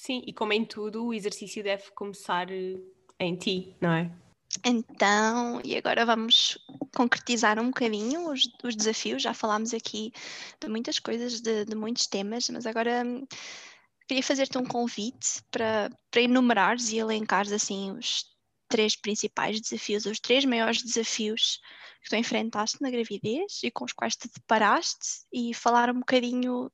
Sim, 0.00 0.22
e 0.26 0.32
como 0.32 0.54
em 0.54 0.64
tudo, 0.64 1.04
o 1.04 1.12
exercício 1.12 1.62
deve 1.62 1.90
começar 1.90 2.50
eh, 2.50 2.80
em 3.18 3.36
ti, 3.36 3.76
não 3.82 3.92
é? 3.92 4.10
Então, 4.64 5.60
e 5.62 5.76
agora 5.76 6.06
vamos 6.06 6.56
concretizar 6.96 7.58
um 7.58 7.66
bocadinho 7.66 8.30
os, 8.32 8.48
os 8.64 8.74
desafios. 8.74 9.20
Já 9.20 9.34
falámos 9.34 9.74
aqui 9.74 10.10
de 10.58 10.68
muitas 10.70 10.98
coisas, 10.98 11.42
de, 11.42 11.66
de 11.66 11.74
muitos 11.74 12.06
temas, 12.06 12.48
mas 12.48 12.64
agora 12.64 13.02
hum, 13.04 13.26
queria 14.08 14.22
fazer-te 14.22 14.56
um 14.56 14.64
convite 14.64 15.42
para, 15.50 15.90
para 16.10 16.22
enumerares 16.22 16.90
e 16.92 16.96
elencares 16.96 17.52
assim 17.52 17.92
os 17.92 18.24
três 18.70 18.96
principais 18.96 19.60
desafios, 19.60 20.06
os 20.06 20.18
três 20.18 20.46
maiores 20.46 20.82
desafios 20.82 21.60
que 22.02 22.08
tu 22.08 22.16
enfrentaste 22.16 22.80
na 22.80 22.90
gravidez 22.90 23.60
e 23.62 23.70
com 23.70 23.84
os 23.84 23.92
quais 23.92 24.16
te 24.16 24.30
deparaste 24.34 25.26
e 25.30 25.52
falar 25.52 25.90
um 25.90 25.98
bocadinho 25.98 26.72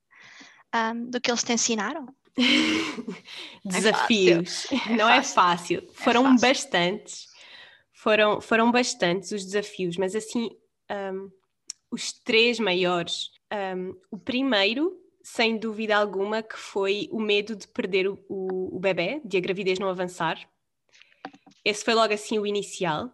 um, 0.73 1.11
do 1.11 1.21
que 1.21 1.29
eles 1.29 1.43
te 1.43 1.53
ensinaram. 1.53 2.07
desafios. 3.65 4.67
É 4.71 4.97
Não 4.97 5.09
é 5.09 5.23
fácil. 5.23 5.79
É 5.79 5.93
foram 5.93 6.23
fácil. 6.25 6.41
bastantes. 6.41 7.27
Foram, 7.93 8.41
foram 8.41 8.71
bastantes 8.71 9.33
os 9.33 9.45
desafios, 9.45 9.97
mas 9.97 10.15
assim, 10.15 10.51
um, 10.91 11.31
os 11.91 12.13
três 12.13 12.59
maiores. 12.59 13.31
Um, 13.77 13.95
o 14.11 14.19
primeiro 14.19 14.97
sem 15.27 15.59
dúvida 15.59 15.97
alguma, 15.97 16.41
que 16.41 16.57
foi 16.57 17.09
o 17.11 17.21
medo 17.21 17.57
de 17.57 17.67
perder 17.67 18.07
o, 18.07 18.17
o, 18.29 18.77
o 18.77 18.79
bebê, 18.79 19.21
de 19.25 19.37
a 19.37 19.41
gravidez 19.41 19.77
não 19.77 19.89
avançar. 19.89 20.39
Esse 21.65 21.85
foi 21.85 21.95
logo 21.95 22.15
assim 22.15 22.39
o 22.39 22.47
inicial. 22.47 23.11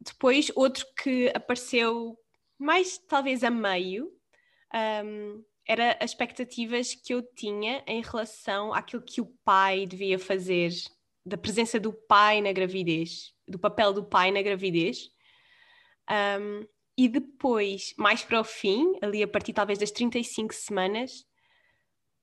Depois, 0.00 0.50
outro 0.54 0.86
que 0.96 1.30
apareceu 1.34 2.18
mais 2.58 2.96
talvez 2.96 3.44
a 3.44 3.50
meio, 3.50 4.10
um, 5.04 5.44
era 5.68 5.98
as 6.00 6.10
expectativas 6.10 6.94
que 6.94 7.12
eu 7.12 7.22
tinha 7.22 7.84
em 7.86 8.00
relação 8.00 8.72
àquilo 8.72 9.02
que 9.02 9.20
o 9.20 9.26
pai 9.44 9.86
devia 9.86 10.18
fazer, 10.18 10.72
da 11.24 11.36
presença 11.36 11.78
do 11.78 11.92
pai 11.92 12.40
na 12.40 12.52
gravidez, 12.52 13.34
do 13.46 13.58
papel 13.58 13.92
do 13.92 14.02
pai 14.02 14.30
na 14.30 14.40
gravidez. 14.40 15.10
Um, 16.10 16.66
e 16.96 17.06
depois, 17.06 17.94
mais 17.98 18.24
para 18.24 18.40
o 18.40 18.44
fim, 18.44 18.94
ali 19.02 19.22
a 19.22 19.28
partir 19.28 19.52
talvez 19.52 19.78
das 19.78 19.90
35 19.90 20.54
semanas, 20.54 21.26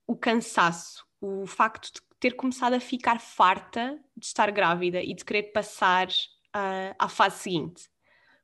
o 0.08 0.18
cansaço, 0.18 1.06
o 1.22 1.46
facto 1.46 1.94
de 1.94 2.02
ter 2.20 2.32
começado 2.36 2.74
a 2.74 2.80
ficar 2.80 3.20
farta 3.20 4.00
de 4.18 4.26
estar 4.26 4.50
grávida 4.50 5.02
e 5.02 5.14
de 5.14 5.24
querer 5.24 5.44
passar 5.52 6.08
uh, 6.08 6.96
à 6.98 7.08
fase 7.08 7.44
seguinte. 7.44 7.88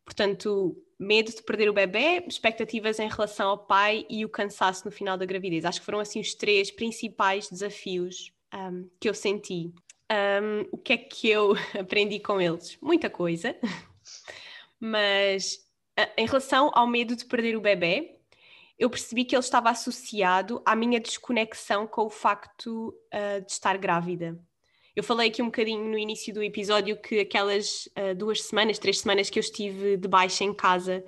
Portanto, 0.06 0.76
medo 1.02 1.32
de 1.34 1.42
perder 1.42 1.68
o 1.68 1.74
bebê, 1.74 2.24
expectativas 2.28 3.00
em 3.00 3.10
relação 3.10 3.50
ao 3.50 3.58
pai 3.58 4.06
e 4.08 4.24
o 4.24 4.30
cansaço 4.30 4.86
no 4.86 4.92
final 4.92 5.18
da 5.18 5.26
gravidez. 5.26 5.66
Acho 5.66 5.80
que 5.80 5.86
foram 5.86 6.00
assim 6.00 6.20
os 6.20 6.36
três 6.36 6.70
principais 6.70 7.50
desafios 7.50 8.32
um, 8.54 8.88
que 9.00 9.10
eu 9.10 9.14
senti. 9.16 9.74
Um, 10.12 10.68
o 10.72 10.78
que 10.78 10.94
é 10.94 10.98
que 10.98 11.28
eu 11.28 11.56
aprendi 11.80 12.20
com 12.20 12.40
eles? 12.40 12.78
Muita 12.80 13.10
coisa, 13.10 13.56
mas 14.80 15.66
em 16.16 16.28
relação 16.28 16.70
ao 16.76 16.86
medo 16.86 17.16
de 17.16 17.26
perder 17.26 17.58
o 17.58 17.62
bebê, 17.62 18.20
eu 18.78 18.88
percebi 18.88 19.26
que 19.26 19.36
ele 19.36 19.44
estava 19.44 19.72
associado 19.72 20.62
à 20.64 20.76
minha 20.76 21.00
desconexão 21.00 21.88
com 21.88 22.06
o 22.06 22.10
facto 22.12 22.96
uh, 23.12 23.44
de 23.44 23.52
estar 23.52 23.76
grávida. 23.78 24.40
Eu 24.96 25.04
falei 25.04 25.30
aqui 25.30 25.42
um 25.42 25.46
bocadinho 25.46 25.84
no 25.86 25.98
início 25.98 26.34
do 26.34 26.44
episódio 26.44 26.98
que 26.98 27.20
aquelas 27.20 27.88
uh, 27.98 28.14
duas 28.16 28.42
semanas, 28.42 28.78
três 28.78 29.00
semanas 29.00 29.30
que 29.30 29.40
eu 29.40 29.42
estive 29.42 29.96
de 29.96 30.08
baixa 30.08 30.44
em 30.44 30.54
casa 30.54 31.04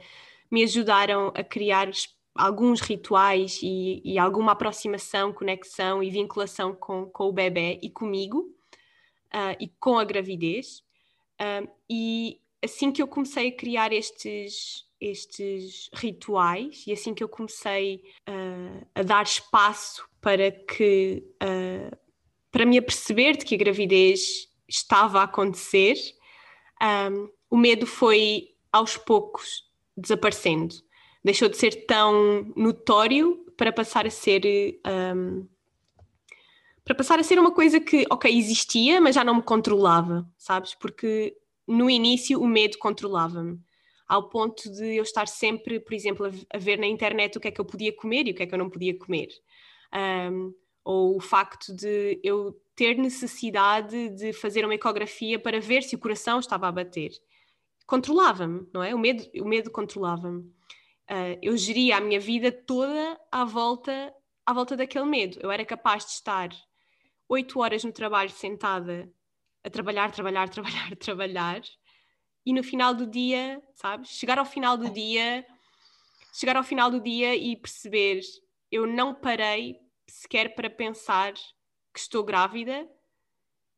me 0.49 0.63
ajudaram 0.63 1.33
a 1.35 1.43
criar 1.43 1.89
alguns 2.33 2.79
rituais 2.79 3.59
e, 3.61 4.01
e 4.05 4.17
alguma 4.17 4.53
aproximação, 4.53 5.33
conexão 5.33 6.01
e 6.01 6.09
vinculação 6.09 6.73
com, 6.73 7.05
com 7.07 7.25
o 7.25 7.33
bebê 7.33 7.79
e 7.81 7.89
comigo 7.89 8.55
uh, 9.33 9.55
e 9.59 9.67
com 9.79 9.97
a 9.99 10.03
gravidez. 10.05 10.81
e 11.89 12.39
assim 12.63 12.91
que 12.91 13.01
eu 13.01 13.07
comecei 13.07 13.49
a 13.49 13.51
criar 13.51 13.91
estes, 13.91 14.85
estes 14.99 15.89
rituais 15.93 16.85
e 16.87 16.93
assim 16.93 17.13
que 17.13 17.23
eu 17.23 17.27
comecei 17.27 18.01
uh, 18.29 18.87
a 18.95 19.03
dar 19.03 19.23
espaço 19.23 20.07
para 20.21 20.49
que 20.49 21.21
uh, 21.43 22.02
para 22.53 22.67
me 22.67 22.77
aperceber 22.77 23.35
de 23.35 23.43
que 23.43 23.55
a 23.55 23.57
gravidez 23.57 24.47
estava 24.69 25.21
a 25.21 25.23
acontecer, 25.23 25.95
um, 27.11 27.27
o 27.49 27.57
medo 27.57 27.87
foi 27.87 28.51
aos 28.71 28.95
poucos 28.95 29.63
desaparecendo. 29.97 30.75
Deixou 31.23 31.49
de 31.49 31.57
ser 31.57 31.87
tão 31.87 32.53
notório 32.55 33.43
para 33.57 33.73
passar 33.73 34.05
a 34.05 34.11
ser 34.11 34.43
um, 34.85 35.47
para 36.85 36.93
passar 36.93 37.19
a 37.19 37.23
ser 37.23 37.39
uma 37.39 37.51
coisa 37.51 37.79
que, 37.79 38.05
ok, 38.11 38.31
existia, 38.37 39.01
mas 39.01 39.15
já 39.15 39.23
não 39.23 39.35
me 39.35 39.41
controlava, 39.41 40.29
sabes? 40.37 40.75
Porque 40.75 41.35
no 41.67 41.89
início 41.89 42.39
o 42.39 42.45
medo 42.45 42.77
controlava-me, 42.77 43.57
ao 44.07 44.29
ponto 44.29 44.69
de 44.69 44.97
eu 44.97 45.03
estar 45.03 45.27
sempre, 45.27 45.79
por 45.79 45.93
exemplo, 45.93 46.29
a, 46.53 46.57
ver 46.59 46.77
na 46.77 46.85
internet 46.85 47.35
o 47.35 47.41
que 47.41 47.47
é 47.47 47.51
que 47.51 47.61
eu 47.61 47.65
podia 47.65 47.95
comer 47.95 48.27
e 48.27 48.31
o 48.31 48.35
que 48.35 48.43
é 48.43 48.45
que 48.45 48.53
eu 48.53 48.59
não 48.59 48.69
podia 48.69 48.95
comer. 48.95 49.29
Um, 50.31 50.53
ou 50.83 51.15
o 51.15 51.19
facto 51.19 51.73
de 51.73 52.19
eu 52.23 52.59
ter 52.75 52.97
necessidade 52.97 54.09
de 54.09 54.33
fazer 54.33 54.65
uma 54.65 54.73
ecografia 54.73 55.39
para 55.39 55.59
ver 55.59 55.83
se 55.83 55.95
o 55.95 55.99
coração 55.99 56.39
estava 56.39 56.67
a 56.67 56.71
bater. 56.71 57.11
Controlava-me, 57.85 58.67
não 58.73 58.83
é? 58.83 58.93
O 58.93 58.99
medo, 58.99 59.23
o 59.41 59.45
medo 59.45 59.69
controlava-me. 59.71 60.41
Uh, 61.09 61.37
eu 61.41 61.55
geria 61.55 61.97
a 61.97 62.01
minha 62.01 62.19
vida 62.19 62.51
toda 62.51 63.19
à 63.31 63.45
volta, 63.45 64.13
à 64.45 64.53
volta 64.53 64.75
daquele 64.75 65.05
medo. 65.05 65.37
Eu 65.41 65.51
era 65.51 65.65
capaz 65.65 66.05
de 66.05 66.11
estar 66.11 66.49
oito 67.29 67.59
horas 67.59 67.83
no 67.83 67.91
trabalho 67.91 68.29
sentada 68.29 69.11
a 69.63 69.69
trabalhar, 69.69 70.11
trabalhar, 70.11 70.49
trabalhar, 70.49 70.95
trabalhar, 70.95 71.61
e 72.45 72.53
no 72.53 72.63
final 72.63 72.93
do 72.93 73.07
dia, 73.07 73.61
sabes? 73.75 74.09
Chegar 74.09 74.37
ao 74.37 74.45
final 74.45 74.77
do 74.77 74.89
dia, 74.89 75.45
chegar 76.33 76.57
ao 76.57 76.63
final 76.63 76.91
do 76.91 76.99
dia 76.99 77.35
e 77.35 77.55
perceber, 77.55 78.19
eu 78.71 78.85
não 78.85 79.15
parei 79.15 79.79
sequer 80.13 80.53
para 80.53 80.69
pensar 80.69 81.33
que 81.33 81.99
estou 81.99 82.23
grávida. 82.23 82.87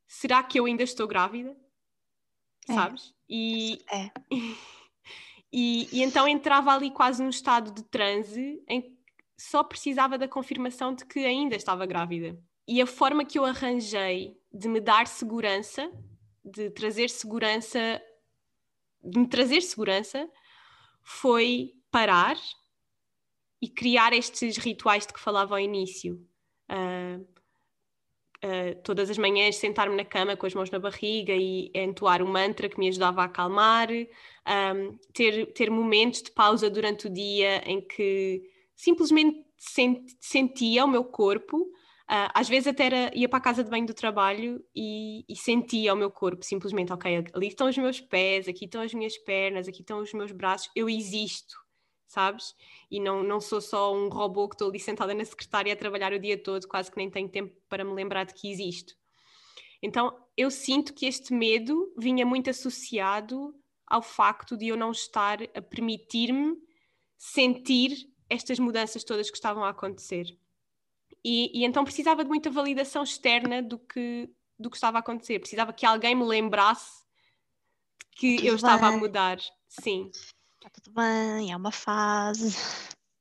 Será 0.08 0.44
que 0.44 0.60
eu 0.60 0.66
ainda 0.66 0.84
estou 0.84 1.08
grávida? 1.08 1.56
É. 2.68 2.74
Sabes? 2.74 3.14
E, 3.30 3.84
é. 3.92 4.12
e, 5.52 5.88
e 5.92 6.04
então 6.04 6.28
entrava 6.28 6.74
ali 6.74 6.92
quase 6.92 7.24
num 7.24 7.30
estado 7.30 7.72
de 7.72 7.84
transe 7.84 8.64
em 8.68 8.82
que 8.82 8.96
só 9.38 9.64
precisava 9.64 10.18
da 10.18 10.28
confirmação 10.28 10.94
de 10.94 11.06
que 11.06 11.26
ainda 11.26 11.56
estava 11.56 11.86
grávida 11.86 12.38
e 12.68 12.82
a 12.82 12.88
forma 12.88 13.24
que 13.24 13.38
eu 13.38 13.46
arranjei 13.46 14.38
de 14.52 14.68
me 14.68 14.80
dar 14.80 15.08
segurança, 15.08 15.92
de 16.44 16.70
trazer 16.72 17.10
segurança, 17.10 18.02
de 19.04 19.20
me 19.20 19.28
trazer 19.28 19.62
segurança, 19.62 20.28
foi 21.04 21.74
parar 21.92 22.36
e 23.62 23.70
criar 23.70 24.14
estes 24.14 24.58
rituais 24.58 25.06
de 25.06 25.14
que 25.14 25.20
falava 25.20 25.56
ao 25.56 25.60
início. 25.60 26.20
Uh, 26.70 27.26
uh, 28.44 28.82
todas 28.84 29.10
as 29.10 29.18
manhãs 29.18 29.56
sentar-me 29.58 29.96
na 29.96 30.06
cama 30.06 30.36
com 30.36 30.46
as 30.46 30.54
mãos 30.54 30.70
na 30.70 30.80
barriga 30.80 31.34
e 31.34 31.72
entoar 31.74 32.22
um 32.22 32.28
mantra 32.28 32.70
que 32.70 32.80
me 32.80 32.88
ajudava 32.90 33.22
a 33.22 33.26
acalmar, 33.26 33.90
um, 33.92 34.98
ter, 35.14 35.52
ter 35.54 35.70
momentos 35.70 36.22
de 36.22 36.32
pausa 36.32 36.70
durante 36.70 37.08
o 37.08 37.10
dia 37.10 37.64
em 37.66 37.82
que 37.82 38.44
simplesmente 38.76 39.46
sent, 39.58 40.02
sentia 40.20 40.86
o 40.86 40.88
meu 40.88 41.04
corpo. 41.04 41.58
Uh, 41.58 42.30
às 42.36 42.48
vezes 42.48 42.68
até 42.68 42.86
era, 42.86 43.12
ia 43.16 43.28
para 43.28 43.40
a 43.40 43.42
casa 43.42 43.64
de 43.64 43.70
banho 43.70 43.88
do 43.88 43.94
trabalho 43.94 44.64
e, 44.76 45.26
e, 45.28 45.36
sentia 45.36 45.92
o 45.92 45.98
meu 45.98 46.12
corpo 46.12 46.46
simplesmente, 46.46 46.94
ok, 46.94 47.26
ali 47.34 47.48
estão 47.48 47.68
os 47.68 47.76
meus 47.76 48.00
pés, 48.00 48.48
aqui 48.48 48.66
estão 48.66 48.82
as 48.82 48.94
minhas 48.94 49.18
pernas, 49.18 49.68
aqui 49.68 49.82
estão 49.82 49.98
os 49.98 50.14
meus 50.14 50.32
braços, 50.32 50.70
eu 50.76 50.88
existo, 50.88 51.56
sabes? 52.16 52.56
E 52.90 53.00
não, 53.00 53.22
não 53.22 53.42
sou 53.42 53.60
só 53.60 53.94
um 53.94 54.08
robô 54.08 54.48
que 54.48 54.56
estou 54.56 54.70
ali 54.70 54.80
sentada 54.80 55.14
na 55.14 55.26
secretária 55.26 55.74
a 55.74 55.76
trabalhar 55.76 56.14
o 56.14 56.20
dia 56.20 56.42
todo, 56.42 56.68
quase 56.68 56.90
que 56.90 56.98
nem 56.98 57.10
tenho 57.10 57.30
tempo 57.30 57.54
para 57.68 57.84
me 57.84 57.94
lembrar 57.94 58.26
de 58.26 58.34
que 58.34 58.50
existo. 58.50 58.96
Então 59.84 60.18
eu 60.38 60.50
sinto 60.50 60.94
que 60.94 61.06
este 61.06 61.34
medo 61.34 61.94
vinha 61.98 62.26
muito 62.26 62.50
associado 62.50 63.54
ao 63.86 64.02
facto 64.02 64.58
de 64.58 64.70
eu 64.70 64.78
não 64.78 64.92
estar 64.92 65.40
a 65.54 65.62
permitir-me 65.62 66.56
sentir 67.18 68.10
estas 68.30 68.60
mudanças 68.60 69.04
todas 69.04 69.30
que 69.30 69.38
estavam 69.38 69.64
a 69.64 69.70
acontecer. 69.70 70.26
E, 71.24 71.52
e, 71.60 71.66
então 71.66 71.84
precisava 71.84 72.24
de 72.24 72.30
muita 72.30 72.50
validação 72.50 73.04
externa 73.04 73.62
do 73.62 73.78
que, 73.78 74.30
do 74.58 74.70
que 74.70 74.78
estava 74.78 74.98
a 74.98 75.02
acontecer. 75.02 75.40
Precisava 75.40 75.74
que 75.74 75.86
alguém 75.86 76.16
me 76.16 76.24
lembrasse 76.24 77.04
que 78.12 78.38
tudo 78.38 78.48
eu 78.48 78.56
estava 78.56 78.88
bem. 78.88 78.96
a 78.96 79.00
mudar. 79.00 79.38
Sim. 79.68 80.10
Está 80.66 80.82
tudo 80.82 80.96
bem, 80.96 81.52
é 81.52 81.56
uma 81.56 81.72
fase. 81.72 82.58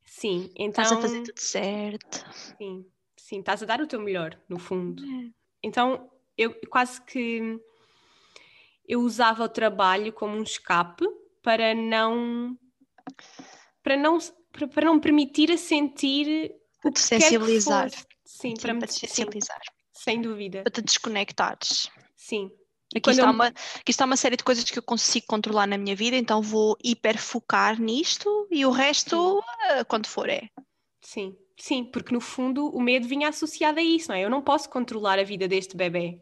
Sim, 0.03 0.51
então. 0.57 0.83
Estás 0.83 0.93
a 0.93 1.01
fazer 1.03 1.23
tudo 1.25 1.39
certo. 1.39 2.27
Sim, 2.57 2.87
sim, 3.19 3.41
estás 3.41 3.63
a 3.63 3.67
dar 3.67 3.83
o 3.83 3.87
teu 3.87 4.01
melhor, 4.01 4.41
no 4.49 4.59
fundo. 4.59 5.05
É. 5.05 5.31
Então, 5.63 6.11
eu 6.39 6.59
quase 6.71 7.03
que. 7.03 7.61
Eu 8.89 9.01
usava 9.01 9.45
o 9.45 9.49
trabalho 9.49 10.11
como 10.11 10.35
um 10.35 10.43
escape 10.43 11.05
para 11.43 11.75
não. 11.75 12.59
Para 13.83 13.99
não, 13.99 14.19
para, 14.51 14.67
para 14.67 14.87
não 14.87 14.99
permitir 14.99 15.53
a 15.53 15.59
sentir 15.59 16.51
para 16.81 16.93
te 16.93 17.01
sensibilizar. 17.01 17.91
Sim, 18.25 18.55
para, 18.55 18.73
me 18.73 18.87
te 18.87 18.95
sensibilizar. 18.95 19.61
Sem 19.93 20.23
dúvida. 20.23 20.63
Para 20.63 20.73
te 20.73 20.81
desconectares. 20.81 21.91
Sim. 22.17 22.51
Aqui 22.95 23.11
está, 23.11 23.25
eu... 23.25 23.31
uma, 23.31 23.47
aqui 23.47 23.91
está 23.91 24.05
uma 24.05 24.17
série 24.17 24.37
de 24.37 24.45
coisas 24.45 24.65
que 24.65 24.79
eu 24.79 24.83
consigo 24.83 25.27
controlar 25.27 25.67
na 25.67 25.77
minha 25.77 25.97
vida, 25.97 26.17
então 26.17 26.41
vou 26.41 26.77
hiperfocar 26.83 27.81
nisto 27.81 28.47
e 28.51 28.65
o 28.65 28.71
resto, 28.71 29.39
uh, 29.39 29.85
quando 29.89 30.07
for, 30.07 30.29
é. 30.29 30.49
Sim, 31.01 31.37
sim, 31.57 31.85
porque 31.85 32.15
no 32.15 32.21
fundo 32.21 32.69
o 32.69 32.81
medo 32.81 33.09
vinha 33.09 33.29
associado 33.29 33.81
a 33.81 33.83
isso, 33.83 34.09
não 34.09 34.17
é? 34.17 34.25
Eu 34.25 34.31
não 34.31 34.41
posso 34.41 34.71
controlar 34.71 35.19
a 35.19 35.25
vida 35.25 35.49
deste 35.49 35.77
bebê. 35.77 36.21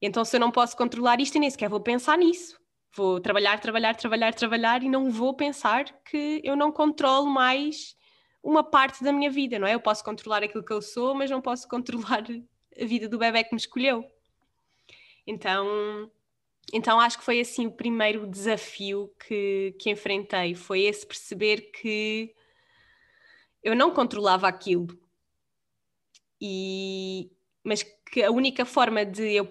Então, 0.00 0.24
se 0.24 0.36
eu 0.36 0.40
não 0.40 0.50
posso 0.50 0.76
controlar 0.76 1.20
isto, 1.20 1.36
eu 1.36 1.40
nem 1.40 1.50
sequer 1.50 1.70
vou 1.70 1.80
pensar 1.80 2.18
nisso. 2.18 2.60
Vou 2.94 3.18
trabalhar, 3.20 3.58
trabalhar, 3.58 3.96
trabalhar, 3.96 4.34
trabalhar 4.34 4.82
e 4.82 4.88
não 4.88 5.10
vou 5.10 5.34
pensar 5.34 5.84
que 6.04 6.40
eu 6.44 6.54
não 6.54 6.70
controlo 6.70 7.28
mais 7.28 7.96
uma 8.42 8.62
parte 8.62 9.02
da 9.02 9.12
minha 9.12 9.30
vida, 9.30 9.58
não 9.58 9.66
é? 9.66 9.74
Eu 9.74 9.80
posso 9.80 10.04
controlar 10.04 10.42
aquilo 10.42 10.64
que 10.64 10.72
eu 10.72 10.80
sou, 10.80 11.14
mas 11.14 11.30
não 11.30 11.40
posso 11.40 11.66
controlar 11.68 12.24
a 12.78 12.84
vida 12.84 13.08
do 13.08 13.18
bebê 13.18 13.42
que 13.42 13.54
me 13.54 13.60
escolheu. 13.60 14.04
Então, 15.26 16.10
então 16.72 17.00
acho 17.00 17.18
que 17.18 17.24
foi 17.24 17.40
assim 17.40 17.66
o 17.66 17.72
primeiro 17.72 18.26
desafio 18.26 19.12
que, 19.26 19.74
que 19.78 19.90
enfrentei, 19.90 20.54
foi 20.54 20.82
esse 20.82 21.06
perceber 21.06 21.70
que 21.72 22.34
eu 23.62 23.74
não 23.74 23.92
controlava 23.92 24.46
aquilo. 24.46 24.88
E, 26.40 27.30
mas 27.64 27.82
que 27.82 28.22
a 28.22 28.30
única 28.30 28.64
forma 28.64 29.04
de 29.04 29.32
eu 29.32 29.48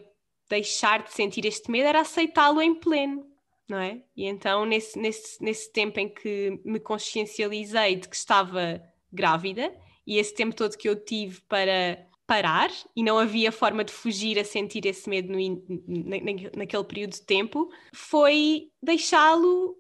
deixar 0.48 1.04
de 1.04 1.12
sentir 1.12 1.46
este 1.46 1.72
medo 1.72 1.88
era 1.88 2.02
aceitá-lo 2.02 2.62
em 2.62 2.76
pleno 2.76 3.36
não 3.68 3.80
é? 3.80 4.02
E 4.16 4.26
então, 4.26 4.66
nesse, 4.66 4.98
nesse, 4.98 5.44
nesse 5.44 5.72
tempo 5.72 6.00
em 6.00 6.08
que 6.08 6.60
me 6.64 6.80
consciencializei 6.80 7.96
de 7.96 8.08
que 8.08 8.16
estava 8.16 8.82
grávida, 9.12 9.74
e 10.06 10.18
esse 10.18 10.34
tempo 10.34 10.56
todo 10.56 10.78
que 10.78 10.88
eu 10.88 10.96
tive 10.96 11.42
para 11.42 12.06
parar, 12.28 12.72
e 12.96 13.04
não 13.04 13.20
havia 13.20 13.52
forma 13.52 13.84
de 13.84 13.94
fugir 13.94 14.40
a 14.40 14.44
sentir 14.44 14.86
esse 14.86 15.10
medo 15.10 15.32
no, 15.32 15.40
na, 15.88 16.18
naquele 16.58 16.84
período 16.84 17.12
de 17.12 17.22
tempo, 17.22 17.70
foi 17.94 18.72
deixá-lo, 18.82 19.78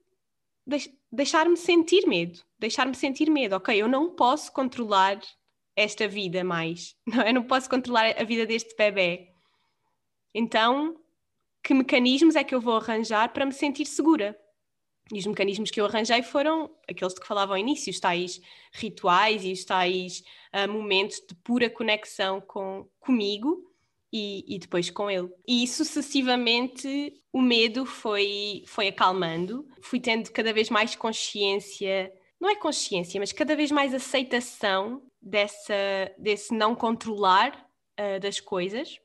deix, 0.65 0.89
deixar-me 1.11 1.57
sentir 1.57 2.05
medo, 2.07 2.39
deixar-me 2.59 2.95
sentir 2.95 3.29
medo. 3.29 3.55
Ok, 3.55 3.75
eu 3.75 3.87
não 3.87 4.15
posso 4.15 4.51
controlar 4.51 5.19
esta 5.75 6.07
vida 6.07 6.43
mais, 6.43 6.95
não, 7.05 7.21
é? 7.21 7.29
eu 7.29 7.33
não 7.33 7.43
posso 7.43 7.69
controlar 7.69 8.15
a 8.19 8.23
vida 8.23 8.45
deste 8.45 8.75
bebê. 8.75 9.29
Então, 10.33 10.95
que 11.63 11.73
mecanismos 11.73 12.35
é 12.35 12.43
que 12.43 12.53
eu 12.53 12.61
vou 12.61 12.77
arranjar 12.77 13.33
para 13.33 13.45
me 13.45 13.53
sentir 13.53 13.85
segura? 13.85 14.37
E 15.13 15.19
os 15.19 15.25
mecanismos 15.27 15.69
que 15.69 15.79
eu 15.79 15.85
arranjei 15.85 16.23
foram 16.23 16.71
aqueles 16.89 17.13
de 17.13 17.21
que 17.21 17.27
falava 17.27 17.53
ao 17.53 17.57
início, 17.57 17.91
os 17.91 17.99
tais 17.99 18.41
rituais 18.73 19.43
e 19.43 19.51
os 19.51 19.63
tais 19.63 20.23
uh, 20.53 20.71
momentos 20.71 21.17
de 21.17 21.35
pura 21.35 21.69
conexão 21.69 22.41
com, 22.41 22.87
comigo 22.99 23.71
e, 24.11 24.43
e, 24.47 24.57
depois 24.57 24.89
com 24.89 25.09
ele. 25.09 25.29
E 25.47 25.67
sucessivamente 25.67 27.13
o 27.31 27.39
medo 27.39 27.85
foi, 27.85 28.63
foi 28.65 28.87
acalmando, 28.87 29.67
fui 29.81 29.99
tendo 29.99 30.31
cada 30.31 30.51
vez 30.51 30.71
mais 30.71 30.95
consciência, 30.95 32.11
não 32.41 32.49
é 32.49 32.55
consciência, 32.55 33.19
mas 33.19 33.31
cada 33.31 33.55
vez 33.55 33.69
mais 33.69 33.93
aceitação 33.93 35.03
dessa, 35.21 35.75
desse 36.17 36.51
não 36.51 36.73
controlar 36.73 37.67
uh, 37.99 38.19
das 38.19 38.39
coisas 38.39 38.99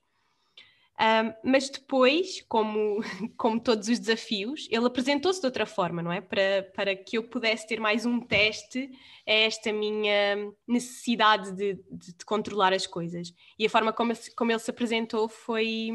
um, 1.00 1.32
mas 1.42 1.70
depois, 1.70 2.44
como, 2.46 3.00
como 3.38 3.58
todos 3.58 3.88
os 3.88 3.98
desafios, 3.98 4.68
ele 4.70 4.86
apresentou-se 4.86 5.40
de 5.40 5.46
outra 5.46 5.64
forma, 5.64 6.02
não 6.02 6.12
é? 6.12 6.20
Para, 6.20 6.70
para 6.74 6.94
que 6.94 7.16
eu 7.16 7.22
pudesse 7.22 7.66
ter 7.66 7.80
mais 7.80 8.04
um 8.04 8.20
teste 8.20 8.90
a 9.26 9.32
esta 9.32 9.72
minha 9.72 10.52
necessidade 10.68 11.52
de, 11.52 11.74
de, 11.90 12.14
de 12.18 12.24
controlar 12.26 12.74
as 12.74 12.86
coisas. 12.86 13.32
E 13.58 13.64
a 13.64 13.70
forma 13.70 13.94
como, 13.94 14.12
como 14.36 14.52
ele 14.52 14.58
se 14.58 14.70
apresentou 14.70 15.26
foi, 15.26 15.88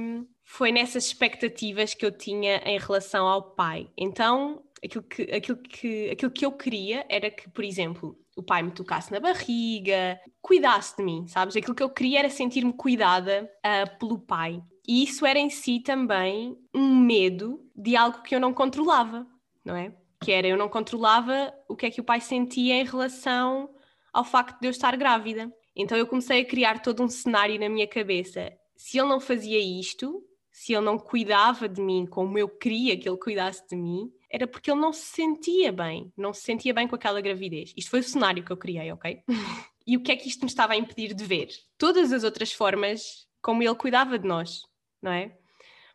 foi 0.43 0.71
nessas 0.71 1.05
expectativas 1.05 1.93
que 1.93 2.03
eu 2.05 2.11
tinha 2.11 2.57
em 2.65 2.79
relação 2.79 3.27
ao 3.27 3.51
pai. 3.51 3.87
Então, 3.95 4.63
aquilo 4.83 5.03
que, 5.03 5.21
aquilo 5.23 5.57
que, 5.57 6.09
aquilo 6.09 6.31
que 6.31 6.45
eu 6.45 6.51
queria 6.51 7.05
era 7.07 7.29
que, 7.29 7.47
por 7.49 7.63
exemplo, 7.63 8.17
o 8.35 8.41
pai 8.41 8.63
me 8.63 8.71
tocasse 8.71 9.11
na 9.11 9.19
barriga, 9.19 10.19
cuidasse 10.41 10.97
de 10.97 11.03
mim, 11.03 11.27
sabes? 11.27 11.55
Aquilo 11.55 11.75
que 11.75 11.83
eu 11.83 11.89
queria 11.89 12.19
era 12.19 12.29
sentir-me 12.29 12.73
cuidada 12.73 13.47
uh, 13.63 13.99
pelo 13.99 14.17
pai. 14.17 14.61
E 14.87 15.03
isso 15.03 15.25
era 15.25 15.39
em 15.39 15.49
si 15.49 15.79
também 15.79 16.57
um 16.73 16.95
medo 16.95 17.59
de 17.75 17.95
algo 17.95 18.21
que 18.21 18.35
eu 18.35 18.39
não 18.39 18.53
controlava, 18.53 19.25
não 19.63 19.75
é? 19.75 19.95
Que 20.21 20.31
era 20.31 20.47
eu 20.47 20.57
não 20.57 20.69
controlava 20.69 21.53
o 21.67 21.75
que 21.75 21.85
é 21.85 21.91
que 21.91 22.01
o 22.01 22.03
pai 22.03 22.21
sentia 22.21 22.75
em 22.75 22.85
relação 22.85 23.69
ao 24.13 24.23
facto 24.23 24.59
de 24.59 24.67
eu 24.67 24.71
estar 24.71 24.95
grávida. 24.95 25.51
Então 25.75 25.97
eu 25.97 26.07
comecei 26.07 26.41
a 26.41 26.45
criar 26.45 26.81
todo 26.81 27.03
um 27.03 27.09
cenário 27.09 27.59
na 27.59 27.67
minha 27.67 27.87
cabeça. 27.87 28.51
Se 28.75 28.97
ele 28.97 29.09
não 29.09 29.19
fazia 29.19 29.59
isto, 29.59 30.23
se 30.51 30.73
ele 30.73 30.85
não 30.85 30.97
cuidava 30.97 31.67
de 31.67 31.81
mim 31.81 32.05
como 32.05 32.37
eu 32.37 32.47
queria 32.47 32.97
que 32.97 33.09
ele 33.09 33.17
cuidasse 33.17 33.67
de 33.67 33.75
mim, 33.75 34.11
era 34.29 34.47
porque 34.47 34.71
ele 34.71 34.79
não 34.79 34.93
se 34.93 35.05
sentia 35.05 35.71
bem, 35.71 36.11
não 36.15 36.33
se 36.33 36.41
sentia 36.41 36.73
bem 36.73 36.87
com 36.87 36.95
aquela 36.95 37.21
gravidez. 37.21 37.73
Isto 37.75 37.91
foi 37.91 37.99
o 37.99 38.03
cenário 38.03 38.43
que 38.43 38.51
eu 38.51 38.57
criei, 38.57 38.91
ok? 38.91 39.21
e 39.85 39.97
o 39.97 40.01
que 40.01 40.11
é 40.11 40.15
que 40.15 40.29
isto 40.29 40.41
me 40.41 40.47
estava 40.47 40.73
a 40.73 40.77
impedir 40.77 41.13
de 41.13 41.25
ver? 41.25 41.49
Todas 41.77 42.11
as 42.13 42.23
outras 42.23 42.51
formas 42.51 43.27
como 43.41 43.63
ele 43.63 43.75
cuidava 43.75 44.17
de 44.17 44.27
nós 44.27 44.63
não 45.01 45.11
é? 45.11 45.37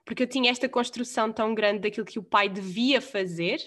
Porque 0.05 0.23
eu 0.23 0.27
tinha 0.27 0.51
esta 0.51 0.69
construção 0.69 1.33
tão 1.33 1.55
grande 1.55 1.81
daquilo 1.81 2.07
que 2.07 2.19
o 2.19 2.23
pai 2.23 2.49
devia 2.49 3.01
fazer, 3.01 3.61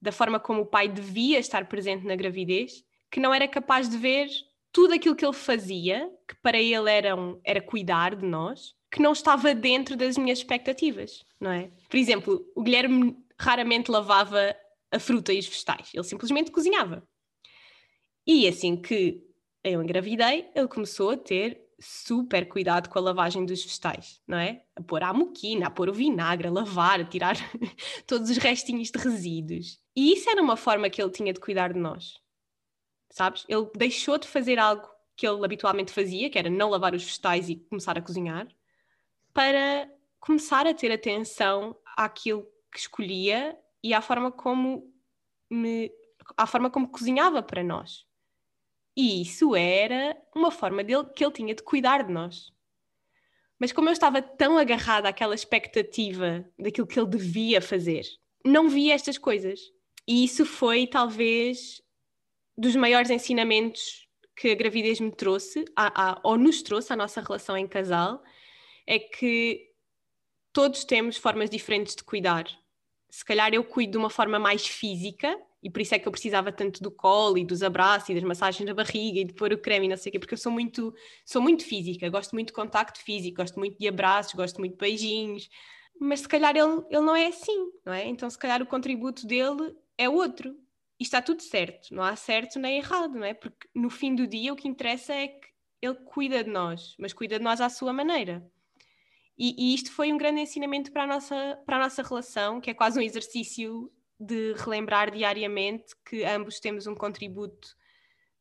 da 0.00 0.12
forma 0.12 0.38
como 0.38 0.62
o 0.62 0.66
pai 0.66 0.88
devia 0.88 1.38
estar 1.38 1.66
presente 1.66 2.04
na 2.04 2.14
gravidez, 2.14 2.84
que 3.10 3.20
não 3.20 3.32
era 3.32 3.48
capaz 3.48 3.88
de 3.88 3.96
ver 3.96 4.28
tudo 4.72 4.94
aquilo 4.94 5.16
que 5.16 5.24
ele 5.24 5.32
fazia, 5.32 6.10
que 6.28 6.34
para 6.36 6.60
ele 6.60 6.90
era, 6.90 7.16
um, 7.16 7.40
era 7.42 7.60
cuidar 7.60 8.14
de 8.14 8.26
nós, 8.26 8.74
que 8.90 9.00
não 9.00 9.12
estava 9.12 9.54
dentro 9.54 9.96
das 9.96 10.16
minhas 10.18 10.38
expectativas, 10.38 11.24
não 11.40 11.50
é? 11.50 11.70
Por 11.88 11.96
exemplo, 11.96 12.46
o 12.54 12.62
Guilherme 12.62 13.16
raramente 13.38 13.90
lavava 13.90 14.54
a 14.90 14.98
fruta 14.98 15.32
e 15.32 15.38
os 15.38 15.46
vegetais, 15.46 15.90
ele 15.92 16.04
simplesmente 16.04 16.50
cozinhava. 16.50 17.06
E 18.26 18.46
assim 18.46 18.76
que 18.80 19.22
eu 19.64 19.82
engravidei, 19.82 20.48
ele 20.54 20.68
começou 20.68 21.10
a 21.10 21.16
ter 21.16 21.65
super 21.78 22.48
cuidado 22.48 22.88
com 22.88 22.98
a 22.98 23.02
lavagem 23.02 23.44
dos 23.44 23.62
vegetais, 23.62 24.20
não 24.26 24.38
é? 24.38 24.62
A 24.74 24.82
pôr 24.82 25.02
a 25.02 25.12
moquina, 25.12 25.66
a 25.66 25.70
pôr 25.70 25.88
o 25.88 25.92
vinagre, 25.92 26.48
a 26.48 26.50
lavar, 26.50 27.00
a 27.00 27.04
tirar 27.04 27.36
todos 28.06 28.30
os 28.30 28.38
restinhos 28.38 28.90
de 28.90 28.98
resíduos. 28.98 29.80
E 29.94 30.12
isso 30.12 30.28
era 30.30 30.42
uma 30.42 30.56
forma 30.56 30.88
que 30.88 31.00
ele 31.02 31.10
tinha 31.10 31.32
de 31.32 31.40
cuidar 31.40 31.72
de 31.72 31.78
nós. 31.78 32.20
Sabes? 33.10 33.44
Ele 33.48 33.68
deixou 33.74 34.18
de 34.18 34.26
fazer 34.26 34.58
algo 34.58 34.88
que 35.16 35.26
ele 35.26 35.44
habitualmente 35.44 35.92
fazia, 35.92 36.30
que 36.30 36.38
era 36.38 36.50
não 36.50 36.70
lavar 36.70 36.94
os 36.94 37.02
vegetais 37.02 37.48
e 37.48 37.56
começar 37.56 37.96
a 37.96 38.02
cozinhar, 38.02 38.46
para 39.32 39.90
começar 40.20 40.66
a 40.66 40.74
ter 40.74 40.92
atenção 40.92 41.76
àquilo 41.96 42.46
que 42.72 42.78
escolhia 42.78 43.58
e 43.82 43.94
à 43.94 44.00
forma 44.00 44.30
como 44.30 44.92
me, 45.50 45.90
à 46.36 46.46
forma 46.46 46.70
como 46.70 46.88
cozinhava 46.88 47.42
para 47.42 47.62
nós. 47.62 48.05
E 48.96 49.20
isso 49.20 49.54
era 49.54 50.16
uma 50.34 50.50
forma 50.50 50.82
dele 50.82 51.04
que 51.14 51.24
ele 51.24 51.32
tinha 51.32 51.54
de 51.54 51.62
cuidar 51.62 52.02
de 52.02 52.12
nós. 52.12 52.52
Mas 53.58 53.72
como 53.72 53.88
eu 53.88 53.92
estava 53.92 54.22
tão 54.22 54.56
agarrada 54.56 55.08
àquela 55.08 55.34
expectativa 55.34 56.44
daquilo 56.58 56.86
que 56.86 56.98
ele 56.98 57.08
devia 57.08 57.60
fazer, 57.60 58.04
não 58.44 58.68
via 58.68 58.94
estas 58.94 59.18
coisas. 59.18 59.60
E 60.06 60.24
isso 60.24 60.46
foi 60.46 60.86
talvez 60.86 61.82
dos 62.56 62.76
maiores 62.76 63.10
ensinamentos 63.10 64.06
que 64.34 64.50
a 64.50 64.54
gravidez 64.54 65.00
me 65.00 65.10
trouxe, 65.10 65.64
a, 65.74 66.10
a, 66.10 66.20
ou 66.22 66.36
nos 66.36 66.62
trouxe 66.62 66.92
à 66.92 66.96
nossa 66.96 67.20
relação 67.20 67.56
em 67.56 67.66
casal, 67.66 68.22
é 68.86 68.98
que 68.98 69.70
todos 70.52 70.84
temos 70.84 71.16
formas 71.16 71.50
diferentes 71.50 71.94
de 71.96 72.04
cuidar. 72.04 72.46
Se 73.10 73.24
calhar 73.24 73.52
eu 73.52 73.64
cuido 73.64 73.92
de 73.92 73.98
uma 73.98 74.10
forma 74.10 74.38
mais 74.38 74.66
física, 74.66 75.38
e 75.66 75.70
por 75.70 75.82
isso 75.82 75.96
é 75.96 75.98
que 75.98 76.06
eu 76.06 76.12
precisava 76.12 76.52
tanto 76.52 76.80
do 76.80 76.92
colo 76.92 77.36
e 77.36 77.44
dos 77.44 77.60
abraços 77.60 78.10
e 78.10 78.14
das 78.14 78.22
massagens 78.22 78.64
na 78.64 78.72
barriga 78.72 79.18
e 79.18 79.24
de 79.24 79.34
pôr 79.34 79.52
o 79.52 79.58
creme 79.58 79.86
e 79.86 79.88
não 79.88 79.96
sei 79.96 80.10
o 80.10 80.12
quê, 80.12 80.18
porque 80.20 80.34
eu 80.34 80.38
sou 80.38 80.52
muito, 80.52 80.94
sou 81.24 81.42
muito 81.42 81.64
física, 81.64 82.08
gosto 82.08 82.34
muito 82.34 82.48
de 82.48 82.52
contacto 82.52 83.02
físico, 83.02 83.38
gosto 83.38 83.58
muito 83.58 83.76
de 83.76 83.88
abraços, 83.88 84.32
gosto 84.34 84.58
muito 84.58 84.74
de 84.74 84.78
beijinhos, 84.78 85.50
mas 86.00 86.20
se 86.20 86.28
calhar 86.28 86.56
ele, 86.56 86.84
ele 86.88 87.00
não 87.00 87.16
é 87.16 87.26
assim, 87.26 87.72
não 87.84 87.92
é? 87.92 88.06
Então 88.06 88.30
se 88.30 88.38
calhar 88.38 88.62
o 88.62 88.66
contributo 88.66 89.26
dele 89.26 89.74
é 89.98 90.08
outro. 90.08 90.56
E 91.00 91.02
está 91.02 91.20
tudo 91.20 91.42
certo, 91.42 91.92
não 91.92 92.04
há 92.04 92.14
certo 92.14 92.60
nem 92.60 92.78
errado, 92.78 93.14
não 93.14 93.24
é? 93.24 93.34
Porque 93.34 93.68
no 93.74 93.90
fim 93.90 94.14
do 94.14 94.24
dia 94.24 94.52
o 94.52 94.56
que 94.56 94.68
interessa 94.68 95.14
é 95.14 95.26
que 95.26 95.48
ele 95.82 95.96
cuida 95.96 96.44
de 96.44 96.50
nós, 96.50 96.94
mas 96.96 97.12
cuida 97.12 97.38
de 97.38 97.44
nós 97.44 97.60
à 97.60 97.68
sua 97.68 97.92
maneira. 97.92 98.48
E, 99.36 99.52
e, 99.58 99.74
isto 99.74 99.90
foi 99.90 100.12
um 100.12 100.16
grande 100.16 100.42
ensinamento 100.42 100.92
para 100.92 101.02
a, 101.02 101.06
nossa, 101.08 101.58
para 101.66 101.76
a 101.76 101.80
nossa 101.80 102.04
relação, 102.04 102.60
que 102.60 102.70
é 102.70 102.74
quase 102.74 102.98
um 102.98 103.02
exercício 103.02 103.92
de 104.18 104.54
relembrar 104.54 105.10
diariamente 105.10 105.94
que 106.04 106.24
ambos 106.24 106.58
temos 106.58 106.86
um 106.86 106.94
contributo 106.94 107.76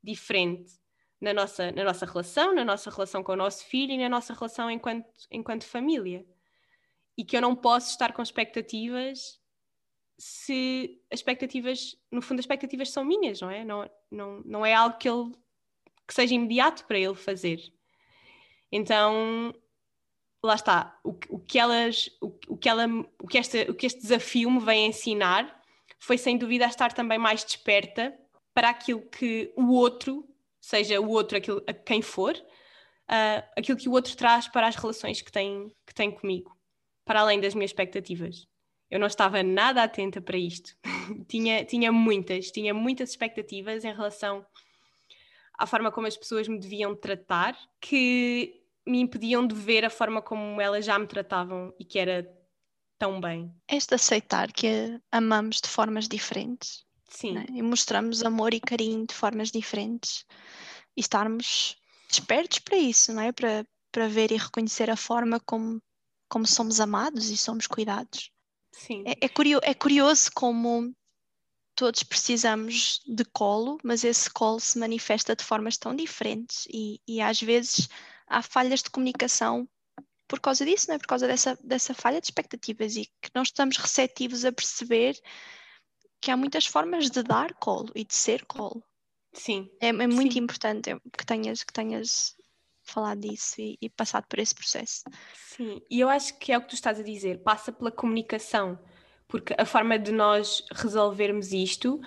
diferente 0.01 0.73
na 1.19 1.33
nossa, 1.33 1.71
na 1.71 1.83
nossa 1.83 2.05
relação, 2.05 2.53
na 2.53 2.63
nossa 2.63 2.89
relação 2.89 3.23
com 3.23 3.33
o 3.33 3.37
nosso 3.37 3.65
filho 3.65 3.93
e 3.93 3.97
na 3.97 4.09
nossa 4.09 4.33
relação 4.33 4.69
enquanto, 4.69 5.07
enquanto 5.31 5.65
família. 5.65 6.25
E 7.17 7.23
que 7.23 7.35
eu 7.35 7.41
não 7.41 7.55
posso 7.55 7.91
estar 7.91 8.13
com 8.13 8.21
expectativas 8.21 9.39
se 10.17 11.01
as 11.11 11.19
expectativas, 11.19 11.95
no 12.11 12.21
fundo, 12.21 12.39
as 12.39 12.43
expectativas 12.43 12.89
são 12.89 13.03
minhas, 13.03 13.41
não 13.41 13.49
é? 13.49 13.65
Não, 13.65 13.89
não, 14.09 14.41
não 14.45 14.65
é 14.65 14.73
algo 14.73 14.97
que, 14.97 15.09
ele, 15.09 15.31
que 16.07 16.13
seja 16.13 16.33
imediato 16.33 16.85
para 16.85 16.97
ele 16.97 17.15
fazer. 17.15 17.59
Então, 18.71 19.53
lá 20.41 20.55
está, 20.55 20.97
o, 21.03 21.09
o 21.29 21.39
que 21.39 21.59
elas, 21.59 22.09
o, 22.21 22.27
o, 22.47 22.57
que 22.57 22.69
ela, 22.69 22.85
o, 23.19 23.27
que 23.27 23.37
esta, 23.37 23.69
o 23.69 23.75
que 23.75 23.85
este 23.85 24.01
desafio 24.01 24.49
me 24.49 24.59
vem 24.59 24.87
ensinar 24.87 25.61
foi 26.05 26.19
sem 26.19 26.37
dúvida 26.37 26.65
a 26.65 26.69
estar 26.69 26.93
também 26.93 27.17
mais 27.17 27.43
desperta 27.43 28.15
para 28.53 28.69
aquilo 28.69 29.01
que 29.01 29.51
o 29.57 29.73
outro, 29.73 30.23
seja 30.61 31.01
o 31.01 31.09
outro 31.09 31.35
aquilo, 31.35 31.63
a 31.65 31.73
quem 31.73 31.99
for, 31.99 32.35
uh, 32.35 33.43
aquilo 33.57 33.75
que 33.77 33.89
o 33.89 33.91
outro 33.91 34.15
traz 34.15 34.47
para 34.47 34.67
as 34.67 34.75
relações 34.75 35.23
que 35.23 35.31
tem, 35.31 35.71
que 35.83 35.95
tem 35.95 36.11
comigo, 36.11 36.55
para 37.03 37.21
além 37.21 37.39
das 37.39 37.55
minhas 37.55 37.71
expectativas. 37.71 38.47
Eu 38.89 38.99
não 38.99 39.07
estava 39.07 39.41
nada 39.41 39.81
atenta 39.81 40.21
para 40.21 40.37
isto. 40.37 40.77
tinha, 41.27 41.65
tinha 41.65 41.91
muitas, 41.91 42.51
tinha 42.51 42.71
muitas 42.71 43.09
expectativas 43.09 43.83
em 43.83 43.91
relação 43.91 44.45
à 45.57 45.65
forma 45.65 45.91
como 45.91 46.05
as 46.05 46.15
pessoas 46.15 46.47
me 46.47 46.59
deviam 46.59 46.95
tratar, 46.95 47.57
que 47.81 48.61
me 48.85 48.99
impediam 48.99 49.45
de 49.47 49.55
ver 49.55 49.83
a 49.83 49.89
forma 49.89 50.21
como 50.21 50.61
elas 50.61 50.85
já 50.85 50.99
me 50.99 51.07
tratavam 51.07 51.73
e 51.79 51.83
que 51.83 51.97
era 51.97 52.31
tão 52.97 53.19
bem. 53.19 53.53
Este 53.67 53.95
aceitar 53.95 54.51
que 54.51 54.99
amamos 55.11 55.61
de 55.61 55.69
formas 55.69 56.07
diferentes. 56.07 56.83
Sim. 57.09 57.33
Né? 57.33 57.45
E 57.49 57.61
mostramos 57.61 58.23
amor 58.23 58.53
e 58.53 58.59
carinho 58.59 59.05
de 59.05 59.13
formas 59.13 59.51
diferentes 59.51 60.25
e 60.95 61.01
estarmos 61.01 61.77
despertos 62.09 62.59
para 62.59 62.77
isso, 62.77 63.13
não 63.13 63.21
é? 63.21 63.31
Para, 63.31 63.65
para 63.91 64.07
ver 64.07 64.31
e 64.31 64.37
reconhecer 64.37 64.89
a 64.89 64.95
forma 64.95 65.39
como, 65.39 65.81
como 66.29 66.45
somos 66.45 66.79
amados 66.79 67.29
e 67.29 67.37
somos 67.37 67.67
cuidados. 67.67 68.31
Sim. 68.71 69.03
É, 69.05 69.25
é, 69.25 69.29
curio, 69.29 69.59
é 69.63 69.73
curioso 69.73 70.31
como 70.33 70.93
todos 71.75 72.03
precisamos 72.03 73.01
de 73.05 73.25
colo, 73.25 73.77
mas 73.83 74.03
esse 74.03 74.29
colo 74.29 74.59
se 74.59 74.79
manifesta 74.79 75.35
de 75.35 75.43
formas 75.43 75.77
tão 75.77 75.95
diferentes 75.95 76.65
e, 76.71 77.01
e 77.07 77.21
às 77.21 77.41
vezes 77.41 77.89
há 78.27 78.41
falhas 78.41 78.81
de 78.81 78.89
comunicação 78.89 79.67
por 80.27 80.39
causa 80.39 80.65
disso, 80.65 80.87
não 80.89 80.95
é? 80.95 80.99
por 80.99 81.07
causa 81.07 81.27
dessa, 81.27 81.57
dessa 81.63 81.93
falha 81.93 82.19
de 82.19 82.27
expectativas 82.27 82.95
e 82.95 83.05
que 83.21 83.29
não 83.33 83.43
estamos 83.43 83.77
receptivos 83.77 84.45
a 84.45 84.51
perceber 84.51 85.15
que 86.19 86.31
há 86.31 86.37
muitas 86.37 86.65
formas 86.65 87.09
de 87.09 87.21
dar 87.21 87.53
colo 87.55 87.91
e 87.93 88.03
de 88.03 88.15
ser 88.15 88.45
colo. 88.45 88.83
Sim. 89.33 89.69
É, 89.79 89.89
é 89.89 89.91
muito 89.91 90.33
Sim. 90.33 90.39
importante 90.39 90.95
que 91.17 91.25
tenhas, 91.25 91.61
que 91.61 91.73
tenhas 91.73 92.35
falado 92.81 93.19
disso 93.21 93.59
e, 93.59 93.77
e, 93.81 93.89
passado 93.89 94.25
por 94.27 94.39
esse 94.39 94.55
processo. 94.55 95.03
Sim, 95.33 95.81
e 95.89 95.99
eu 95.99 96.09
acho 96.09 96.37
que 96.37 96.51
é 96.51 96.57
o 96.57 96.61
que 96.61 96.69
tu 96.69 96.75
estás 96.75 96.99
a 96.99 97.03
dizer, 97.03 97.43
passa 97.43 97.71
pela 97.71 97.91
comunicação, 97.91 98.79
porque 99.27 99.53
a 99.57 99.65
forma 99.65 99.97
de 99.99 100.11
nós 100.11 100.63
resolvermos 100.71 101.51
isto 101.51 101.99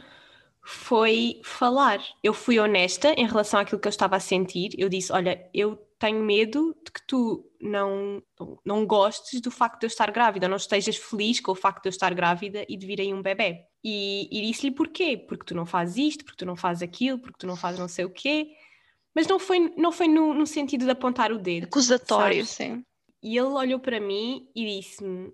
foi 0.65 1.41
falar. 1.45 2.01
Eu 2.23 2.33
fui 2.33 2.59
honesta 2.59 3.13
em 3.13 3.27
relação 3.27 3.59
àquilo 3.61 3.81
que 3.81 3.89
eu 3.89 3.91
estava 3.91 4.17
a 4.17 4.21
sentir. 4.21 4.71
Eu 4.79 4.89
disse: 4.89 5.13
Olha, 5.13 5.49
eu 5.53 5.77
tenho 5.99 6.23
medo 6.23 6.77
de 6.85 6.93
que 6.93 7.03
tu 7.07 7.48
não, 7.61 8.23
não 8.65 8.87
gostes 8.87 9.41
do 9.41 9.51
facto 9.51 9.81
de 9.81 9.87
eu 9.87 9.89
estar 9.89 10.11
grávida, 10.11 10.49
não 10.49 10.57
estejas 10.57 10.97
feliz 10.97 11.41
com 11.41 11.53
o 11.53 11.57
facto 11.57 11.83
de 11.83 11.89
eu 11.89 11.91
estar 11.91 12.15
grávida 12.15 12.65
e 12.69 12.77
de 12.77 12.87
vir 12.87 13.01
aí 13.01 13.13
um 13.13 13.23
bebê. 13.23 13.65
E, 13.83 14.29
e 14.31 14.47
disse-lhe 14.47 14.73
porquê? 14.73 15.17
Porque 15.17 15.45
tu 15.45 15.55
não 15.55 15.67
fazes 15.67 15.97
isto, 15.97 16.25
porque 16.25 16.39
tu 16.39 16.47
não 16.47 16.57
fazes 16.57 16.83
aquilo, 16.83 17.19
porque 17.19 17.39
tu 17.39 17.47
não 17.47 17.57
fazes 17.57 17.81
não 17.81 17.89
sei 17.89 18.05
o 18.05 18.11
quê. 18.11 18.49
Mas 19.15 19.27
não 19.27 19.39
foi, 19.39 19.73
não 19.77 19.91
foi 19.91 20.07
no, 20.07 20.33
no 20.33 20.47
sentido 20.47 20.85
de 20.85 20.91
apontar 20.91 21.33
o 21.33 21.39
dedo. 21.39 21.65
Acusatório, 21.65 22.47
sabes? 22.47 22.51
sim. 22.51 22.85
E 23.23 23.37
ele 23.37 23.49
olhou 23.49 23.81
para 23.81 24.01
mim 24.01 24.49
e 24.55 24.81
disse-me: 24.81 25.33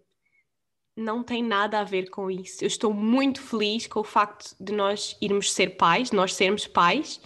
Não 0.97 1.22
tem 1.22 1.43
nada 1.43 1.81
a 1.81 1.85
ver 1.85 2.09
com 2.09 2.31
isso. 2.31 2.64
Eu 2.64 2.68
estou 2.68 2.95
muito 2.95 3.43
feliz 3.43 3.87
com 3.87 4.01
o 4.01 4.05
facto 4.05 4.57
de 4.59 4.72
nós 4.72 5.16
irmos 5.20 5.53
ser 5.53 5.77
pais, 5.77 6.11
nós 6.11 6.35
sermos 6.35 6.66
pais. 6.66 7.20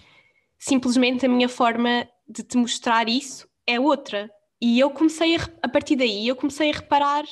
Simplesmente 0.57 1.25
a 1.25 1.29
minha 1.29 1.47
forma 1.47 2.05
de 2.27 2.43
te 2.43 2.57
mostrar 2.57 3.07
isso 3.07 3.47
é 3.65 3.79
outra. 3.79 4.29
E 4.61 4.79
eu 4.79 4.89
comecei 4.89 5.35
a, 5.35 5.39
a 5.63 5.69
partir 5.69 5.95
daí, 5.95 6.27
eu 6.27 6.35
comecei 6.35 6.69
a 6.71 6.73
reparar. 6.73 7.25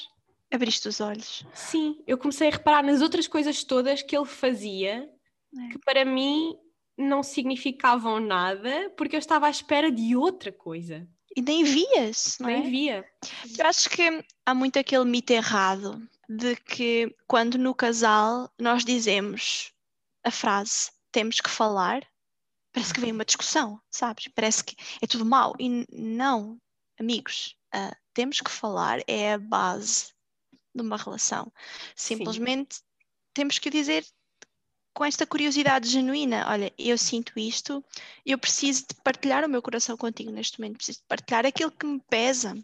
Abriste 0.51 0.87
os 0.87 1.01
olhos. 1.01 1.45
Sim, 1.53 2.01
eu 2.07 2.17
comecei 2.17 2.47
a 2.47 2.51
reparar 2.51 2.83
nas 2.83 3.01
outras 3.01 3.27
coisas 3.27 3.63
todas 3.63 4.01
que 4.01 4.15
ele 4.15 4.25
fazia 4.25 5.09
é. 5.57 5.67
que 5.69 5.79
para 5.79 6.05
mim 6.05 6.55
não 6.97 7.21
significavam 7.21 8.19
nada 8.19 8.89
porque 8.97 9.15
eu 9.15 9.19
estava 9.19 9.47
à 9.47 9.49
espera 9.49 9.91
de 9.91 10.15
outra 10.15 10.51
coisa. 10.51 11.07
E 11.35 11.41
nem 11.41 11.63
vias, 11.63 12.37
não 12.39 12.47
nem 12.47 12.55
é? 12.55 12.61
Nem 12.61 12.71
via. 12.71 13.05
Eu 13.59 13.65
acho 13.67 13.89
que 13.89 14.25
há 14.45 14.55
muito 14.55 14.79
aquele 14.79 15.05
mito 15.05 15.31
errado 15.31 16.01
de 16.27 16.55
que 16.55 17.15
quando 17.27 17.57
no 17.57 17.75
casal 17.75 18.51
nós 18.57 18.83
dizemos 18.83 19.71
a 20.23 20.31
frase 20.31 20.91
temos 21.11 21.39
que 21.39 21.49
falar, 21.49 22.05
parece 22.73 22.93
que 22.93 22.99
vem 22.99 23.11
uma 23.11 23.25
discussão, 23.25 23.79
sabes? 23.89 24.27
Parece 24.29 24.63
que 24.63 24.75
é 25.01 25.07
tudo 25.07 25.25
mau. 25.25 25.55
E 25.59 25.85
não, 25.91 26.59
amigos, 26.99 27.55
uh, 27.75 27.95
temos 28.13 28.41
que 28.41 28.51
falar, 28.51 29.01
é 29.07 29.33
a 29.33 29.37
base 29.37 30.13
de 30.73 30.81
uma 30.81 30.97
relação. 30.97 31.51
Simplesmente 31.95 32.75
Sim. 32.75 32.81
temos 33.33 33.59
que 33.59 33.69
dizer 33.69 34.05
com 34.93 35.05
esta 35.05 35.27
curiosidade 35.27 35.89
genuína: 35.89 36.45
olha, 36.49 36.73
eu 36.77 36.97
sinto 36.97 37.37
isto, 37.37 37.83
eu 38.25 38.37
preciso 38.37 38.85
de 38.89 38.95
partilhar 39.03 39.45
o 39.45 39.49
meu 39.49 39.61
coração 39.61 39.95
contigo 39.95 40.31
neste 40.31 40.59
momento, 40.59 40.77
preciso 40.77 40.99
de 40.99 41.05
partilhar 41.05 41.45
aquilo 41.45 41.71
que 41.71 41.85
me 41.85 42.01
pesa, 42.09 42.55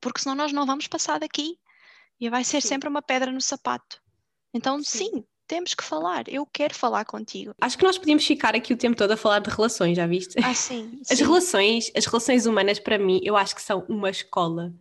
porque 0.00 0.20
senão 0.20 0.34
nós 0.34 0.52
não 0.52 0.66
vamos 0.66 0.88
passar 0.88 1.20
daqui 1.20 1.58
e 2.20 2.28
vai 2.28 2.44
ser 2.44 2.60
sim. 2.60 2.68
sempre 2.68 2.88
uma 2.88 3.02
pedra 3.02 3.30
no 3.30 3.40
sapato. 3.40 4.02
Então, 4.52 4.82
sim. 4.82 5.10
sim. 5.10 5.24
Temos 5.52 5.74
que 5.74 5.84
falar, 5.84 6.24
eu 6.28 6.46
quero 6.46 6.74
falar 6.74 7.04
contigo. 7.04 7.54
Acho 7.60 7.76
que 7.76 7.84
nós 7.84 7.98
podíamos 7.98 8.24
ficar 8.26 8.54
aqui 8.56 8.72
o 8.72 8.76
tempo 8.76 8.96
todo 8.96 9.10
a 9.10 9.18
falar 9.18 9.38
de 9.40 9.50
relações, 9.50 9.94
já 9.94 10.06
viste? 10.06 10.34
Ah, 10.42 10.54
sim. 10.54 10.98
As 11.10 11.18
sim. 11.18 11.24
relações, 11.24 11.92
as 11.94 12.06
relações 12.06 12.46
humanas, 12.46 12.78
para 12.78 12.96
mim, 12.96 13.20
eu 13.22 13.36
acho 13.36 13.54
que 13.54 13.60
são 13.60 13.84
uma 13.86 14.08
escola. 14.08 14.72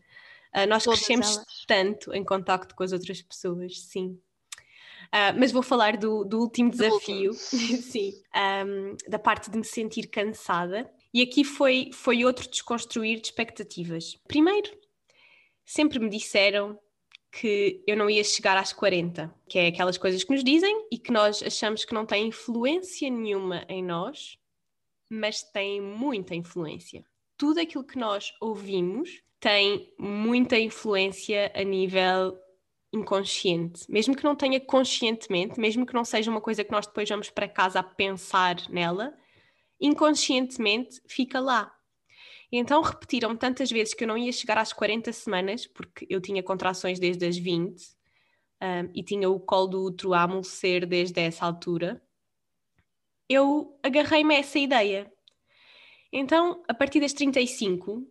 Uh, 0.55 0.65
nós 0.69 0.85
Todas 0.85 0.99
crescemos 0.99 1.35
elas. 1.35 1.65
tanto 1.67 2.13
em 2.13 2.23
contacto 2.23 2.73
com 2.73 2.83
as 2.83 2.93
outras 2.93 3.21
pessoas, 3.21 3.81
sim. 3.81 4.17
Uh, 5.07 5.35
mas 5.37 5.51
vou 5.51 5.61
falar 5.61 5.97
do, 5.97 6.23
do 6.23 6.39
último 6.39 6.71
desafio, 6.71 7.33
sim, 7.35 8.13
um, 8.65 8.95
da 9.09 9.19
parte 9.19 9.51
de 9.51 9.57
me 9.57 9.65
sentir 9.65 10.07
cansada. 10.07 10.89
E 11.13 11.21
aqui 11.21 11.43
foi, 11.43 11.89
foi 11.91 12.23
outro 12.23 12.49
desconstruir 12.49 13.19
de 13.19 13.27
expectativas. 13.27 14.17
Primeiro, 14.25 14.71
sempre 15.65 15.99
me 15.99 16.09
disseram 16.09 16.79
que 17.31 17.81
eu 17.87 17.95
não 17.95 18.09
ia 18.09 18.23
chegar 18.23 18.57
às 18.57 18.73
40, 18.73 19.33
que 19.47 19.57
é 19.57 19.67
aquelas 19.67 19.97
coisas 19.97 20.23
que 20.23 20.31
nos 20.31 20.43
dizem 20.43 20.87
e 20.91 20.97
que 20.97 21.11
nós 21.11 21.41
achamos 21.41 21.85
que 21.85 21.93
não 21.93 22.05
têm 22.05 22.27
influência 22.27 23.09
nenhuma 23.09 23.65
em 23.69 23.81
nós, 23.83 24.37
mas 25.09 25.41
tem 25.41 25.79
muita 25.81 26.35
influência. 26.35 27.05
Tudo 27.37 27.59
aquilo 27.59 27.85
que 27.85 27.97
nós 27.97 28.33
ouvimos 28.41 29.23
tem 29.39 29.93
muita 29.97 30.59
influência 30.59 31.51
a 31.55 31.63
nível 31.63 32.37
inconsciente, 32.93 33.89
mesmo 33.89 34.15
que 34.15 34.23
não 34.23 34.35
tenha 34.35 34.59
conscientemente, 34.59 35.59
mesmo 35.59 35.85
que 35.85 35.93
não 35.93 36.03
seja 36.03 36.29
uma 36.29 36.41
coisa 36.41 36.63
que 36.63 36.71
nós 36.71 36.85
depois 36.85 37.07
vamos 37.07 37.29
para 37.29 37.47
casa 37.47 37.79
a 37.79 37.83
pensar 37.83 38.57
nela, 38.69 39.13
inconscientemente 39.79 41.01
fica 41.07 41.39
lá. 41.39 41.73
Então 42.51 42.81
repetiram-me 42.81 43.37
tantas 43.37 43.71
vezes 43.71 43.93
que 43.93 44.03
eu 44.03 44.07
não 44.07 44.17
ia 44.17 44.31
chegar 44.31 44.57
às 44.57 44.73
40 44.73 45.13
semanas, 45.13 45.65
porque 45.65 46.05
eu 46.09 46.19
tinha 46.19 46.43
contrações 46.43 46.99
desde 46.99 47.25
as 47.25 47.37
20 47.37 47.81
um, 48.61 48.91
e 48.93 49.01
tinha 49.01 49.29
o 49.29 49.39
colo 49.39 49.67
do 49.67 49.85
útero 49.85 50.13
a 50.13 50.23
amolecer 50.23 50.85
desde 50.85 51.21
essa 51.21 51.45
altura. 51.45 52.01
Eu 53.29 53.79
agarrei-me 53.81 54.35
a 54.35 54.39
essa 54.39 54.59
ideia. 54.59 55.11
Então, 56.11 56.61
a 56.67 56.73
partir 56.73 56.99
das 56.99 57.13
35, 57.13 58.05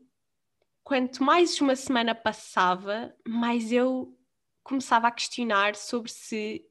quanto 0.83 1.23
mais 1.23 1.61
uma 1.61 1.77
semana 1.77 2.15
passava, 2.15 3.15
mais 3.29 3.71
eu 3.71 4.17
começava 4.63 5.09
a 5.09 5.11
questionar 5.11 5.77
sobre 5.77 6.11
se 6.11 6.65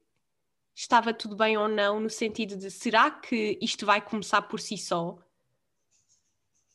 estava 0.74 1.14
tudo 1.14 1.36
bem 1.36 1.56
ou 1.56 1.68
não, 1.68 2.00
no 2.00 2.10
sentido 2.10 2.56
de 2.56 2.70
será 2.70 3.10
que 3.10 3.58
isto 3.62 3.86
vai 3.86 4.00
começar 4.00 4.42
por 4.42 4.58
si 4.58 4.76
só? 4.76 5.18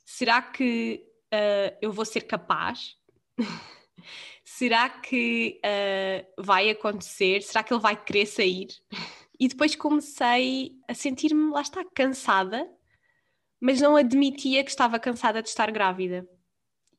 Será 0.05 0.41
que 0.41 1.03
uh, 1.33 1.77
eu 1.81 1.91
vou 1.91 2.05
ser 2.05 2.21
capaz? 2.21 2.95
será 4.45 4.87
que 4.89 5.59
uh, 5.65 6.43
vai 6.43 6.69
acontecer? 6.69 7.41
Será 7.41 7.63
que 7.63 7.73
ele 7.73 7.81
vai 7.81 8.01
querer 8.01 8.25
sair? 8.25 8.67
e 9.39 9.47
depois 9.47 9.75
comecei 9.75 10.71
a 10.87 10.93
sentir-me, 10.93 11.51
lá 11.51 11.61
está, 11.61 11.83
cansada, 11.93 12.65
mas 13.59 13.81
não 13.81 13.97
admitia 13.97 14.63
que 14.63 14.69
estava 14.69 14.99
cansada 14.99 15.41
de 15.41 15.49
estar 15.49 15.69
grávida 15.71 16.25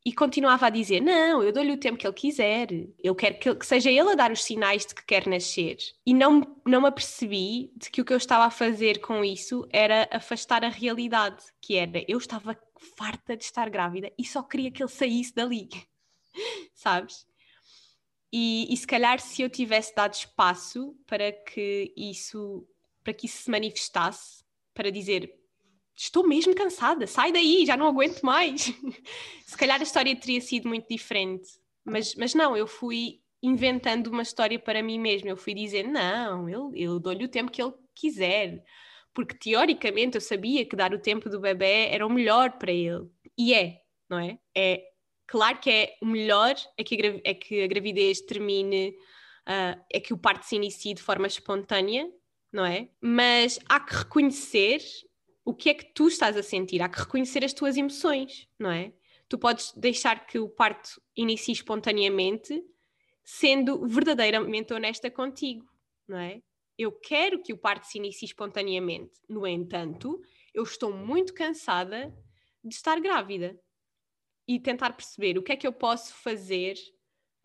e 0.07 0.13
continuava 0.13 0.69
a 0.69 0.71
dizer: 0.71 1.01
Não, 1.01 1.43
eu 1.43 1.53
dou-lhe 1.53 1.73
o 1.73 1.77
tempo 1.77 1.99
que 1.99 2.07
ele 2.07 2.15
quiser, 2.15 2.69
eu 3.03 3.13
quero 3.13 3.41
que, 3.41 3.53
que, 3.57 3.67
seja 3.67 3.91
ele 3.91 4.13
a 4.13 4.15
dar 4.15 4.31
os 4.31 4.45
sinais 4.45 4.87
de 4.87 4.95
que 4.95 5.05
quer 5.05 5.27
nascer. 5.27 5.79
E 6.07 6.15
não, 6.15 6.57
não 6.65 6.83
me 6.83 6.87
apercebi 6.87 7.73
de 7.77 7.91
que 7.91 8.01
o 8.01 8.05
que 8.05 8.13
eu 8.13 8.17
estava 8.17 8.45
a 8.45 8.51
fazer 8.51 9.01
com 9.01 9.25
isso 9.25 9.67
era 9.69 10.09
afastar 10.13 10.65
a 10.65 10.69
realidade, 10.69 11.43
que 11.61 11.75
era 11.75 12.05
eu 12.07 12.19
estava 12.19 12.57
farta 12.97 13.37
de 13.37 13.43
estar 13.43 13.69
grávida 13.69 14.13
e 14.17 14.25
só 14.25 14.45
queria 14.45 14.71
que 14.71 14.81
ele 14.81 14.89
saísse 14.89 15.35
dali, 15.35 15.69
sabes? 16.73 17.27
E, 18.33 18.73
e 18.73 18.77
se 18.77 18.87
calhar 18.87 19.19
se 19.19 19.43
eu 19.43 19.51
tivesse 19.51 19.93
dado 19.93 20.15
espaço 20.15 20.97
para 21.05 21.33
que 21.33 21.93
isso 21.97 22.65
para 23.03 23.13
que 23.13 23.27
isso 23.27 23.43
se 23.43 23.51
manifestasse, 23.51 24.45
para 24.73 24.91
dizer 24.91 25.33
estou 25.97 26.27
mesmo 26.27 26.55
cansada, 26.55 27.07
sai 27.07 27.33
daí, 27.33 27.65
já 27.65 27.77
não 27.77 27.87
aguento 27.87 28.21
mais. 28.23 28.73
Se 29.47 29.57
calhar 29.57 29.81
a 29.81 29.83
história 29.83 30.15
teria 30.15 30.41
sido 30.41 30.69
muito 30.69 30.87
diferente, 30.89 31.49
mas, 31.85 32.15
mas 32.15 32.35
não, 32.35 32.57
eu 32.57 32.67
fui 32.67 33.21
inventando 33.43 34.09
uma 34.09 34.23
história 34.23 34.59
para 34.59 34.83
mim 34.83 34.99
mesma. 34.99 35.31
Eu 35.31 35.37
fui 35.37 35.55
dizer, 35.55 35.85
não, 35.85 36.49
eu, 36.49 36.73
eu 36.75 36.99
dou-lhe 36.99 37.25
o 37.25 37.29
tempo 37.29 37.51
que 37.51 37.63
ele 37.63 37.73
quiser, 37.95 38.63
porque 39.15 39.37
teoricamente 39.37 40.17
eu 40.17 40.21
sabia 40.21 40.67
que 40.67 40.77
dar 40.77 40.93
o 40.93 40.99
tempo 40.99 41.31
do 41.31 41.41
bebê 41.41 41.89
era 41.91 42.07
o 42.07 42.11
melhor 42.11 42.59
para 42.59 42.73
ele. 42.73 43.09
E 43.39 43.55
é, 43.55 43.81
não 44.09 44.19
é? 44.19 44.39
É 44.55 44.83
claro 45.27 45.59
que 45.59 45.71
é 45.71 45.97
o 46.03 46.07
melhor 46.07 46.55
é 46.77 46.85
que 46.85 46.95
a, 46.95 47.31
é 47.31 47.35
que 47.35 47.63
a 47.63 47.67
gravidez 47.67 48.21
termine, 48.21 48.91
uh, 49.49 49.81
é 49.93 50.01
que 50.01 50.13
o 50.13 50.19
parto 50.19 50.45
se 50.45 50.57
inicie 50.57 50.95
de 50.95 51.03
forma 51.03 51.27
espontânea, 51.27 52.11
não 52.53 52.65
é? 52.65 52.89
Mas 53.01 53.59
há 53.69 53.81
que 53.81 53.95
reconhecer 53.95 54.81
o 55.47 55.55
que 55.55 55.71
é 55.71 55.75
que 55.75 55.85
tu 55.95 56.09
estás 56.09 56.37
a 56.37 56.43
sentir, 56.43 56.83
há 56.83 56.89
que 56.89 56.99
reconhecer 56.99 57.45
as 57.45 57.53
tuas 57.53 57.77
emoções, 57.77 58.49
não 58.59 58.69
é? 58.69 58.93
Tu 59.29 59.39
podes 59.39 59.73
deixar 59.77 60.27
que 60.27 60.41
o 60.41 60.49
parto 60.49 61.01
inicie 61.17 61.53
espontaneamente, 61.53 62.61
sendo 63.23 63.87
verdadeiramente 63.87 64.75
honesta 64.75 65.09
contigo, 65.09 65.65
não 66.07 66.19
é? 66.19 66.43
Eu 66.77 66.91
quero 66.91 67.41
que 67.41 67.53
o 67.53 67.57
parto 67.57 67.87
se 67.87 67.97
inicie 67.97 68.27
espontaneamente. 68.27 69.21
No 69.29 69.47
entanto, 69.47 70.21
eu 70.53 70.65
estou 70.65 70.93
muito 70.93 71.33
cansada 71.33 72.13
de 72.63 72.75
estar 72.75 73.01
grávida 73.01 73.57
e 74.49 74.59
tentar 74.59 74.95
perceber 74.95 75.39
o 75.39 75.43
que 75.45 75.53
é 75.53 75.57
que 75.57 75.67
eu 75.67 75.73
posso 75.73 76.13
fazer 76.13 76.75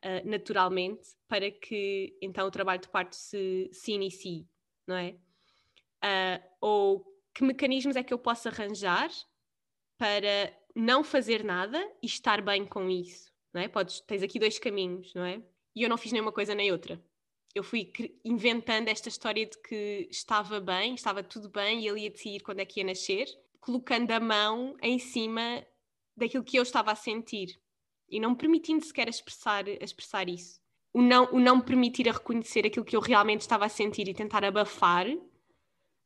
uh, 0.03 0.27
naturalmente 0.27 1.09
para 1.27 1.51
que 1.51 2.17
então 2.19 2.47
o 2.47 2.51
trabalho 2.51 2.81
de 2.81 2.89
parto 2.89 3.15
se, 3.15 3.69
se 3.71 3.91
inicie, 3.91 4.47
não 4.87 4.95
é? 4.95 5.15
Uh, 6.03 6.43
ou 6.59 7.10
que 7.33 7.43
mecanismos 7.43 7.95
é 7.95 8.03
que 8.03 8.13
eu 8.13 8.19
posso 8.19 8.47
arranjar 8.47 9.09
para 9.97 10.55
não 10.75 11.03
fazer 11.03 11.43
nada 11.43 11.79
e 12.01 12.07
estar 12.07 12.41
bem 12.41 12.65
com 12.65 12.89
isso, 12.89 13.31
não 13.53 13.61
é? 13.61 13.67
Podes, 13.67 14.01
tens 14.01 14.23
aqui 14.23 14.39
dois 14.39 14.57
caminhos, 14.57 15.13
não 15.13 15.23
é? 15.23 15.41
E 15.75 15.83
eu 15.83 15.89
não 15.89 15.97
fiz 15.97 16.11
nenhuma 16.11 16.31
coisa 16.31 16.55
nem 16.55 16.71
outra. 16.71 17.01
Eu 17.53 17.63
fui 17.63 17.91
inventando 18.23 18.87
esta 18.87 19.09
história 19.09 19.45
de 19.45 19.57
que 19.61 20.07
estava 20.09 20.59
bem, 20.59 20.95
estava 20.95 21.21
tudo 21.21 21.49
bem 21.49 21.81
e 21.81 21.87
ele 21.87 22.01
ia 22.01 22.09
decidir 22.09 22.41
quando 22.41 22.59
é 22.59 22.65
que 22.65 22.79
ia 22.79 22.85
nascer, 22.85 23.27
colocando 23.59 24.11
a 24.11 24.19
mão 24.19 24.75
em 24.81 24.97
cima 24.97 25.65
daquilo 26.15 26.43
que 26.43 26.57
eu 26.57 26.63
estava 26.63 26.91
a 26.91 26.95
sentir 26.95 27.59
e 28.09 28.19
não 28.19 28.31
me 28.31 28.37
permitindo 28.37 28.83
sequer 28.83 29.07
expressar, 29.07 29.67
expressar 29.67 30.27
isso. 30.29 30.59
O 30.93 31.01
não, 31.01 31.31
o 31.31 31.39
não 31.39 31.57
me 31.57 31.63
permitir 31.63 32.09
a 32.09 32.13
reconhecer 32.13 32.65
aquilo 32.65 32.85
que 32.85 32.95
eu 32.95 32.99
realmente 32.99 33.41
estava 33.41 33.65
a 33.65 33.69
sentir 33.69 34.07
e 34.09 34.13
tentar 34.13 34.43
abafar 34.43 35.07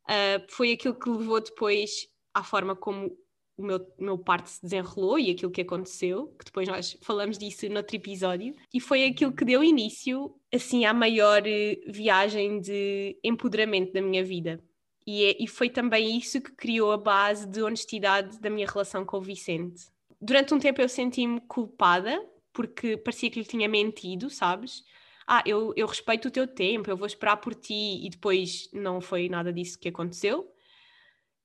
uh, 0.09 0.45
foi 0.49 0.71
aquilo 0.71 0.95
que 0.95 1.09
levou 1.09 1.41
depois 1.41 2.07
à 2.33 2.43
forma 2.43 2.75
como 2.75 3.15
o 3.57 3.63
meu, 3.63 3.93
meu 3.97 4.23
se 4.45 4.61
desenrolou 4.61 5.17
e 5.17 5.31
aquilo 5.31 5.51
que 5.51 5.61
aconteceu, 5.61 6.27
que 6.37 6.45
depois 6.45 6.67
nós 6.67 6.97
falamos 7.01 7.37
disso 7.37 7.69
noutro 7.69 7.95
episódio, 7.95 8.53
e 8.73 8.79
foi 8.79 9.05
aquilo 9.05 9.31
que 9.31 9.45
deu 9.45 9.63
início, 9.63 10.35
assim, 10.53 10.85
à 10.85 10.93
maior 10.93 11.41
eh, 11.45 11.77
viagem 11.87 12.59
de 12.59 13.17
empoderamento 13.23 13.93
da 13.93 14.01
minha 14.01 14.23
vida. 14.23 14.61
E, 15.07 15.23
é, 15.23 15.43
e 15.43 15.47
foi 15.47 15.69
também 15.69 16.17
isso 16.17 16.41
que 16.41 16.51
criou 16.51 16.91
a 16.91 16.97
base 16.97 17.47
de 17.47 17.61
honestidade 17.61 18.39
da 18.39 18.49
minha 18.49 18.67
relação 18.67 19.05
com 19.05 19.17
o 19.17 19.21
Vicente. 19.21 19.85
Durante 20.19 20.53
um 20.53 20.59
tempo 20.59 20.81
eu 20.81 20.89
senti-me 20.89 21.39
culpada, 21.41 22.21
porque 22.51 22.97
parecia 22.97 23.29
que 23.29 23.39
lhe 23.39 23.45
tinha 23.45 23.69
mentido, 23.69 24.29
sabes? 24.29 24.83
Ah, 25.27 25.43
eu, 25.45 25.73
eu 25.75 25.87
respeito 25.87 26.27
o 26.27 26.31
teu 26.31 26.47
tempo, 26.47 26.89
eu 26.89 26.97
vou 26.97 27.07
esperar 27.07 27.37
por 27.37 27.55
ti, 27.55 28.05
e 28.05 28.09
depois 28.09 28.69
não 28.71 29.01
foi 29.01 29.27
nada 29.27 29.51
disso 29.51 29.79
que 29.79 29.89
aconteceu. 29.89 30.47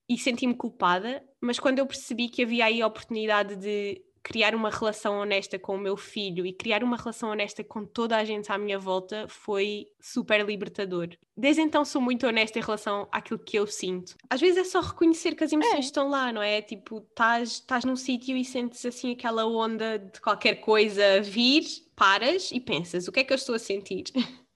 E 0.08 0.18
senti-me 0.18 0.54
culpada, 0.54 1.22
mas 1.40 1.58
quando 1.58 1.78
eu 1.78 1.86
percebi 1.86 2.28
que 2.28 2.42
havia 2.42 2.66
aí 2.66 2.82
a 2.82 2.86
oportunidade 2.86 3.56
de 3.56 4.02
criar 4.22 4.54
uma 4.54 4.70
relação 4.70 5.18
honesta 5.18 5.58
com 5.58 5.74
o 5.74 5.78
meu 5.78 5.96
filho 5.96 6.44
e 6.44 6.52
criar 6.52 6.84
uma 6.84 6.96
relação 6.96 7.30
honesta 7.30 7.64
com 7.64 7.84
toda 7.84 8.16
a 8.16 8.24
gente 8.24 8.50
à 8.52 8.58
minha 8.58 8.78
volta 8.78 9.26
foi 9.28 9.88
super 10.00 10.44
libertador. 10.44 11.08
Desde 11.36 11.62
então 11.62 11.84
sou 11.84 12.00
muito 12.02 12.26
honesta 12.26 12.58
em 12.58 12.62
relação 12.62 13.08
àquilo 13.10 13.38
que 13.38 13.58
eu 13.58 13.66
sinto. 13.66 14.16
Às 14.28 14.40
vezes 14.40 14.58
é 14.58 14.64
só 14.64 14.80
reconhecer 14.80 15.34
que 15.34 15.44
as 15.44 15.52
emoções 15.52 15.76
é. 15.76 15.80
estão 15.80 16.08
lá, 16.08 16.32
não 16.32 16.42
é? 16.42 16.60
Tipo, 16.60 17.04
estás 17.16 17.84
num 17.84 17.96
sítio 17.96 18.36
e 18.36 18.44
sentes 18.44 18.84
assim 18.84 19.12
aquela 19.12 19.46
onda 19.46 19.98
de 19.98 20.20
qualquer 20.20 20.56
coisa 20.56 21.22
vir, 21.22 21.64
paras 21.96 22.50
e 22.52 22.60
pensas, 22.60 23.08
o 23.08 23.12
que 23.12 23.20
é 23.20 23.24
que 23.24 23.32
eu 23.32 23.36
estou 23.36 23.54
a 23.54 23.58
sentir? 23.58 24.04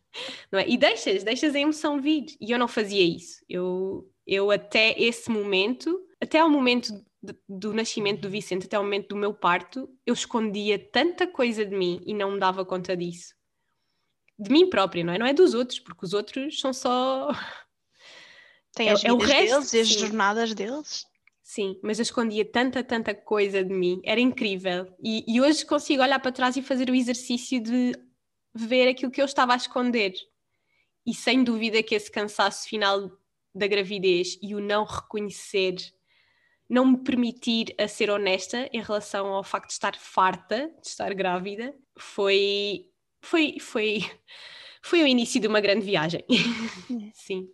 não 0.50 0.58
é? 0.58 0.68
E 0.68 0.76
deixas, 0.76 1.24
deixas 1.24 1.54
a 1.54 1.60
emoção 1.60 2.00
vir. 2.00 2.26
E 2.40 2.50
eu 2.50 2.58
não 2.58 2.68
fazia 2.68 3.02
isso. 3.02 3.42
Eu, 3.48 4.08
eu 4.26 4.50
até 4.50 4.94
esse 5.00 5.30
momento, 5.30 6.00
até 6.20 6.38
ao 6.38 6.50
momento 6.50 6.92
do 7.48 7.72
nascimento 7.72 8.20
do 8.20 8.30
Vicente 8.30 8.66
até 8.66 8.78
o 8.78 8.82
momento 8.82 9.08
do 9.08 9.16
meu 9.16 9.32
parto, 9.32 9.88
eu 10.06 10.14
escondia 10.14 10.78
tanta 10.78 11.26
coisa 11.26 11.64
de 11.64 11.76
mim 11.76 12.00
e 12.04 12.14
não 12.14 12.32
me 12.32 12.38
dava 12.38 12.64
conta 12.64 12.96
disso. 12.96 13.34
De 14.38 14.50
mim 14.50 14.68
própria, 14.68 15.04
não 15.04 15.12
é? 15.12 15.18
Não 15.18 15.26
é 15.26 15.32
dos 15.32 15.54
outros, 15.54 15.78
porque 15.78 16.04
os 16.04 16.12
outros 16.12 16.58
são 16.58 16.72
só. 16.72 17.28
Tem 18.74 18.88
é, 18.88 18.92
as 18.92 19.04
é 19.04 19.12
o 19.12 19.16
resto, 19.16 19.50
deles 19.50 19.72
e 19.72 19.80
as 19.80 19.88
jornadas 19.88 20.54
deles. 20.54 21.06
Sim, 21.42 21.78
mas 21.82 21.98
eu 21.98 22.02
escondia 22.02 22.44
tanta, 22.44 22.82
tanta 22.82 23.14
coisa 23.14 23.62
de 23.62 23.72
mim, 23.72 24.00
era 24.04 24.20
incrível. 24.20 24.92
E, 25.02 25.24
e 25.28 25.40
hoje 25.40 25.64
consigo 25.64 26.02
olhar 26.02 26.18
para 26.18 26.32
trás 26.32 26.56
e 26.56 26.62
fazer 26.62 26.90
o 26.90 26.94
exercício 26.94 27.62
de 27.62 27.92
ver 28.54 28.88
aquilo 28.88 29.12
que 29.12 29.20
eu 29.20 29.26
estava 29.26 29.52
a 29.52 29.56
esconder. 29.56 30.14
E 31.06 31.14
sem 31.14 31.44
dúvida 31.44 31.82
que 31.82 31.94
esse 31.94 32.10
cansaço 32.10 32.68
final 32.68 33.10
da 33.54 33.66
gravidez 33.66 34.38
e 34.42 34.54
o 34.54 34.60
não 34.60 34.84
reconhecer 34.84 35.76
não 36.74 36.84
me 36.84 36.98
permitir 36.98 37.72
a 37.78 37.86
ser 37.86 38.10
honesta 38.10 38.68
em 38.72 38.82
relação 38.82 39.28
ao 39.28 39.44
facto 39.44 39.68
de 39.68 39.74
estar 39.74 39.96
farta 39.96 40.68
de 40.82 40.88
estar 40.88 41.14
grávida 41.14 41.72
foi 41.96 42.90
foi 43.22 43.60
foi 43.60 44.00
foi 44.82 45.02
o 45.02 45.06
início 45.06 45.40
de 45.40 45.46
uma 45.46 45.60
grande 45.60 45.86
viagem. 45.86 46.24
Sim. 47.14 47.48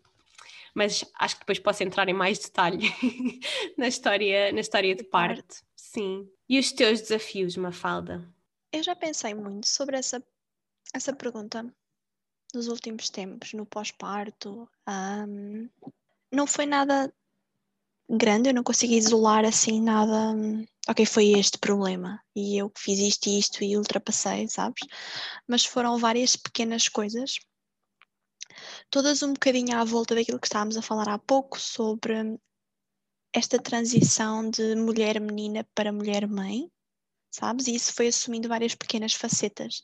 Mas 0.75 1.05
acho 1.19 1.35
que 1.35 1.41
depois 1.41 1.59
posso 1.59 1.83
entrar 1.83 2.09
em 2.09 2.15
mais 2.15 2.39
detalhe 2.39 2.89
na 3.77 3.89
história 3.89 4.51
na 4.53 4.61
história 4.61 4.95
de 4.95 5.05
parte. 5.05 5.63
Sim. 5.77 6.27
E 6.49 6.59
os 6.59 6.73
teus 6.73 7.03
desafios 7.03 7.57
Mafalda? 7.59 8.27
Eu 8.73 8.83
já 8.83 8.97
pensei 8.97 9.35
muito 9.35 9.69
sobre 9.69 9.99
essa 9.99 10.25
essa 10.95 11.13
pergunta 11.13 11.71
nos 12.55 12.69
últimos 12.69 13.11
tempos 13.11 13.53
no 13.53 13.67
pós-parto 13.67 14.67
um, 14.89 15.69
não 16.33 16.47
foi 16.47 16.65
nada 16.65 17.13
grande, 18.17 18.51
eu 18.51 18.55
não 18.55 18.63
consegui 18.63 18.97
isolar 18.97 19.45
assim 19.45 19.81
nada. 19.81 20.33
Hum, 20.35 20.67
ok, 20.89 21.07
foi 21.07 21.33
este 21.33 21.59
problema 21.59 22.21
e 22.35 22.59
eu 22.59 22.73
fiz 22.77 22.99
isto 22.99 23.29
e 23.29 23.39
isto 23.39 23.63
e 23.65 23.77
ultrapassei, 23.77 24.49
sabes? 24.49 24.83
Mas 25.47 25.65
foram 25.65 25.99
várias 25.99 26.37
pequenas 26.37 26.89
coisas, 26.89 27.39
todas 28.91 29.23
um 29.23 29.33
bocadinho 29.33 29.77
à 29.77 29.85
volta 29.85 30.15
daquilo 30.15 30.41
que 30.41 30.47
estávamos 30.47 30.77
a 30.77 30.83
falar 30.83 31.09
há 31.09 31.19
pouco 31.19 31.59
sobre 31.61 32.39
esta 33.33 33.59
transição 33.59 34.51
de 34.51 34.75
mulher-menina 34.75 35.65
para 35.75 35.93
mulher-mãe, 35.93 36.71
sabes? 37.31 37.69
E 37.69 37.75
isso 37.75 37.93
foi 37.93 38.09
assumindo 38.09 38.49
várias 38.49 38.75
pequenas 38.75 39.15
facetas. 39.15 39.83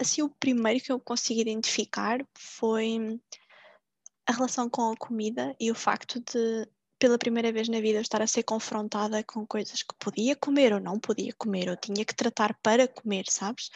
Assim, 0.00 0.22
o 0.22 0.28
primeiro 0.28 0.82
que 0.82 0.90
eu 0.90 0.98
consegui 0.98 1.42
identificar 1.42 2.26
foi 2.36 3.20
a 4.26 4.32
relação 4.32 4.68
com 4.68 4.90
a 4.90 4.96
comida 4.96 5.54
e 5.60 5.70
o 5.70 5.74
facto 5.74 6.18
de, 6.20 6.68
pela 6.98 7.18
primeira 7.18 7.52
vez 7.52 7.68
na 7.68 7.80
vida, 7.80 8.00
estar 8.00 8.22
a 8.22 8.26
ser 8.26 8.42
confrontada 8.42 9.22
com 9.24 9.46
coisas 9.46 9.82
que 9.82 9.94
podia 9.98 10.36
comer 10.36 10.72
ou 10.72 10.80
não 10.80 10.98
podia 10.98 11.32
comer, 11.36 11.68
ou 11.68 11.76
tinha 11.76 12.04
que 12.04 12.14
tratar 12.14 12.58
para 12.62 12.88
comer, 12.88 13.24
sabes? 13.28 13.70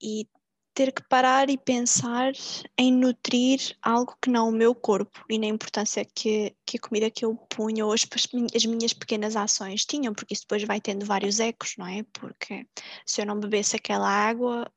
E 0.00 0.26
ter 0.74 0.92
que 0.92 1.02
parar 1.08 1.50
e 1.50 1.58
pensar 1.58 2.32
em 2.78 2.92
nutrir 2.92 3.76
algo 3.82 4.16
que 4.20 4.30
não 4.30 4.48
o 4.48 4.52
meu 4.52 4.74
corpo 4.74 5.24
e 5.28 5.38
na 5.38 5.46
importância 5.46 6.04
que, 6.04 6.56
que 6.64 6.78
a 6.78 6.80
comida 6.80 7.10
que 7.10 7.24
eu 7.24 7.36
punha 7.36 7.84
ou 7.84 7.92
as, 7.92 8.06
as 8.54 8.64
minhas 8.64 8.92
pequenas 8.92 9.36
ações 9.36 9.84
tinham, 9.84 10.14
porque 10.14 10.34
isso 10.34 10.44
depois 10.44 10.64
vai 10.64 10.80
tendo 10.80 11.04
vários 11.04 11.40
ecos, 11.40 11.74
não 11.76 11.86
é? 11.86 12.02
Porque 12.12 12.66
se 13.04 13.20
eu 13.20 13.26
não 13.26 13.38
bebesse 13.38 13.76
aquela 13.76 14.08
água, 14.08 14.70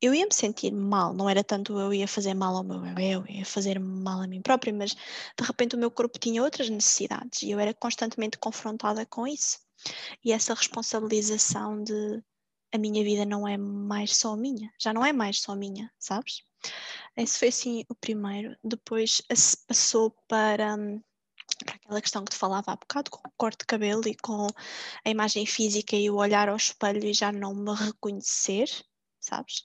eu 0.00 0.14
ia 0.14 0.26
me 0.26 0.34
sentir 0.34 0.72
mal, 0.72 1.12
não 1.12 1.28
era 1.28 1.42
tanto 1.42 1.78
eu 1.78 1.92
ia 1.92 2.06
fazer 2.06 2.34
mal 2.34 2.56
ao 2.56 2.64
meu 2.64 2.80
bebê, 2.80 3.10
eu 3.10 3.26
ia 3.26 3.44
fazer 3.44 3.78
mal 3.80 4.20
a 4.20 4.26
mim 4.26 4.40
própria, 4.40 4.72
mas 4.72 4.94
de 4.94 5.44
repente 5.44 5.74
o 5.74 5.78
meu 5.78 5.90
corpo 5.90 6.18
tinha 6.18 6.42
outras 6.42 6.68
necessidades 6.70 7.42
e 7.42 7.50
eu 7.50 7.58
era 7.58 7.74
constantemente 7.74 8.38
confrontada 8.38 9.04
com 9.06 9.26
isso. 9.26 9.58
E 10.24 10.32
essa 10.32 10.54
responsabilização 10.54 11.82
de 11.82 12.22
a 12.72 12.78
minha 12.78 13.02
vida 13.02 13.24
não 13.24 13.46
é 13.46 13.56
mais 13.56 14.16
só 14.16 14.36
minha, 14.36 14.72
já 14.78 14.92
não 14.92 15.04
é 15.04 15.12
mais 15.12 15.40
só 15.40 15.54
minha, 15.54 15.90
sabes? 15.98 16.42
Esse 17.16 17.38
foi 17.38 17.48
assim 17.48 17.84
o 17.88 17.94
primeiro. 17.94 18.56
Depois 18.62 19.22
passou 19.66 20.10
para, 20.28 20.76
para 21.64 21.74
aquela 21.74 22.00
questão 22.00 22.24
que 22.24 22.30
te 22.30 22.36
falava 22.36 22.72
há 22.72 22.76
bocado, 22.76 23.10
com 23.10 23.26
o 23.26 23.32
corte 23.36 23.60
de 23.60 23.66
cabelo 23.66 24.06
e 24.06 24.14
com 24.14 24.46
a 25.04 25.10
imagem 25.10 25.46
física 25.46 25.96
e 25.96 26.10
o 26.10 26.16
olhar 26.16 26.48
ao 26.48 26.56
espelho 26.56 27.04
e 27.04 27.14
já 27.14 27.32
não 27.32 27.54
me 27.54 27.74
reconhecer, 27.74 28.68
sabes? 29.28 29.62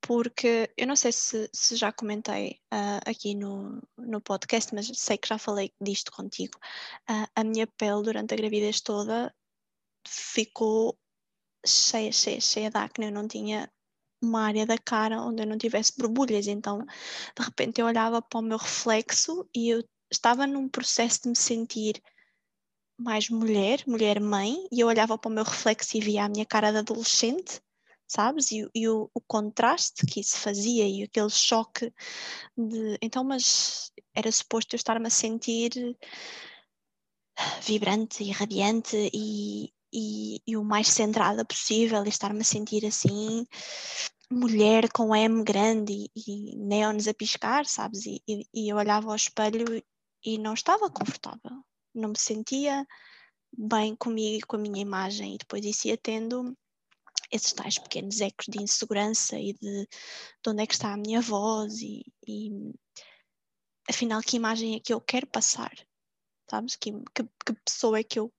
Porque 0.00 0.72
eu 0.76 0.86
não 0.86 0.96
sei 0.96 1.12
se, 1.12 1.48
se 1.52 1.76
já 1.76 1.92
comentei 1.92 2.60
uh, 2.72 3.08
aqui 3.08 3.34
no, 3.34 3.80
no 3.96 4.20
podcast, 4.20 4.74
mas 4.74 4.90
sei 4.94 5.16
que 5.16 5.28
já 5.28 5.38
falei 5.38 5.72
disto 5.80 6.10
contigo. 6.10 6.58
Uh, 7.08 7.26
a 7.36 7.44
minha 7.44 7.66
pele 7.66 8.02
durante 8.02 8.34
a 8.34 8.36
gravidez 8.36 8.80
toda 8.80 9.32
ficou 10.06 10.98
cheia, 11.64 12.10
cheia, 12.12 12.40
cheia 12.40 12.70
de 12.70 12.76
acne, 12.78 13.06
eu 13.06 13.12
não 13.12 13.28
tinha 13.28 13.70
uma 14.20 14.42
área 14.42 14.66
da 14.66 14.78
cara 14.78 15.20
onde 15.20 15.42
eu 15.42 15.46
não 15.46 15.58
tivesse 15.58 15.92
borbulhas, 15.96 16.46
então 16.46 16.78
de 16.78 17.44
repente 17.44 17.80
eu 17.80 17.86
olhava 17.86 18.22
para 18.22 18.38
o 18.38 18.42
meu 18.42 18.56
reflexo 18.56 19.48
e 19.54 19.68
eu 19.68 19.84
estava 20.10 20.46
num 20.46 20.68
processo 20.68 21.22
de 21.22 21.30
me 21.30 21.36
sentir 21.36 22.02
mais 22.98 23.28
mulher, 23.28 23.82
mulher 23.86 24.20
mãe, 24.20 24.56
e 24.70 24.80
eu 24.80 24.86
olhava 24.86 25.18
para 25.18 25.28
o 25.28 25.32
meu 25.32 25.44
reflexo 25.44 25.96
e 25.96 26.00
via 26.00 26.24
a 26.24 26.28
minha 26.28 26.46
cara 26.46 26.70
de 26.70 26.78
adolescente, 26.78 27.60
sabes? 28.12 28.52
E, 28.52 28.68
e 28.74 28.88
o, 28.88 29.10
o, 29.14 29.20
contraste 29.22 30.06
que 30.06 30.20
isso 30.20 30.38
fazia 30.38 30.86
e 30.86 31.02
aquele 31.04 31.30
choque 31.30 31.92
de. 32.56 32.98
Então, 33.02 33.24
mas 33.24 33.90
era 34.14 34.30
suposto 34.30 34.74
eu 34.74 34.76
estar-me 34.76 35.06
a 35.06 35.10
sentir 35.10 35.72
vibrante 37.62 38.22
e 38.22 38.30
radiante 38.30 39.10
e, 39.12 39.72
e, 39.92 40.40
e 40.46 40.56
o 40.56 40.64
mais 40.64 40.88
centrada 40.88 41.44
possível 41.44 42.04
e 42.04 42.08
estar-me 42.08 42.40
a 42.42 42.44
sentir 42.44 42.84
assim 42.86 43.46
mulher 44.30 44.90
com 44.92 45.14
M 45.14 45.42
grande 45.44 45.92
e, 45.92 46.52
e 46.52 46.56
neons 46.56 47.06
a 47.06 47.14
piscar, 47.14 47.66
sabes? 47.66 48.06
E, 48.06 48.22
e, 48.28 48.46
e, 48.54 48.68
eu 48.68 48.76
olhava 48.76 49.08
ao 49.08 49.16
espelho 49.16 49.82
e 50.24 50.38
não 50.38 50.54
estava 50.54 50.90
confortável, 50.90 51.64
não 51.94 52.10
me 52.10 52.18
sentia 52.18 52.86
bem 53.56 53.94
comigo 53.96 54.38
e 54.38 54.42
com 54.42 54.56
a 54.56 54.58
minha 54.58 54.80
imagem, 54.80 55.34
e 55.34 55.38
depois 55.38 55.64
isso 55.64 55.88
ia 55.88 55.98
tendo 55.98 56.56
esses 57.30 57.52
tais 57.52 57.78
pequenos 57.78 58.20
ecos 58.20 58.46
de 58.48 58.62
insegurança 58.62 59.38
e 59.38 59.54
de, 59.54 59.88
de 60.42 60.50
onde 60.50 60.62
é 60.62 60.66
que 60.66 60.74
está 60.74 60.92
a 60.92 60.96
minha 60.96 61.20
voz 61.20 61.80
e, 61.80 62.04
e 62.26 62.50
afinal 63.88 64.20
que 64.20 64.36
imagem 64.36 64.76
é 64.76 64.80
que 64.80 64.92
eu 64.92 65.00
quero 65.00 65.26
passar, 65.26 65.72
sabes? 66.50 66.76
Que, 66.76 66.92
que, 67.14 67.24
que 67.24 67.52
pessoa 67.64 67.98
é 67.98 68.04
que 68.04 68.18
eu 68.18 68.32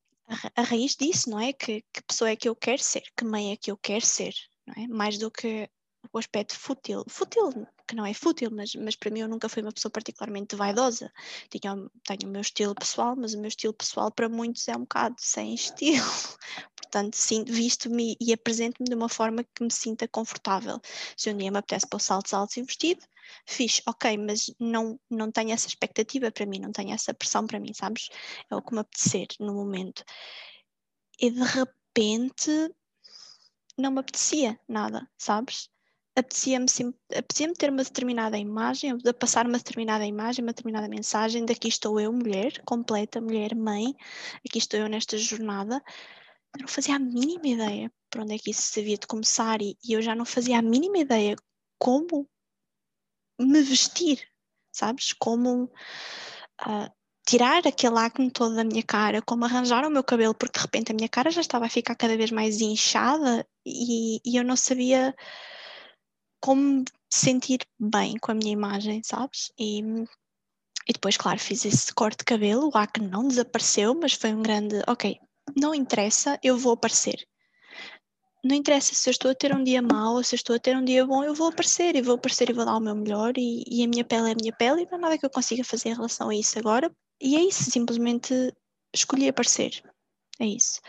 a, 0.55 0.61
raiz 0.61 0.95
disso, 0.95 1.29
não 1.29 1.39
é? 1.39 1.53
Que, 1.53 1.83
que 1.93 2.03
pessoa 2.03 2.29
é 2.29 2.35
que 2.35 2.47
eu 2.47 2.55
quero 2.55 2.81
ser, 2.81 3.03
que 3.15 3.25
mãe 3.25 3.51
é 3.51 3.57
que 3.57 3.71
eu 3.71 3.77
quero 3.77 4.05
ser, 4.05 4.33
não 4.65 4.83
é? 4.83 4.87
Mais 4.87 5.17
do 5.17 5.29
que 5.29 5.69
o 6.11 6.17
aspecto 6.17 6.57
fútil, 6.57 7.03
fútil, 7.07 7.67
que 7.87 7.95
não 7.95 8.05
é 8.05 8.13
fútil, 8.13 8.49
mas, 8.51 8.73
mas 8.75 8.95
para 8.95 9.11
mim 9.11 9.19
eu 9.19 9.27
nunca 9.27 9.49
fui 9.49 9.61
uma 9.61 9.71
pessoa 9.71 9.91
particularmente 9.91 10.55
vaidosa. 10.55 11.11
Tenho 11.49 11.89
o 12.25 12.27
meu 12.27 12.41
estilo 12.41 12.73
pessoal, 12.75 13.15
mas 13.15 13.33
o 13.33 13.39
meu 13.39 13.47
estilo 13.47 13.73
pessoal 13.73 14.11
para 14.11 14.29
muitos 14.29 14.67
é 14.67 14.75
um 14.75 14.81
bocado 14.81 15.15
sem 15.19 15.53
estilo. 15.53 16.03
Portanto, 16.75 17.17
visto-me 17.47 18.15
e 18.19 18.31
apresento-me 18.31 18.87
de 18.87 18.95
uma 18.95 19.09
forma 19.09 19.43
que 19.43 19.63
me 19.63 19.71
sinta 19.71 20.07
confortável. 20.07 20.79
Se 21.17 21.31
um 21.31 21.37
dia 21.37 21.51
me 21.51 21.57
apetece 21.57 21.87
pôr 21.87 21.99
saltos 21.99 22.33
altos 22.33 22.55
e 22.57 22.61
vestido, 22.61 23.03
fiz, 23.45 23.81
ok, 23.87 24.17
mas 24.17 24.53
não, 24.59 24.99
não 25.09 25.31
tenho 25.31 25.51
essa 25.51 25.67
expectativa 25.67 26.31
para 26.31 26.45
mim, 26.45 26.59
não 26.59 26.71
tenho 26.71 26.91
essa 26.91 27.13
pressão 27.13 27.47
para 27.47 27.59
mim, 27.59 27.73
sabes? 27.73 28.09
É 28.49 28.55
o 28.55 28.61
que 28.61 28.73
me 28.73 28.79
apetecer 28.79 29.27
no 29.39 29.53
momento. 29.53 30.03
E 31.19 31.31
de 31.31 31.43
repente 31.43 32.51
não 33.77 33.91
me 33.91 33.99
apetecia 33.99 34.59
nada, 34.67 35.09
sabes? 35.17 35.72
Apetecia-me 36.15 36.67
apetecia 37.15 37.53
ter 37.53 37.69
uma 37.69 37.83
determinada 37.83 38.37
imagem, 38.37 38.95
de 38.97 39.13
passar 39.13 39.47
uma 39.47 39.57
determinada 39.57 40.05
imagem, 40.05 40.43
uma 40.43 40.53
determinada 40.53 40.87
mensagem, 40.87 41.45
daqui 41.45 41.67
estou 41.67 41.99
eu, 41.99 42.13
mulher, 42.13 42.61
completa, 42.65 43.19
mulher, 43.19 43.55
mãe, 43.55 43.95
aqui 44.47 44.59
estou 44.59 44.79
eu 44.79 44.87
nesta 44.87 45.17
jornada. 45.17 45.83
Eu 46.55 46.61
não 46.61 46.67
fazia 46.67 46.95
a 46.95 46.99
mínima 46.99 47.47
ideia 47.47 47.91
para 48.09 48.21
onde 48.21 48.35
é 48.35 48.37
que 48.37 48.51
isso 48.51 48.79
havia 48.79 48.97
de 48.97 49.07
começar 49.07 49.59
e, 49.61 49.75
e 49.83 49.93
eu 49.93 50.01
já 50.01 50.13
não 50.13 50.25
fazia 50.25 50.59
a 50.59 50.61
mínima 50.61 50.99
ideia 50.99 51.35
como 51.79 52.29
me 53.39 53.61
vestir, 53.63 54.19
sabes? 54.71 55.13
Como 55.13 55.63
uh, 55.65 56.89
tirar 57.25 57.65
aquele 57.65 57.97
acne 57.97 58.29
todo 58.29 58.55
da 58.55 58.63
minha 58.63 58.83
cara, 58.83 59.21
como 59.21 59.45
arranjar 59.45 59.83
o 59.83 59.89
meu 59.89 60.03
cabelo, 60.03 60.35
porque 60.35 60.59
de 60.59 60.63
repente 60.63 60.91
a 60.91 60.95
minha 60.95 61.09
cara 61.09 61.31
já 61.31 61.41
estava 61.41 61.65
a 61.65 61.69
ficar 61.69 61.95
cada 61.95 62.15
vez 62.15 62.29
mais 62.29 62.61
inchada 62.61 63.47
e, 63.65 64.21
e 64.23 64.37
eu 64.37 64.43
não 64.43 64.55
sabia 64.55 65.15
como 66.43 66.83
sentir 67.09 67.59
bem 67.79 68.17
com 68.17 68.33
a 68.33 68.35
minha 68.35 68.51
imagem, 68.51 69.01
sabes? 69.01 69.49
E, 69.57 69.79
e 70.85 70.91
depois, 70.91 71.15
claro, 71.15 71.39
fiz 71.39 71.63
esse 71.63 71.93
corte 71.93 72.17
de 72.17 72.25
cabelo, 72.25 72.67
o 72.67 72.77
acne 72.77 73.07
não 73.07 73.25
desapareceu, 73.25 73.95
mas 73.95 74.11
foi 74.11 74.33
um 74.33 74.41
grande, 74.41 74.81
ok, 74.85 75.17
não 75.55 75.73
interessa, 75.73 76.37
eu 76.43 76.57
vou 76.57 76.73
aparecer. 76.73 77.25
Não 78.43 78.57
interessa 78.57 78.93
se 78.93 79.07
eu 79.07 79.11
estou 79.11 79.31
a 79.31 79.35
ter 79.35 79.55
um 79.55 79.63
dia 79.63 79.81
mau 79.81 80.15
ou 80.15 80.23
se 80.23 80.35
eu 80.35 80.37
estou 80.37 80.53
a 80.53 80.59
ter 80.59 80.75
um 80.75 80.83
dia 80.83 81.05
bom, 81.05 81.23
eu 81.23 81.33
vou 81.33 81.47
aparecer 81.47 81.95
e 81.95 82.01
vou 82.01 82.15
aparecer 82.15 82.49
e 82.49 82.53
vou 82.53 82.65
dar 82.65 82.75
o 82.75 82.81
meu 82.81 82.93
melhor 82.93 83.31
e, 83.37 83.63
e 83.65 83.81
a 83.81 83.87
minha 83.87 84.03
pele 84.03 84.27
é 84.27 84.33
a 84.33 84.35
minha 84.35 84.51
pele 84.51 84.81
e 84.81 84.85
não 84.91 84.97
há 84.97 85.01
nada 85.01 85.17
que 85.17 85.25
eu 85.25 85.29
consiga 85.29 85.63
fazer 85.63 85.89
em 85.89 85.95
relação 85.95 86.27
a 86.27 86.35
isso 86.35 86.59
agora. 86.59 86.93
E 87.21 87.37
é 87.37 87.41
isso, 87.41 87.71
simplesmente 87.71 88.33
escolhi 88.93 89.29
aparecer. 89.29 89.81
É 90.41 90.45
isso. 90.45 90.81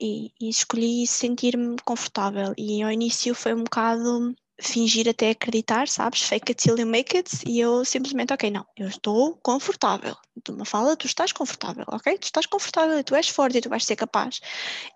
E, 0.00 0.32
e 0.40 0.48
escolhi 0.48 1.06
sentir-me 1.06 1.76
confortável. 1.84 2.54
E 2.56 2.82
ao 2.82 2.90
início 2.90 3.34
foi 3.34 3.52
um 3.52 3.64
bocado 3.64 4.34
fingir 4.60 5.08
até 5.08 5.30
acreditar, 5.30 5.88
sabes? 5.88 6.22
Fake 6.22 6.52
it 6.52 6.62
till 6.62 6.78
you 6.78 6.86
make 6.86 7.16
it. 7.16 7.30
E 7.46 7.60
eu 7.60 7.84
simplesmente, 7.84 8.32
ok, 8.32 8.50
não, 8.50 8.64
eu 8.76 8.88
estou 8.88 9.36
confortável. 9.42 10.16
Tu 10.44 10.52
me 10.52 10.64
fala, 10.64 10.96
tu 10.96 11.06
estás 11.06 11.32
confortável, 11.32 11.84
ok? 11.88 12.18
Tu 12.18 12.24
estás 12.24 12.46
confortável 12.46 12.98
e 12.98 13.04
tu 13.04 13.14
és 13.14 13.28
forte 13.28 13.58
e 13.58 13.60
tu 13.60 13.68
vais 13.68 13.84
ser 13.84 13.96
capaz. 13.96 14.40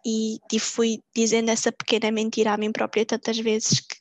E, 0.04 0.38
e 0.52 0.58
fui 0.58 1.02
dizendo 1.14 1.50
essa 1.50 1.72
pequena 1.72 2.10
mentira 2.10 2.52
a 2.52 2.56
mim 2.56 2.72
própria 2.72 3.06
tantas 3.06 3.38
vezes 3.38 3.80
que, 3.80 3.96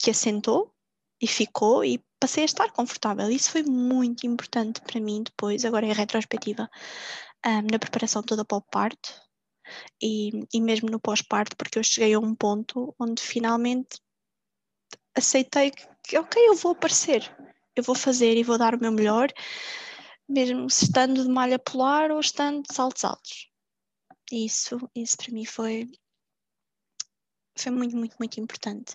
que 0.00 0.10
assentou 0.10 0.72
e 1.20 1.26
ficou 1.26 1.84
e 1.84 2.02
passei 2.18 2.42
a 2.42 2.46
estar 2.46 2.70
confortável. 2.72 3.30
Isso 3.30 3.50
foi 3.50 3.62
muito 3.62 4.26
importante 4.26 4.80
para 4.80 5.00
mim 5.00 5.22
depois, 5.22 5.64
agora 5.64 5.86
em 5.86 5.92
retrospectiva, 5.92 6.68
um, 7.46 7.62
na 7.70 7.78
preparação 7.78 8.22
toda 8.22 8.44
para 8.44 8.58
o 8.58 8.62
parto. 8.62 9.22
E, 10.02 10.30
e 10.52 10.60
mesmo 10.60 10.90
no 10.90 11.00
pós-parto, 11.00 11.56
porque 11.56 11.78
eu 11.78 11.84
cheguei 11.84 12.14
a 12.14 12.18
um 12.18 12.34
ponto 12.34 12.94
onde 12.98 13.22
finalmente 13.22 14.00
aceitei 15.14 15.70
que, 16.02 16.18
ok, 16.18 16.48
eu 16.48 16.54
vou 16.54 16.72
aparecer, 16.72 17.22
eu 17.76 17.82
vou 17.82 17.94
fazer 17.94 18.36
e 18.36 18.42
vou 18.42 18.58
dar 18.58 18.74
o 18.74 18.80
meu 18.80 18.92
melhor, 18.92 19.28
mesmo 20.28 20.66
estando 20.66 21.22
de 21.22 21.28
malha 21.28 21.58
polar 21.58 22.10
ou 22.10 22.20
estando 22.20 22.62
de 22.62 22.74
saltos 22.74 23.04
altos. 23.04 23.48
Isso, 24.30 24.78
isso 24.94 25.16
para 25.16 25.32
mim 25.32 25.44
foi, 25.44 25.90
foi 27.56 27.72
muito, 27.72 27.96
muito, 27.96 28.16
muito 28.18 28.40
importante. 28.40 28.94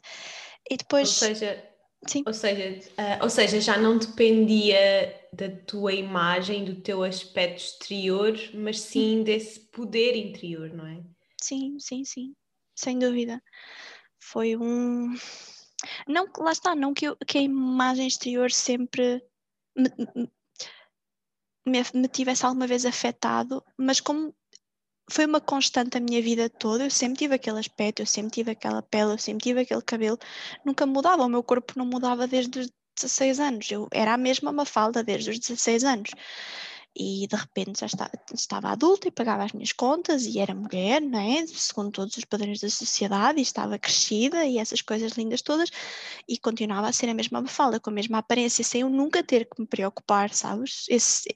E 0.69 0.77
depois. 0.77 1.09
Ou 1.09 1.27
seja, 1.27 1.77
Sim. 2.05 2.23
Ou 2.25 2.33
seja, 2.33 2.89
uh, 2.91 3.23
ou 3.23 3.29
seja, 3.29 3.59
já 3.59 3.77
não 3.77 3.97
dependia 3.97 5.15
da 5.33 5.49
tua 5.49 5.93
imagem, 5.93 6.63
do 6.63 6.75
teu 6.75 7.03
aspecto 7.03 7.57
exterior, 7.57 8.37
mas 8.53 8.79
sim 8.79 9.23
desse 9.23 9.59
poder 9.59 10.15
interior, 10.15 10.71
não 10.73 10.85
é? 10.85 11.01
Sim, 11.41 11.77
sim, 11.79 12.05
sim, 12.05 12.35
sem 12.75 12.99
dúvida. 12.99 13.41
Foi 14.19 14.55
um. 14.55 15.15
Não, 16.07 16.27
lá 16.39 16.51
está, 16.51 16.75
não 16.75 16.93
que, 16.93 17.05
eu, 17.05 17.17
que 17.27 17.37
a 17.37 17.41
imagem 17.41 18.07
exterior 18.07 18.51
sempre 18.51 19.23
me, 19.75 19.89
me, 21.65 21.83
me 21.93 22.07
tivesse 22.07 22.45
alguma 22.45 22.67
vez 22.67 22.85
afetado, 22.85 23.63
mas 23.77 23.99
como 23.99 24.33
foi 25.09 25.25
uma 25.25 25.39
constante 25.39 25.97
a 25.97 26.01
minha 26.01 26.21
vida 26.21 26.49
toda. 26.49 26.85
Eu 26.85 26.91
sempre 26.91 27.17
tive 27.17 27.35
aquele 27.35 27.59
aspecto, 27.59 28.01
eu 28.01 28.05
sempre 28.05 28.31
tive 28.31 28.51
aquela 28.51 28.81
pele, 28.81 29.13
eu 29.13 29.17
sempre 29.17 29.43
tive 29.43 29.61
aquele 29.61 29.81
cabelo. 29.81 30.17
Nunca 30.65 30.85
mudava, 30.85 31.23
o 31.23 31.29
meu 31.29 31.43
corpo 31.43 31.73
não 31.77 31.85
mudava 31.85 32.27
desde 32.27 32.59
os 32.59 32.71
16 32.95 33.39
anos. 33.39 33.71
Eu 33.71 33.87
era 33.91 34.13
a 34.13 34.17
mesma 34.17 34.51
Mafalda 34.51 35.03
desde 35.03 35.29
os 35.31 35.39
16 35.39 35.83
anos. 35.83 36.11
E 36.99 37.27
de 37.27 37.35
repente 37.35 37.81
já 37.81 37.85
estava, 37.85 38.11
estava 38.33 38.69
adulta 38.69 39.07
e 39.07 39.11
pagava 39.11 39.43
as 39.43 39.51
minhas 39.51 39.71
contas 39.71 40.25
e 40.25 40.39
era 40.39 40.55
mulher, 40.55 41.01
não 41.01 41.19
é? 41.19 41.45
Segundo 41.45 41.91
todos 41.91 42.17
os 42.17 42.25
padrões 42.25 42.59
da 42.59 42.69
sociedade, 42.69 43.39
e 43.39 43.43
estava 43.43 43.77
crescida 43.77 44.45
e 44.45 44.57
essas 44.57 44.81
coisas 44.81 45.11
lindas 45.11 45.41
todas, 45.41 45.69
e 46.27 46.37
continuava 46.37 46.87
a 46.87 46.93
ser 46.93 47.09
a 47.09 47.13
mesma 47.13 47.41
Mafalda, 47.41 47.79
com 47.79 47.89
a 47.91 47.93
mesma 47.93 48.17
aparência, 48.17 48.63
sem 48.63 48.81
eu 48.81 48.89
nunca 48.89 49.23
ter 49.23 49.45
que 49.45 49.61
me 49.61 49.67
preocupar, 49.67 50.33
sabes? 50.33 50.85
Esse, 50.89 51.35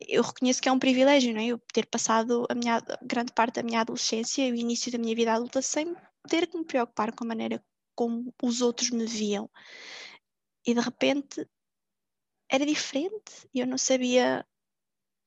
eu 0.00 0.22
reconheço 0.22 0.62
que 0.62 0.68
é 0.68 0.72
um 0.72 0.78
privilégio, 0.78 1.32
não 1.34 1.40
é? 1.40 1.46
Eu 1.46 1.58
ter 1.72 1.86
passado 1.86 2.46
a 2.48 2.54
minha, 2.54 2.82
grande 3.02 3.32
parte 3.32 3.56
da 3.56 3.62
minha 3.62 3.80
adolescência 3.80 4.46
e 4.46 4.52
o 4.52 4.54
início 4.54 4.90
da 4.92 4.98
minha 4.98 5.14
vida 5.14 5.32
adulta 5.32 5.60
sem 5.62 5.94
ter 6.28 6.46
que 6.46 6.56
me 6.56 6.64
preocupar 6.64 7.12
com 7.12 7.24
a 7.24 7.28
maneira 7.28 7.62
como 7.94 8.32
os 8.42 8.60
outros 8.60 8.90
me 8.90 9.06
viam. 9.06 9.50
E 10.66 10.74
de 10.74 10.80
repente 10.80 11.46
era 12.50 12.64
diferente 12.66 13.48
e 13.52 13.60
eu 13.60 13.66
não 13.66 13.78
sabia. 13.78 14.46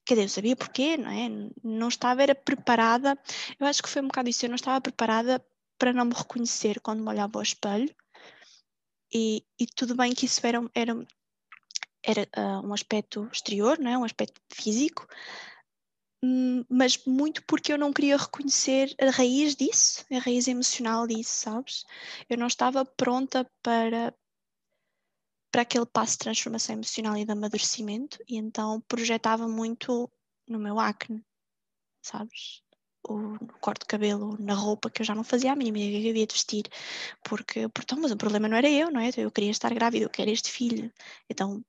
Quer 0.09 0.15
dizer, 0.15 0.25
eu 0.25 0.29
sabia 0.29 0.55
porquê, 0.55 0.97
não 0.97 1.11
é? 1.11 1.29
Não 1.63 1.87
estava, 1.87 2.23
era 2.23 2.33
preparada. 2.33 3.15
Eu 3.59 3.67
acho 3.67 3.83
que 3.83 3.87
foi 3.87 4.01
um 4.01 4.07
bocado 4.07 4.27
isso. 4.27 4.43
Eu 4.43 4.49
não 4.49 4.55
estava 4.55 4.81
preparada 4.81 5.39
para 5.77 5.93
não 5.93 6.05
me 6.05 6.15
reconhecer 6.15 6.79
quando 6.81 7.03
me 7.03 7.09
olhava 7.09 7.37
ao 7.37 7.43
espelho. 7.43 7.93
E, 9.13 9.45
e 9.59 9.67
tudo 9.67 9.95
bem 9.95 10.15
que 10.15 10.25
isso 10.25 10.41
era, 10.47 10.59
era 10.73 11.07
era 12.01 12.27
uh, 12.35 12.67
um 12.67 12.73
aspecto 12.73 13.29
exterior, 13.31 13.77
não 13.77 13.91
é? 13.91 13.97
um 13.99 14.03
aspecto 14.03 14.41
físico, 14.51 15.07
mas 16.67 17.05
muito 17.05 17.43
porque 17.45 17.71
eu 17.71 17.77
não 17.77 17.93
queria 17.93 18.17
reconhecer 18.17 18.95
a 18.99 19.11
raiz 19.11 19.55
disso, 19.55 20.03
a 20.11 20.17
raiz 20.17 20.47
emocional 20.47 21.05
disso, 21.05 21.31
sabes? 21.31 21.85
Eu 22.27 22.37
não 22.37 22.47
estava 22.47 22.83
pronta 22.83 23.47
para 23.61 24.11
para 25.51 25.63
aquele 25.63 25.85
passo 25.85 26.13
de 26.13 26.19
transformação 26.19 26.75
emocional 26.75 27.17
e 27.17 27.25
de 27.25 27.31
amadurecimento 27.31 28.19
e 28.27 28.37
então 28.37 28.81
projetava 28.87 29.47
muito 29.47 30.09
no 30.47 30.59
meu 30.59 30.79
acne, 30.79 31.23
sabes? 32.01 32.61
O, 33.07 33.17
no 33.17 33.59
corte 33.61 33.81
de 33.81 33.87
cabelo, 33.87 34.37
na 34.39 34.53
roupa 34.53 34.89
que 34.89 35.01
eu 35.01 35.05
já 35.05 35.15
não 35.15 35.23
fazia 35.23 35.53
a 35.53 35.55
mínima 35.55 35.79
ideia 35.79 36.01
que 36.01 36.07
eu 36.07 36.11
havia 36.11 36.27
de 36.27 36.33
vestir, 36.33 36.63
porque, 37.23 37.69
porque 37.69 37.95
mas 37.95 38.11
o 38.11 38.17
problema 38.17 38.47
não 38.47 38.57
era 38.57 38.69
eu, 38.69 38.91
não 38.91 38.99
é? 38.99 39.09
Eu 39.17 39.31
queria 39.31 39.51
estar 39.51 39.73
grávida, 39.73 40.05
eu 40.05 40.09
quero 40.09 40.29
este 40.29 40.51
filho, 40.51 40.91
então 41.29 41.63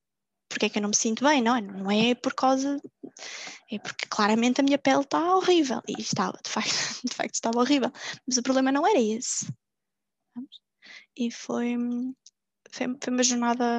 porque 0.51 0.67
é 0.67 0.69
que 0.69 0.79
eu 0.79 0.83
não 0.83 0.89
me 0.89 0.97
sinto 0.97 1.25
bem, 1.25 1.41
não 1.41 1.55
é? 1.57 1.61
Não 1.61 1.91
é 1.91 2.13
por 2.15 2.35
causa. 2.35 2.77
É 3.71 3.79
porque 3.79 4.07
claramente 4.09 4.61
a 4.61 4.65
minha 4.65 4.79
pele 4.79 5.03
está 5.03 5.37
horrível. 5.37 5.81
E 5.87 6.01
estava, 6.01 6.37
de 6.45 6.51
facto, 6.51 6.71
de 7.07 7.15
facto 7.15 7.35
estava 7.35 7.61
horrível. 7.61 7.93
Mas 8.27 8.37
o 8.37 8.43
problema 8.43 8.73
não 8.73 8.85
era 8.85 9.01
esse. 9.01 9.47
E 11.17 11.31
foi, 11.31 11.77
foi, 12.73 12.87
foi 13.03 13.13
uma 13.13 13.23
jornada. 13.23 13.79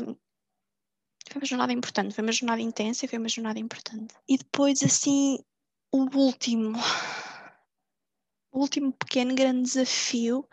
Foi 1.30 1.40
uma 1.40 1.46
jornada 1.46 1.74
importante, 1.74 2.14
foi 2.14 2.24
uma 2.24 2.32
jornada 2.32 2.62
intensa 2.62 3.06
e 3.06 3.08
foi 3.08 3.18
uma 3.18 3.30
jornada 3.30 3.60
importante. 3.60 4.14
E 4.28 4.38
depois, 4.38 4.84
assim, 4.84 5.40
o 5.92 6.00
último, 6.18 6.78
o 8.52 8.60
último 8.60 8.92
pequeno 8.92 9.34
grande 9.34 9.64
desafio 9.64 10.46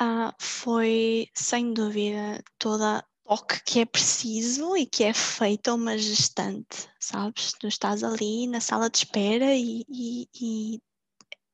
uh, 0.00 0.32
foi, 0.38 1.28
sem 1.34 1.74
dúvida, 1.74 2.42
toda 2.58 3.04
toque 3.28 3.62
que 3.62 3.80
é 3.80 3.84
preciso 3.84 4.74
e 4.76 4.86
que 4.86 5.04
é 5.04 5.12
feito 5.12 5.68
a 5.68 5.74
uma 5.74 5.98
gestante, 5.98 6.88
sabes? 6.98 7.52
Tu 7.60 7.66
estás 7.66 8.02
ali 8.02 8.46
na 8.46 8.60
sala 8.60 8.88
de 8.88 8.98
espera 8.98 9.54
e, 9.54 9.84
e, 9.88 10.28
e 10.34 10.82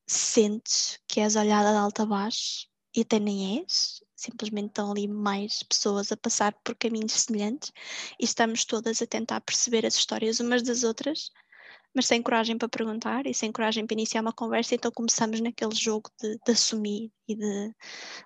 sentes 0.07 0.99
que 1.07 1.19
és 1.19 1.35
olhada 1.35 1.71
de 1.71 1.77
alta 1.77 2.03
a 2.03 2.05
baixo 2.05 2.67
e 2.95 3.01
até 3.01 3.19
nem 3.19 3.61
és, 3.61 4.01
simplesmente 4.25 4.67
estão 4.67 4.91
ali 4.91 5.07
mais 5.07 5.63
pessoas 5.63 6.11
a 6.11 6.17
passar 6.17 6.53
por 6.63 6.75
caminhos 6.75 7.13
semelhantes 7.13 7.71
e 8.19 8.25
estamos 8.25 8.65
todas 8.65 9.01
a 9.01 9.07
tentar 9.07 9.41
perceber 9.41 9.85
as 9.85 9.95
histórias 9.95 10.39
umas 10.39 10.61
das 10.63 10.83
outras 10.83 11.31
mas 11.95 12.07
sem 12.07 12.21
coragem 12.21 12.57
para 12.57 12.67
perguntar 12.67 13.25
e 13.25 13.33
sem 13.33 13.51
coragem 13.51 13.87
para 13.87 13.93
iniciar 13.93 14.21
uma 14.21 14.33
conversa, 14.33 14.75
então 14.75 14.91
começamos 14.91 15.39
naquele 15.39 15.73
jogo 15.73 16.11
de, 16.21 16.37
de 16.45 16.51
assumir 16.51 17.09
e 17.25 17.35
de 17.35 17.73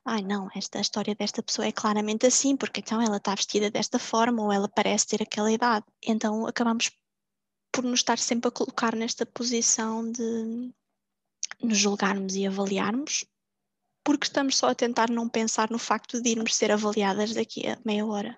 ai 0.04 0.24
não, 0.24 0.50
esta 0.56 0.80
a 0.80 0.82
história 0.82 1.14
desta 1.14 1.44
pessoa 1.44 1.68
é 1.68 1.72
claramente 1.72 2.26
assim, 2.26 2.58
porque 2.58 2.80
então 2.80 3.00
ela 3.00 3.18
está 3.18 3.36
vestida 3.36 3.70
desta 3.70 4.00
forma 4.00 4.42
ou 4.44 4.52
ela 4.52 4.68
parece 4.68 5.08
ter 5.08 5.22
aquela 5.22 5.52
idade. 5.52 5.86
Então 6.04 6.48
acabamos 6.48 6.92
por 7.72 7.84
nos 7.84 8.00
estar 8.00 8.18
sempre 8.18 8.48
a 8.48 8.52
colocar 8.52 8.96
nesta 8.96 9.24
posição 9.24 10.12
de 10.12 10.74
nos 11.62 11.78
julgarmos 11.78 12.36
e 12.36 12.48
avaliarmos, 12.48 13.24
porque 14.10 14.26
estamos 14.26 14.58
só 14.58 14.70
a 14.70 14.74
tentar 14.74 15.08
não 15.12 15.30
pensar 15.30 15.70
no 15.70 15.78
facto 15.78 16.20
de 16.20 16.32
irmos 16.32 16.56
ser 16.56 16.72
avaliadas 16.72 17.32
daqui 17.36 17.68
a 17.68 17.78
meia 17.86 18.04
hora 18.04 18.36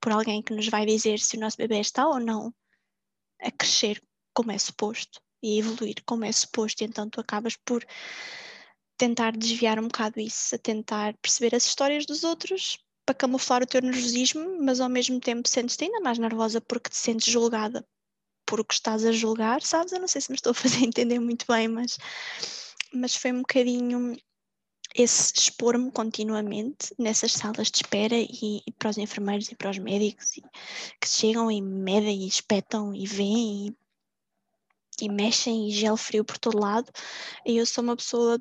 por 0.00 0.12
alguém 0.12 0.40
que 0.40 0.54
nos 0.54 0.66
vai 0.68 0.86
dizer 0.86 1.18
se 1.18 1.36
o 1.36 1.40
nosso 1.40 1.58
bebê 1.58 1.78
está 1.78 2.08
ou 2.08 2.18
não 2.18 2.54
a 3.38 3.50
crescer 3.50 4.02
como 4.32 4.50
é 4.50 4.56
suposto 4.56 5.20
e 5.42 5.58
evoluir 5.58 5.96
como 6.06 6.24
é 6.24 6.32
suposto, 6.32 6.82
e 6.82 6.86
então 6.86 7.06
tu 7.10 7.20
acabas 7.20 7.54
por 7.54 7.84
tentar 8.96 9.36
desviar 9.36 9.78
um 9.78 9.88
bocado 9.88 10.18
isso, 10.18 10.54
a 10.54 10.58
tentar 10.58 11.14
perceber 11.18 11.54
as 11.54 11.66
histórias 11.66 12.06
dos 12.06 12.24
outros 12.24 12.78
para 13.04 13.14
camuflar 13.14 13.62
o 13.62 13.66
teu 13.66 13.82
nervosismo, 13.82 14.56
mas 14.62 14.80
ao 14.80 14.88
mesmo 14.88 15.20
tempo 15.20 15.46
sentes-te 15.46 15.84
ainda 15.84 16.00
mais 16.00 16.18
nervosa 16.18 16.62
porque 16.62 16.88
te 16.88 16.96
sentes 16.96 17.30
julgada 17.30 17.86
por 18.46 18.58
o 18.58 18.64
que 18.64 18.72
estás 18.72 19.04
a 19.04 19.12
julgar, 19.12 19.60
sabes? 19.60 19.92
Eu 19.92 20.00
não 20.00 20.08
sei 20.08 20.22
se 20.22 20.30
me 20.30 20.36
estou 20.36 20.52
a 20.52 20.54
fazer 20.54 20.80
entender 20.88 21.18
muito 21.18 21.44
bem, 21.46 21.68
mas, 21.68 21.98
mas 22.94 23.14
foi 23.14 23.32
um 23.32 23.40
bocadinho 23.40 24.16
esse 24.94 25.32
expor-me 25.36 25.90
continuamente 25.92 26.94
nessas 26.98 27.32
salas 27.32 27.70
de 27.70 27.78
espera 27.78 28.16
e, 28.16 28.62
e, 28.66 28.72
para 28.78 28.90
os 28.90 28.98
enfermeiros 28.98 29.50
e 29.50 29.54
para 29.54 29.70
os 29.70 29.78
médicos 29.78 30.36
e, 30.36 30.42
que 31.00 31.08
chegam 31.08 31.50
e 31.50 31.62
medem 31.62 32.22
e 32.22 32.28
espetam 32.28 32.94
e 32.94 33.06
veem 33.06 33.68
e 33.68 33.76
e 35.00 35.08
mexem 35.08 35.68
e 35.68 35.72
gel 35.72 35.96
frio 35.96 36.24
por 36.24 36.38
todo 36.38 36.60
lado. 36.60 36.90
E 37.46 37.56
eu 37.56 37.66
sou 37.66 37.82
uma 37.82 37.96
pessoa 37.96 38.38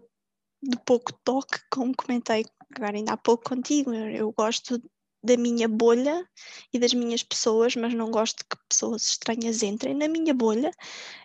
de 0.62 0.78
pouco 0.86 1.14
toque, 1.24 1.60
como 1.72 1.96
comentei 1.96 2.46
agora 2.76 2.98
ainda 2.98 3.14
há 3.14 3.18
pouco 3.18 3.50
contigo. 3.50 3.94
Eu, 3.94 4.10
eu 4.10 4.32
gosto 4.32 4.82
da 5.24 5.36
minha 5.38 5.68
bolha 5.68 6.28
e 6.72 6.80
das 6.80 6.94
minhas 6.94 7.24
pessoas, 7.24 7.76
mas 7.76 7.94
não 7.94 8.12
gosto 8.12 8.46
que 8.46 8.58
pessoas 8.68 9.08
estranhas 9.08 9.64
entrem 9.64 9.94
na 9.94 10.08
minha 10.08 10.34
bolha. 10.34 10.72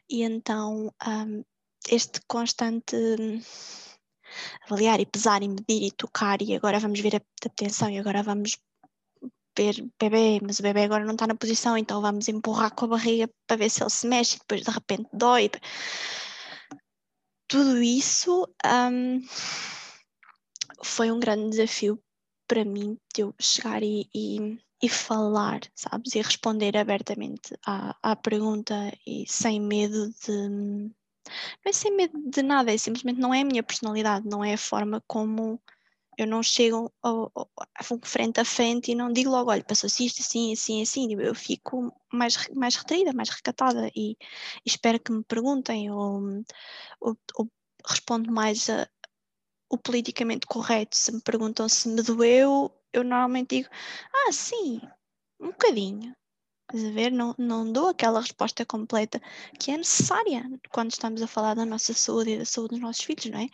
E 0.09 0.23
então 0.23 0.93
um, 1.07 1.45
este 1.89 2.21
constante 2.27 2.97
avaliar 4.67 5.01
e 5.01 5.07
pesar 5.07 5.43
e 5.43 5.49
medir 5.49 5.83
e 5.87 5.91
tocar 5.91 6.41
e 6.43 6.55
agora 6.55 6.79
vamos 6.81 7.01
ver 7.01 7.17
a 7.17 7.21
atenção 7.47 7.91
e 7.91 7.99
agora 7.99 8.23
vamos 8.23 8.59
ver 9.57 9.89
bebê, 10.01 10.41
mas 10.43 10.59
o 10.59 10.63
bebê 10.63 10.85
agora 10.85 11.05
não 11.05 11.13
está 11.13 11.27
na 11.27 11.35
posição, 11.35 11.77
então 11.79 12.01
vamos 12.01 12.29
empurrar 12.29 12.75
com 12.75 12.87
a 12.87 12.89
barriga 12.89 13.31
para 13.47 13.57
ver 13.57 13.71
se 13.71 13.83
ele 13.83 13.91
se 13.91 14.07
mexe 14.07 14.37
e 14.37 14.39
depois 14.41 14.63
de 14.63 14.71
repente 14.71 15.09
dói. 15.13 15.51
Tudo 17.47 17.83
isso 17.83 18.49
um, 18.65 19.21
foi 20.83 21.11
um 21.11 21.21
grande 21.21 21.51
desafio 21.51 22.03
para 22.49 22.65
mim 22.65 22.99
de 23.15 23.23
eu 23.23 23.35
chegar 23.41 23.83
e, 23.83 24.09
e, 24.15 24.59
e 24.83 24.89
falar, 24.89 25.61
sabes? 25.75 26.15
E 26.15 26.23
responder 26.23 26.77
abertamente 26.77 27.57
à, 27.67 27.97
à 28.03 28.17
pergunta 28.17 28.75
e 29.07 29.25
sem 29.29 29.61
medo 29.61 30.09
de. 30.09 30.91
Não 31.65 31.71
é 31.71 31.73
sem 31.73 31.97
medo 31.97 32.19
de 32.31 32.43
nada, 32.43 32.73
é 32.73 32.79
simplesmente 32.79 33.21
não 33.21 33.33
é 33.33 33.41
a 33.41 33.45
minha 33.45 33.63
personalidade, 33.63 34.29
não 34.29 34.45
é 34.45 34.55
a 34.55 34.59
forma 34.59 35.03
como 35.07 35.61
eu 36.17 36.27
não 36.27 36.43
chego 36.43 36.93
ao, 37.03 37.33
frente 38.05 38.41
a 38.41 38.45
frente 38.45 38.93
e 38.93 38.95
não 38.95 39.13
digo 39.13 39.31
logo, 39.31 39.51
olha, 39.51 39.65
passou-se 39.65 40.05
isto, 40.07 40.21
assim, 40.21 40.53
assim, 40.53 40.83
assim. 40.83 41.09
Tipo, 41.09 41.23
eu 41.23 41.35
fico 41.35 41.93
mais, 42.13 42.49
mais 42.55 42.77
retraída, 42.77 43.13
mais 43.13 43.29
recatada 43.31 43.91
e, 43.95 44.13
e 44.13 44.17
espero 44.67 45.01
que 45.01 45.13
me 45.13 45.25
perguntem 45.25 45.91
ou, 45.91 46.21
ou, 47.01 47.19
ou 47.37 47.51
respondo 47.87 48.31
mais 48.33 48.69
a, 48.71 48.89
o 49.69 49.79
politicamente 49.79 50.47
correto. 50.47 50.97
Se 50.97 51.13
me 51.13 51.21
perguntam 51.21 51.69
se 51.69 51.89
me 51.89 52.03
doeu, 52.03 52.73
eu 52.93 53.03
normalmente 53.03 53.57
digo, 53.57 53.69
ah, 54.13 54.33
sim, 54.33 54.81
um 55.41 55.49
bocadinho. 55.49 56.15
Estás 56.73 56.85
a 56.91 56.91
ver? 56.93 57.13
Não, 57.13 57.35
não 57.39 57.71
dou 57.71 57.89
aquela 57.89 58.21
resposta 58.21 58.65
completa 58.65 59.21
que 59.61 59.71
é 59.71 59.77
necessária 59.77 60.49
quando 60.73 60.91
estamos 60.93 61.21
a 61.21 61.27
falar 61.27 61.55
da 61.55 61.65
nossa 61.67 61.93
saúde 61.93 62.31
e 62.31 62.39
da 62.39 62.45
saúde 62.45 62.71
dos 62.71 62.81
nossos 62.81 63.05
filhos, 63.05 63.27
não 63.27 63.39
é? 63.39 63.49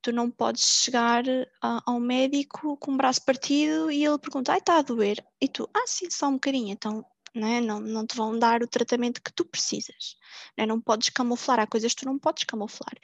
Tu 0.00 0.12
não 0.12 0.30
podes 0.30 0.62
chegar 0.84 1.24
a, 1.60 1.82
a 1.84 1.92
um 1.92 2.00
médico 2.00 2.76
com 2.76 2.92
o 2.92 2.96
braço 2.96 3.24
partido 3.24 3.90
e 3.90 4.04
ele 4.04 4.18
pergunta, 4.18 4.52
ai, 4.52 4.58
está 4.58 4.78
a 4.78 4.82
doer. 4.82 5.24
E 5.40 5.48
tu, 5.48 5.68
ah, 5.74 5.86
sim, 5.86 6.08
só 6.08 6.28
um 6.28 6.34
bocadinho. 6.34 6.70
Então, 6.70 7.04
não, 7.34 7.48
é? 7.48 7.60
não, 7.60 7.80
não 7.80 8.06
te 8.06 8.16
vão 8.16 8.38
dar 8.38 8.62
o 8.62 8.68
tratamento 8.68 9.22
que 9.22 9.32
tu 9.32 9.44
precisas. 9.44 10.16
Não, 10.56 10.64
é? 10.64 10.66
não 10.66 10.80
podes 10.80 11.08
camuflar. 11.08 11.58
Há 11.60 11.66
coisas 11.66 11.92
que 11.94 12.02
tu 12.02 12.06
não 12.06 12.18
podes 12.18 12.44
camuflar. 12.44 12.94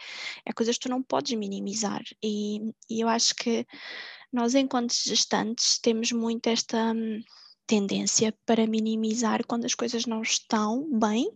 Há 0.47 0.53
coisas 0.53 0.77
que 0.77 0.83
tu 0.83 0.91
não 0.91 1.03
podes 1.03 1.37
minimizar. 1.37 2.03
E, 2.23 2.73
e 2.89 3.01
eu 3.01 3.09
acho 3.09 3.35
que 3.35 3.67
nós, 4.33 4.55
enquanto 4.55 4.93
gestantes, 4.93 5.79
temos 5.81 6.13
muito 6.13 6.47
esta 6.49 6.93
hum, 6.93 7.23
tendência 7.69 8.35
para 8.47 8.67
minimizar 8.67 9.47
quando 9.47 9.67
as 9.67 9.75
coisas 9.75 10.07
não 10.07 10.23
estão 10.23 10.89
bem 10.99 11.31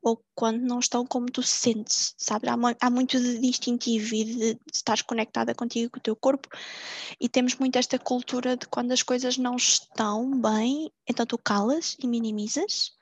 ou 0.00 0.24
quando 0.34 0.62
não 0.62 0.78
estão 0.78 1.04
como 1.04 1.26
tu 1.26 1.42
sentes, 1.42 2.14
sabe? 2.16 2.48
Há, 2.48 2.54
há 2.80 2.90
muito 2.90 3.20
de 3.20 3.46
instintivo 3.46 4.14
e 4.14 4.24
de, 4.24 4.54
de 4.54 4.60
estar 4.72 5.02
conectada 5.02 5.54
contigo, 5.54 5.90
com 5.90 5.98
o 5.98 6.02
teu 6.02 6.16
corpo, 6.16 6.48
e 7.20 7.28
temos 7.28 7.56
muito 7.56 7.76
esta 7.76 7.98
cultura 7.98 8.56
de 8.56 8.66
quando 8.68 8.92
as 8.92 9.02
coisas 9.02 9.36
não 9.36 9.56
estão 9.56 10.40
bem, 10.40 10.90
então 11.06 11.26
tu 11.26 11.36
calas 11.36 11.96
e 12.00 12.06
minimizas. 12.06 12.92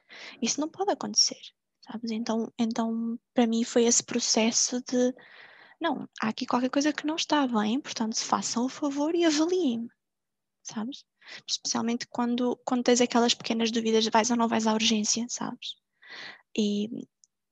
Isso 0.40 0.60
não 0.60 0.68
pode 0.68 0.90
acontecer, 0.90 1.40
sabes? 1.80 2.10
Então, 2.10 2.52
então 2.58 3.18
para 3.34 3.46
mim 3.46 3.62
foi 3.62 3.84
esse 3.84 4.02
processo 4.02 4.80
de 4.80 5.14
não, 5.80 6.08
há 6.20 6.28
aqui 6.28 6.46
qualquer 6.46 6.70
coisa 6.70 6.92
que 6.92 7.06
não 7.06 7.16
está 7.16 7.46
bem, 7.46 7.80
portanto, 7.80 8.16
façam 8.16 8.64
o 8.64 8.68
favor 8.70 9.14
e 9.14 9.24
avaliem-me, 9.24 9.88
sabes? 10.62 11.04
Especialmente 11.46 12.06
quando, 12.08 12.56
quando 12.64 12.84
tens 12.84 13.00
aquelas 13.00 13.34
pequenas 13.34 13.70
dúvidas, 13.70 14.06
vais 14.06 14.30
ou 14.30 14.36
não 14.36 14.48
vais 14.48 14.66
à 14.66 14.72
urgência, 14.72 15.26
sabes? 15.28 15.76
E, 16.56 17.06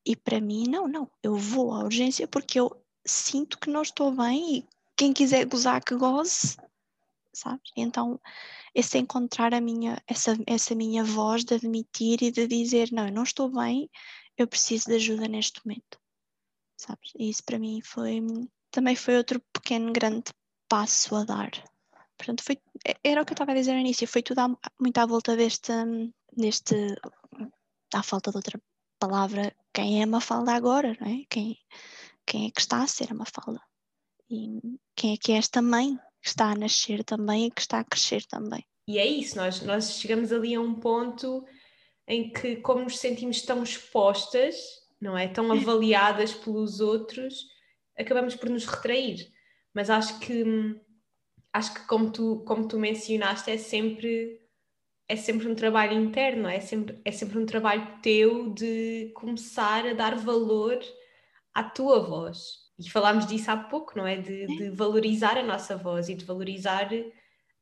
e 0.07 0.17
para 0.17 0.41
mim, 0.41 0.65
não, 0.69 0.87
não, 0.89 1.11
eu 1.23 1.37
vou 1.37 1.73
à 1.73 1.81
urgência 1.81 2.27
porque 2.29 2.59
eu 2.59 2.85
sinto 3.05 3.59
que 3.59 3.71
não 3.71 3.83
estou 3.83 4.15
bem 4.15 4.59
e 4.59 4.69
quem 4.97 5.13
quiser 5.13 5.45
gozar 5.47 5.83
que 5.83 5.97
goze, 5.97 6.57
sabes? 7.33 7.71
Então, 7.77 8.21
esse 8.75 8.99
encontrar 8.99 9.55
a 9.55 9.61
minha, 9.61 10.03
essa, 10.07 10.37
essa 10.47 10.75
minha 10.75 11.05
voz 11.05 11.45
de 11.45 11.55
admitir 11.55 12.23
e 12.23 12.31
de 12.31 12.47
dizer, 12.47 12.91
não, 12.93 13.07
eu 13.07 13.13
não 13.13 13.23
estou 13.23 13.51
bem, 13.51 13.91
eu 14.37 14.47
preciso 14.47 14.87
de 14.87 14.95
ajuda 14.97 15.29
neste 15.29 15.65
momento, 15.65 15.99
sabes? 16.77 17.13
E 17.17 17.29
isso 17.29 17.43
para 17.45 17.59
mim 17.59 17.81
foi, 17.83 18.21
também 18.71 18.97
foi 18.97 19.17
outro 19.17 19.41
pequeno, 19.53 19.93
grande 19.93 20.33
passo 20.69 21.15
a 21.17 21.25
dar. 21.25 21.51
Portanto, 22.23 22.45
foi, 22.45 22.57
era 23.03 23.21
o 23.21 23.25
que 23.25 23.33
eu 23.33 23.35
estava 23.35 23.51
a 23.51 23.55
dizer 23.55 23.73
no 23.73 23.81
início, 23.81 24.07
foi 24.07 24.23
tudo 24.23 24.39
à, 24.39 24.57
muito 24.81 24.99
à 24.99 25.07
volta 25.07 25.37
deste, 25.37 25.73
deste, 26.33 26.77
à 27.93 28.01
falta 28.01 28.31
de 28.31 28.37
outra 28.37 28.63
palavra, 28.97 29.53
quem 29.75 30.01
é 30.01 30.07
Mafalda 30.07 30.53
agora, 30.53 30.97
não 31.01 31.09
é? 31.09 31.25
Quem, 31.29 31.59
quem 32.25 32.47
é 32.47 32.51
que 32.53 32.61
está 32.61 32.81
a 32.81 32.87
ser 32.87 33.11
a 33.11 33.15
Mafalda? 33.15 33.61
E 34.31 34.61
quem 34.95 35.15
é 35.15 35.17
que 35.17 35.33
é 35.33 35.37
esta 35.37 35.61
mãe 35.61 35.97
que 36.21 36.29
está 36.29 36.53
a 36.53 36.55
nascer 36.55 37.03
também 37.03 37.47
e 37.47 37.51
que 37.51 37.61
está 37.61 37.81
a 37.81 37.85
crescer 37.85 38.25
também? 38.27 38.65
E 38.87 38.99
é 38.99 39.07
isso, 39.07 39.37
nós, 39.37 39.61
nós 39.63 39.99
chegamos 39.99 40.33
ali 40.33 40.55
a 40.55 40.61
um 40.61 40.75
ponto 40.75 41.45
em 42.07 42.33
que, 42.33 42.57
como 42.57 42.85
nos 42.85 42.99
sentimos 42.99 43.43
tão 43.43 43.65
expostas, 43.65 44.55
não 45.01 45.19
é? 45.19 45.27
Tão 45.27 45.51
avaliadas 45.51 46.33
pelos 46.33 46.79
outros, 46.79 47.47
acabamos 47.99 48.37
por 48.37 48.49
nos 48.49 48.65
retrair. 48.65 49.29
Mas 49.75 49.91
acho 49.91 50.21
que 50.21 50.45
acho 51.53 51.75
que 51.75 51.87
como 51.87 52.11
tu, 52.11 52.43
como 52.47 52.67
tu 52.67 52.79
mencionaste, 52.79 53.51
é 53.51 53.59
sempre 53.59 54.41
é 55.09 55.17
sempre 55.17 55.47
um 55.47 55.55
trabalho 55.55 55.93
interno, 55.93 56.49
é 56.49 56.59
sempre, 56.59 56.99
é 57.05 57.13
sempre 57.13 57.39
um 57.39 57.45
trabalho 57.45 57.87
teu 58.03 58.49
de 58.51 59.11
começar 59.15 59.87
a 59.87 59.93
dar 59.93 60.17
valor 60.17 60.79
à 61.53 61.63
tua 61.63 62.01
voz. 62.01 62.63
E 62.79 62.89
falámos 62.89 63.27
disso 63.27 63.51
há 63.51 63.57
pouco, 63.57 63.93
não 63.97 64.07
é? 64.07 64.17
De, 64.17 64.47
de 64.47 64.71
valorizar 64.71 65.37
a 65.37 65.43
nossa 65.43 65.77
voz 65.77 66.09
e 66.09 66.15
de 66.15 66.25
valorizar 66.25 66.89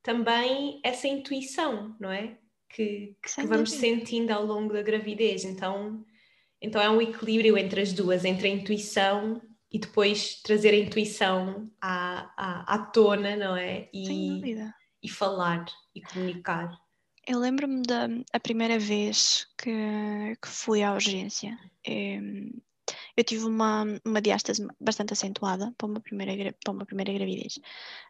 também 0.01 0.79
essa 0.83 1.07
intuição, 1.07 1.93
não 1.99 2.09
é? 2.09 2.37
Que, 2.69 3.17
que, 3.21 3.41
que 3.41 3.47
vamos 3.47 3.71
sentindo 3.71 4.31
ao 4.31 4.45
longo 4.45 4.71
da 4.71 4.81
gravidez. 4.81 5.43
Então, 5.43 6.05
então 6.61 6.81
é 6.81 6.89
um 6.89 7.01
equilíbrio 7.01 7.57
entre 7.57 7.81
as 7.81 7.91
duas, 7.91 8.23
entre 8.23 8.47
a 8.47 8.51
intuição 8.51 9.41
e 9.71 9.79
depois 9.79 10.41
trazer 10.41 10.73
a 10.73 10.77
intuição 10.77 11.71
à, 11.79 12.31
à, 12.35 12.75
à 12.75 12.77
tona, 12.79 13.35
não 13.37 13.55
é? 13.55 13.89
E, 13.93 14.05
e 15.03 15.09
falar 15.09 15.65
e 15.95 16.01
comunicar. 16.01 16.77
Eu 17.25 17.39
lembro-me 17.39 17.83
da 17.83 18.07
a 18.33 18.39
primeira 18.39 18.77
vez 18.77 19.47
que, 19.57 20.35
que 20.41 20.47
fui 20.47 20.83
à 20.83 20.93
urgência. 20.93 21.57
Eu 23.15 23.23
tive 23.23 23.45
uma, 23.45 23.85
uma 24.05 24.21
diástase 24.21 24.65
bastante 24.79 25.13
acentuada 25.13 25.73
para 25.77 25.87
uma 25.87 25.99
primeira, 25.99 26.53
para 26.63 26.73
uma 26.73 26.85
primeira 26.85 27.13
gravidez. 27.13 27.57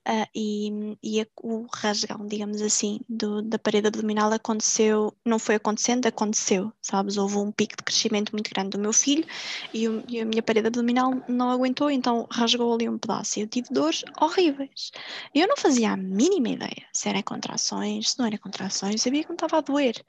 Uh, 0.08 0.28
e, 0.36 0.98
e 1.04 1.28
o 1.42 1.68
rasgão, 1.74 2.26
digamos 2.28 2.62
assim, 2.62 3.00
do, 3.08 3.42
da 3.42 3.60
parede 3.60 3.88
abdominal 3.88 4.32
aconteceu, 4.32 5.14
não 5.26 5.40
foi 5.40 5.56
acontecendo, 5.56 6.06
aconteceu, 6.06 6.72
sabes? 6.82 7.18
Houve 7.18 7.38
um 7.38 7.52
pico 7.52 7.76
de 7.78 7.84
crescimento 7.84 8.32
muito 8.32 8.50
grande 8.50 8.72
do 8.72 8.80
meu 8.80 8.94
filho 8.94 9.26
e, 9.74 9.88
o, 9.88 10.04
e 10.08 10.20
a 10.20 10.26
minha 10.26 10.42
parede 10.42 10.68
abdominal 10.68 11.12
não 11.28 11.50
aguentou, 11.52 11.90
então 11.90 12.28
rasgou 12.32 12.74
ali 12.74 12.90
um 12.90 12.98
pedaço. 12.98 13.40
E 13.40 13.44
eu 13.44 13.48
tive 13.48 13.68
dores 13.72 14.04
horríveis. 14.20 14.92
Eu 15.34 15.48
não 15.48 15.58
fazia 15.58 15.92
a 15.92 15.98
mínima 15.98 16.50
ideia 16.50 16.86
se 16.94 17.10
era 17.10 17.22
contrações, 17.24 18.12
se 18.12 18.20
não 18.20 18.26
era 18.26 18.38
contrações, 18.38 19.02
sabia 19.02 19.24
que 19.24 19.30
me 19.30 19.36
estava 19.36 19.58
a 19.58 19.62
doer. 19.62 20.04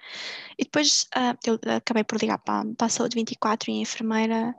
E 0.58 0.64
depois 0.64 1.08
uh, 1.16 1.36
eu 1.46 1.58
acabei 1.76 2.04
por 2.04 2.18
ligar 2.18 2.38
para, 2.38 2.64
para 2.76 2.86
a 2.86 2.90
saúde 2.90 3.14
24 3.14 3.70
e 3.70 3.74
a 3.74 3.82
enfermeira 3.82 4.54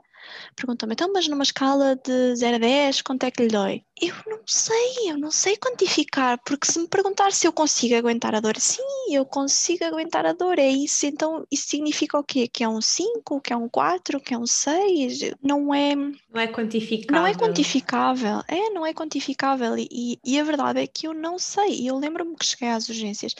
Perguntou-me, 0.56 0.94
então, 0.94 1.12
mas 1.12 1.28
numa 1.28 1.42
escala 1.42 1.96
de 1.96 2.36
0 2.36 2.56
a 2.56 2.58
10, 2.58 3.02
quanto 3.02 3.24
é 3.24 3.30
que 3.30 3.42
lhe 3.42 3.48
dói? 3.48 3.84
Eu 4.00 4.14
não 4.26 4.40
sei, 4.44 5.10
eu 5.10 5.16
não 5.16 5.30
sei 5.30 5.56
quantificar, 5.56 6.38
porque 6.44 6.70
se 6.70 6.80
me 6.80 6.88
perguntar 6.88 7.32
se 7.32 7.46
eu 7.46 7.52
consigo 7.52 7.94
aguentar 7.94 8.34
a 8.34 8.40
dor, 8.40 8.58
sim, 8.58 8.82
eu 9.10 9.24
consigo 9.24 9.84
aguentar 9.84 10.26
a 10.26 10.32
dor, 10.32 10.58
é 10.58 10.68
isso. 10.68 11.06
Então, 11.06 11.46
isso 11.50 11.68
significa 11.68 12.18
o 12.18 12.24
quê? 12.24 12.48
Que 12.48 12.64
é 12.64 12.68
um 12.68 12.80
5, 12.80 13.40
que 13.40 13.52
é 13.52 13.56
um 13.56 13.68
4, 13.68 14.20
que 14.20 14.34
é 14.34 14.38
um 14.38 14.46
6? 14.46 15.34
Não 15.40 15.72
é. 15.72 15.94
Não 15.94 16.40
é 16.40 16.48
quantificável. 16.48 17.20
Não 17.20 17.26
é 17.26 17.34
quantificável, 17.34 18.42
é, 18.48 18.70
não 18.70 18.84
é 18.84 18.92
quantificável. 18.92 19.76
E, 19.78 20.18
e 20.24 20.40
a 20.40 20.42
verdade 20.42 20.80
é 20.80 20.86
que 20.88 21.06
eu 21.06 21.14
não 21.14 21.38
sei. 21.38 21.82
E 21.82 21.86
eu 21.86 21.96
lembro-me 21.96 22.34
que 22.34 22.44
cheguei 22.44 22.70
às 22.70 22.88
urgências 22.88 23.36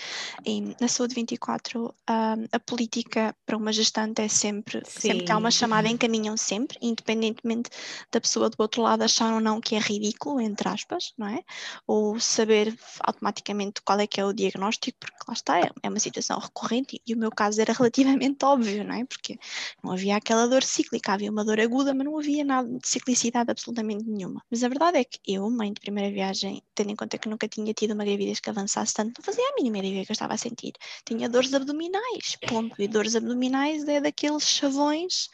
e 0.47 0.75
na 0.81 0.87
Saúde 0.87 1.17
24, 1.17 1.93
a, 2.07 2.37
a 2.53 2.61
política 2.61 3.35
para 3.45 3.57
uma 3.57 3.73
gestante 3.73 4.23
é 4.23 4.29
sempre, 4.29 4.83
sim. 4.87 5.09
sempre 5.09 5.25
que 5.25 5.33
há 5.33 5.37
uma 5.37 5.51
chamada, 5.51 5.89
encaminham 5.89 6.37
sempre, 6.37 6.79
independentemente 6.81 7.71
da 8.13 8.21
pessoa 8.21 8.49
do 8.49 8.57
outro 8.59 8.83
lado 8.83 9.03
achar 9.03 9.35
ou 9.35 9.41
não 9.41 9.61
que 9.61 9.75
é 9.75 9.79
ridículo 9.79 10.44
entre 10.45 10.69
aspas, 10.69 11.13
não 11.17 11.27
é? 11.29 11.43
Ou 11.87 12.19
saber 12.21 12.77
automaticamente 13.01 13.83
qual 13.83 13.99
é 13.99 14.07
que 14.07 14.21
é 14.21 14.25
o 14.25 14.33
diagnóstico, 14.33 14.99
porque 15.01 15.17
lá 15.27 15.35
está, 15.35 15.61
é, 15.61 15.71
é 15.83 15.89
uma 15.89 15.99
situação 15.99 16.39
recorrente 16.39 17.01
e 17.07 17.15
o 17.15 17.19
meu 17.19 17.31
caso 17.31 17.61
era 17.61 17.73
relativamente 17.73 18.45
óbvio, 18.45 18.85
não 18.85 18.95
é? 18.95 19.05
Porque 19.05 19.39
não 19.83 19.93
havia 19.93 20.17
aquela 20.17 20.47
dor 20.47 20.63
cíclica, 20.63 21.13
havia 21.13 21.31
uma 21.31 21.45
dor 21.45 21.61
aguda, 21.61 21.95
mas 21.95 22.05
não 22.05 22.19
havia 22.19 22.45
nada 22.45 22.69
de 22.69 22.89
ciclicidade 22.89 23.51
absolutamente 23.51 24.05
nenhuma. 24.05 24.43
Mas 24.51 24.63
a 24.63 24.69
verdade 24.69 24.99
é 24.99 25.05
que 25.05 25.19
eu, 25.27 25.49
mãe 25.51 25.73
de 25.73 25.81
primeira 25.81 26.13
viagem, 26.13 26.63
tendo 26.75 26.91
em 26.91 26.97
conta 26.97 27.19
que 27.19 27.29
nunca 27.29 27.49
tinha 27.49 27.73
tido 27.73 27.93
uma 27.93 28.05
gravidez 28.05 28.41
que 28.41 28.51
avançasse 28.51 28.95
tanto, 28.95 29.19
não 29.19 29.25
fazia 29.25 29.45
a 29.45 29.55
mínima 29.57 29.79
ideia 29.79 30.05
que 30.05 30.11
eu 30.11 30.15
estava 30.15 30.35
a 30.35 30.39
sentir. 30.39 30.73
Tinha 31.05 31.29
dores 31.29 31.53
abdominais, 31.55 32.37
ponto. 32.47 32.81
E 32.81 32.89
dores 32.89 33.17
abdominais 33.17 33.87
é 33.89 34.01
daqueles 34.01 34.49
chavões 34.49 35.29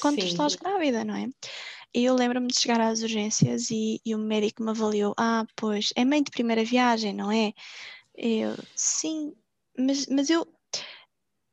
quando 0.00 0.20
Sim. 0.20 0.28
estás 0.28 0.54
grávida, 0.54 1.04
não 1.04 1.14
é? 1.14 1.28
E 1.94 2.04
eu 2.04 2.14
lembro-me 2.14 2.48
de 2.48 2.58
chegar 2.58 2.80
às 2.80 3.02
urgências 3.02 3.70
e, 3.70 4.00
e, 4.04 4.14
o 4.14 4.18
médico 4.18 4.64
me 4.64 4.70
avaliou: 4.70 5.14
Ah, 5.16 5.46
pois, 5.54 5.92
é 5.94 6.04
mãe 6.04 6.22
de 6.22 6.30
primeira 6.30 6.64
viagem, 6.64 7.14
não 7.14 7.30
é? 7.30 7.52
Eu, 8.16 8.56
sim, 8.74 9.32
mas, 9.78 10.06
mas 10.06 10.28
eu, 10.28 10.46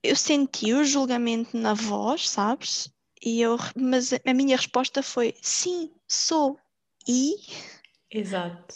eu 0.04 0.16
senti 0.16 0.74
o 0.74 0.84
julgamento 0.84 1.56
na 1.56 1.76
voz, 1.76 2.28
sabes? 2.28 2.92
E 3.24 3.39
eu, 3.39 3.56
mas 3.76 4.14
a 4.14 4.34
minha 4.34 4.58
resposta 4.58 5.04
foi: 5.04 5.36
Sim, 5.42 5.92
sou. 6.08 6.58
E. 7.08 7.36
Exato. 8.10 8.76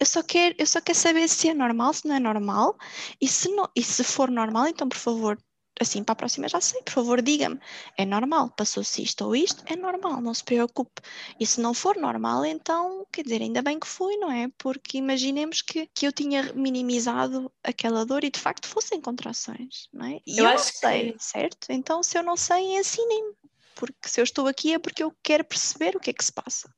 Eu 0.00 0.06
só, 0.06 0.22
quero, 0.22 0.54
eu 0.58 0.66
só 0.66 0.80
quero 0.80 0.96
saber 0.96 1.28
se 1.28 1.48
é 1.48 1.54
normal, 1.54 1.92
se 1.92 2.06
não 2.06 2.14
é 2.14 2.20
normal, 2.20 2.78
e 3.20 3.26
se, 3.26 3.48
não, 3.50 3.68
e 3.74 3.82
se 3.82 4.04
for 4.04 4.30
normal, 4.30 4.68
então 4.68 4.88
por 4.88 4.96
favor, 4.96 5.36
assim 5.80 6.02
para 6.02 6.12
a 6.12 6.16
próxima 6.16 6.48
já 6.48 6.60
sei, 6.60 6.82
por 6.82 6.92
favor 6.92 7.22
diga-me, 7.22 7.60
é 7.96 8.04
normal, 8.04 8.50
passou-se 8.50 9.02
isto 9.02 9.24
ou 9.24 9.36
isto, 9.36 9.62
é 9.66 9.76
normal, 9.76 10.20
não 10.20 10.34
se 10.34 10.44
preocupe. 10.44 11.00
E 11.38 11.46
se 11.46 11.60
não 11.60 11.74
for 11.74 11.96
normal, 11.96 12.44
então, 12.44 13.06
quer 13.12 13.22
dizer, 13.22 13.42
ainda 13.42 13.62
bem 13.62 13.78
que 13.78 13.86
foi, 13.86 14.16
não 14.16 14.30
é? 14.30 14.50
Porque 14.58 14.98
imaginemos 14.98 15.62
que, 15.62 15.88
que 15.94 16.06
eu 16.06 16.12
tinha 16.12 16.52
minimizado 16.52 17.50
aquela 17.62 18.04
dor 18.04 18.24
e 18.24 18.30
de 18.30 18.40
facto 18.40 18.66
fossem 18.66 19.00
contrações, 19.00 19.88
não 19.92 20.06
é? 20.06 20.20
E 20.26 20.38
eu, 20.38 20.44
eu 20.44 20.50
não 20.50 20.58
sei, 20.58 21.12
que... 21.12 21.24
certo? 21.24 21.68
Então, 21.70 22.02
se 22.02 22.18
eu 22.18 22.22
não 22.22 22.36
sei, 22.36 22.78
ensinem-me, 22.78 23.34
porque 23.74 24.08
se 24.08 24.20
eu 24.20 24.24
estou 24.24 24.46
aqui 24.46 24.74
é 24.74 24.78
porque 24.78 25.02
eu 25.02 25.14
quero 25.22 25.44
perceber 25.44 25.96
o 25.96 26.00
que 26.00 26.10
é 26.10 26.12
que 26.12 26.24
se 26.24 26.32
passa. 26.32 26.72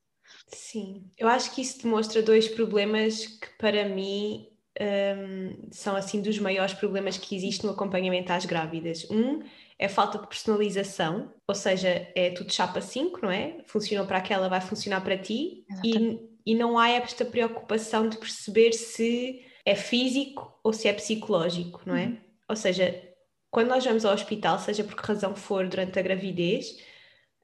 Sim, 0.47 1.09
eu 1.17 1.27
acho 1.27 1.53
que 1.55 1.61
isso 1.61 1.81
demonstra 1.81 2.21
dois 2.21 2.47
problemas 2.47 3.25
que 3.25 3.47
para 3.57 3.87
mim 3.87 4.50
um, 4.79 5.69
são 5.71 5.95
assim 5.95 6.21
dos 6.21 6.39
maiores 6.39 6.73
problemas 6.73 7.17
que 7.17 7.35
existe 7.35 7.65
no 7.65 7.71
acompanhamento 7.71 8.31
às 8.31 8.45
grávidas. 8.45 9.09
Um 9.09 9.41
é 9.77 9.85
a 9.85 9.89
falta 9.89 10.19
de 10.19 10.27
personalização, 10.27 11.33
ou 11.47 11.55
seja, 11.55 12.07
é 12.15 12.29
tudo 12.29 12.53
chapa 12.53 12.79
5, 12.79 13.19
não 13.23 13.31
é? 13.31 13.57
Funcionou 13.65 14.05
para 14.05 14.19
aquela, 14.19 14.47
vai 14.47 14.61
funcionar 14.61 15.01
para 15.01 15.17
ti, 15.17 15.65
e, 15.83 16.19
e 16.45 16.53
não 16.53 16.77
há 16.77 16.89
esta 16.89 17.25
preocupação 17.25 18.07
de 18.07 18.17
perceber 18.17 18.73
se 18.73 19.43
é 19.65 19.75
físico 19.75 20.59
ou 20.63 20.71
se 20.71 20.87
é 20.87 20.93
psicológico, 20.93 21.81
não 21.85 21.95
é? 21.95 22.05
Uhum. 22.05 22.17
Ou 22.49 22.55
seja, 22.55 23.01
quando 23.49 23.69
nós 23.69 23.83
vamos 23.83 24.05
ao 24.05 24.13
hospital, 24.13 24.59
seja 24.59 24.83
por 24.83 24.95
que 24.95 25.07
razão 25.07 25.35
for 25.35 25.67
durante 25.67 25.97
a 25.97 26.01
gravidez, 26.01 26.77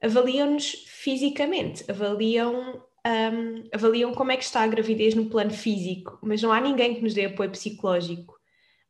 avaliam-nos 0.02 0.84
fisicamente, 0.86 1.84
avaliam 1.90 2.82
um, 3.06 3.64
avaliam 3.72 4.12
como 4.12 4.32
é 4.32 4.36
que 4.36 4.44
está 4.44 4.62
a 4.62 4.66
gravidez 4.66 5.14
no 5.14 5.26
plano 5.26 5.50
físico, 5.50 6.18
mas 6.22 6.42
não 6.42 6.52
há 6.52 6.60
ninguém 6.60 6.94
que 6.94 7.02
nos 7.02 7.14
dê 7.14 7.26
apoio 7.26 7.50
psicológico. 7.50 8.38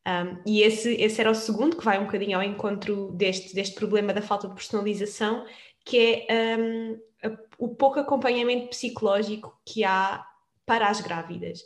Um, 0.06 0.42
e 0.46 0.62
esse, 0.62 0.94
esse 0.94 1.20
era 1.20 1.30
o 1.30 1.34
segundo, 1.34 1.76
que 1.76 1.84
vai 1.84 1.98
um 1.98 2.04
bocadinho 2.04 2.38
ao 2.38 2.42
encontro 2.42 3.12
deste, 3.12 3.54
deste 3.54 3.74
problema 3.74 4.12
da 4.12 4.22
falta 4.22 4.48
de 4.48 4.54
personalização, 4.54 5.44
que 5.84 6.26
é 6.28 6.58
um, 6.58 6.98
a, 7.22 7.38
o 7.58 7.74
pouco 7.74 8.00
acompanhamento 8.00 8.68
psicológico 8.68 9.58
que 9.66 9.84
há 9.84 10.24
para 10.64 10.88
as 10.88 11.00
grávidas. 11.00 11.62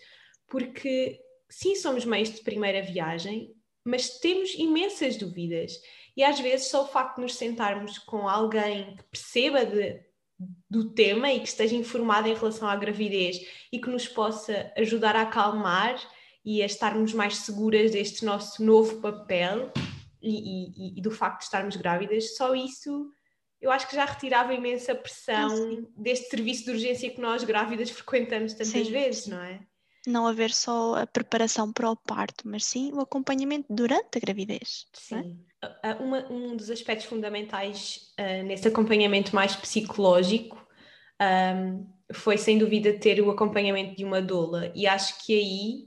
Porque, 0.48 1.20
sim, 1.48 1.76
somos 1.76 2.04
meios 2.04 2.30
de 2.30 2.40
primeira 2.40 2.82
viagem, 2.82 3.54
mas 3.84 4.18
temos 4.18 4.54
imensas 4.54 5.16
dúvidas. 5.16 5.80
E 6.16 6.22
às 6.22 6.38
vezes 6.40 6.68
só 6.68 6.84
o 6.84 6.88
facto 6.88 7.16
de 7.16 7.22
nos 7.22 7.36
sentarmos 7.36 7.98
com 7.98 8.28
alguém 8.28 8.96
que 8.96 9.04
perceba 9.04 9.64
de, 9.64 10.00
do 10.68 10.90
tema 10.90 11.30
e 11.30 11.40
que 11.40 11.48
esteja 11.48 11.74
informada 11.74 12.28
em 12.28 12.34
relação 12.34 12.68
à 12.68 12.76
gravidez 12.76 13.40
e 13.72 13.78
que 13.78 13.90
nos 13.90 14.08
possa 14.08 14.72
ajudar 14.76 15.16
a 15.16 15.22
acalmar 15.22 16.00
e 16.44 16.62
a 16.62 16.66
estarmos 16.66 17.12
mais 17.12 17.36
seguras 17.38 17.90
deste 17.90 18.24
nosso 18.24 18.64
novo 18.64 19.00
papel 19.00 19.72
e, 20.20 20.94
e, 20.94 20.98
e 20.98 21.02
do 21.02 21.10
facto 21.10 21.38
de 21.38 21.44
estarmos 21.44 21.76
grávidas, 21.76 22.36
só 22.36 22.54
isso 22.54 23.10
eu 23.62 23.70
acho 23.70 23.88
que 23.88 23.94
já 23.94 24.04
retirava 24.04 24.52
imensa 24.52 24.92
pressão 24.92 25.48
ah, 25.48 25.86
deste 25.96 26.28
serviço 26.28 26.64
de 26.64 26.72
urgência 26.72 27.10
que 27.10 27.20
nós 27.20 27.44
grávidas 27.44 27.90
frequentamos 27.90 28.54
tantas 28.54 28.68
sim, 28.68 28.90
vezes, 28.90 29.24
sim. 29.24 29.30
não 29.30 29.40
é? 29.40 29.60
Não 30.04 30.26
haver 30.26 30.50
só 30.50 30.96
a 30.96 31.06
preparação 31.06 31.72
para 31.72 31.88
o 31.88 31.96
parto, 31.96 32.42
mas 32.48 32.64
sim 32.64 32.92
o 32.92 33.00
acompanhamento 33.00 33.72
durante 33.72 34.18
a 34.18 34.20
gravidez. 34.20 34.86
É? 34.92 34.98
Sim. 34.98 35.44
Uma, 36.00 36.26
um 36.28 36.56
dos 36.56 36.70
aspectos 36.70 37.06
fundamentais 37.06 38.12
uh, 38.18 38.42
nesse 38.44 38.66
acompanhamento 38.66 39.34
mais 39.34 39.54
psicológico 39.54 40.66
um, 41.20 41.86
foi 42.12 42.36
sem 42.36 42.58
dúvida 42.58 42.98
ter 42.98 43.20
o 43.20 43.30
acompanhamento 43.30 43.96
de 43.96 44.04
uma 44.04 44.20
doula, 44.20 44.72
e 44.74 44.86
acho 44.86 45.24
que 45.24 45.34
aí, 45.34 45.86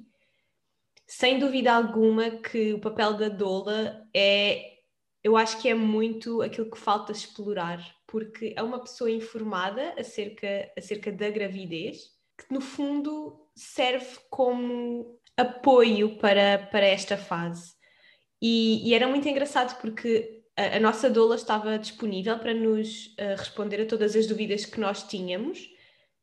sem 1.06 1.38
dúvida 1.40 1.74
alguma, 1.74 2.32
que 2.32 2.74
o 2.74 2.80
papel 2.80 3.14
da 3.14 3.30
doula 3.30 4.08
é, 4.16 4.76
eu 5.24 5.36
acho 5.36 5.62
que 5.62 5.68
é 5.68 5.74
muito 5.74 6.42
aquilo 6.42 6.70
que 6.70 6.78
falta 6.78 7.12
explorar, 7.12 7.84
porque 8.08 8.54
é 8.56 8.64
uma 8.64 8.80
pessoa 8.80 9.12
informada 9.12 9.94
acerca, 9.98 10.72
acerca 10.78 11.12
da 11.12 11.30
gravidez, 11.30 12.12
que 12.38 12.54
no 12.54 12.62
fundo 12.62 13.50
serve 13.56 14.18
como 14.30 15.20
apoio 15.38 16.18
para, 16.18 16.60
para 16.72 16.86
esta 16.86 17.18
fase. 17.18 17.75
E, 18.42 18.88
e 18.88 18.94
era 18.94 19.08
muito 19.08 19.28
engraçado 19.28 19.80
porque 19.80 20.44
a, 20.58 20.78
a, 20.78 20.80
nossa 20.80 21.10
doula 21.10 21.36
estava 21.36 21.78
disponível 21.78 22.38
para 22.40 22.54
nos 22.54 23.08
uh, 23.20 23.38
responder 23.38 23.82
a 23.82 23.86
todas 23.86 24.16
as 24.16 24.28
dúvidas 24.28 24.66
que 24.66 24.80
nós 24.80 25.04
tínhamos, 25.04 25.70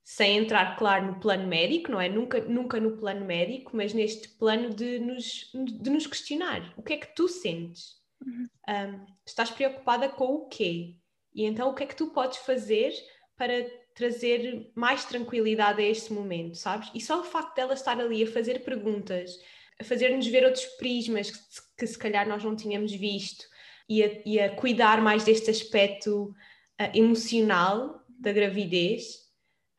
sem 0.05 0.39
entrar, 0.39 0.77
claro, 0.77 1.07
no 1.07 1.21
plano 1.21 1.47
médico, 1.47 1.91
não 1.91 2.01
é? 2.01 2.09
Nunca, 2.09 2.41
nunca 2.41 2.81
no 2.81 2.97
plano 2.97 3.25
médico, 3.25 3.77
mas 3.77 3.95
neste 3.95 4.29
plano 4.29 4.71
de 4.71 4.99
nos, 4.99 5.51
de 5.55 5.91
nos 5.91 6.07
questionar. 6.07 6.73
O 6.77 6.83
que 6.83 6.95
é 6.95 6.97
que 6.97 7.15
tu 7.15 7.29
sentes? 7.29 8.01
Uhum. 8.25 8.49
Um, 8.69 9.07
estás 9.25 9.51
preocupada 9.51 10.09
com 10.09 10.25
o 10.35 10.49
quê? 10.49 10.97
E 11.35 11.45
então 11.45 11.71
o 11.71 11.75
que 11.75 11.85
é 11.85 11.87
que 11.87 11.97
tu 11.97 12.09
podes 12.09 12.39
fazer 12.39 12.93
para 13.37 13.65
trazer 13.95 14.71
mais 14.75 15.05
tranquilidade 15.05 15.81
a 15.81 15.87
este 15.87 16.13
momento, 16.13 16.57
sabes? 16.57 16.91
E 16.95 17.01
só 17.01 17.21
o 17.21 17.25
facto 17.25 17.55
dela 17.55 17.75
estar 17.75 18.01
ali 18.01 18.23
a 18.23 18.31
fazer 18.31 18.61
perguntas, 18.65 19.39
a 19.83 19.85
fazer-nos 19.85 20.27
ver 20.29 20.45
outros 20.45 20.65
prismas 20.65 21.31
que, 21.31 21.39
que, 21.79 21.87
se 21.87 21.99
calhar 21.99 22.27
nós 22.27 22.43
não 22.43 22.57
tínhamos 22.57 22.93
visto 22.93 23.45
e 23.89 24.03
a, 24.03 24.23
e 24.25 24.41
a 24.41 24.55
cuidar 24.55 25.03
mais 25.03 25.25
deste 25.25 25.51
aspecto 25.51 26.35
uh, 26.81 26.97
emocional 26.97 28.01
da 28.09 28.33
gravidez, 28.33 29.19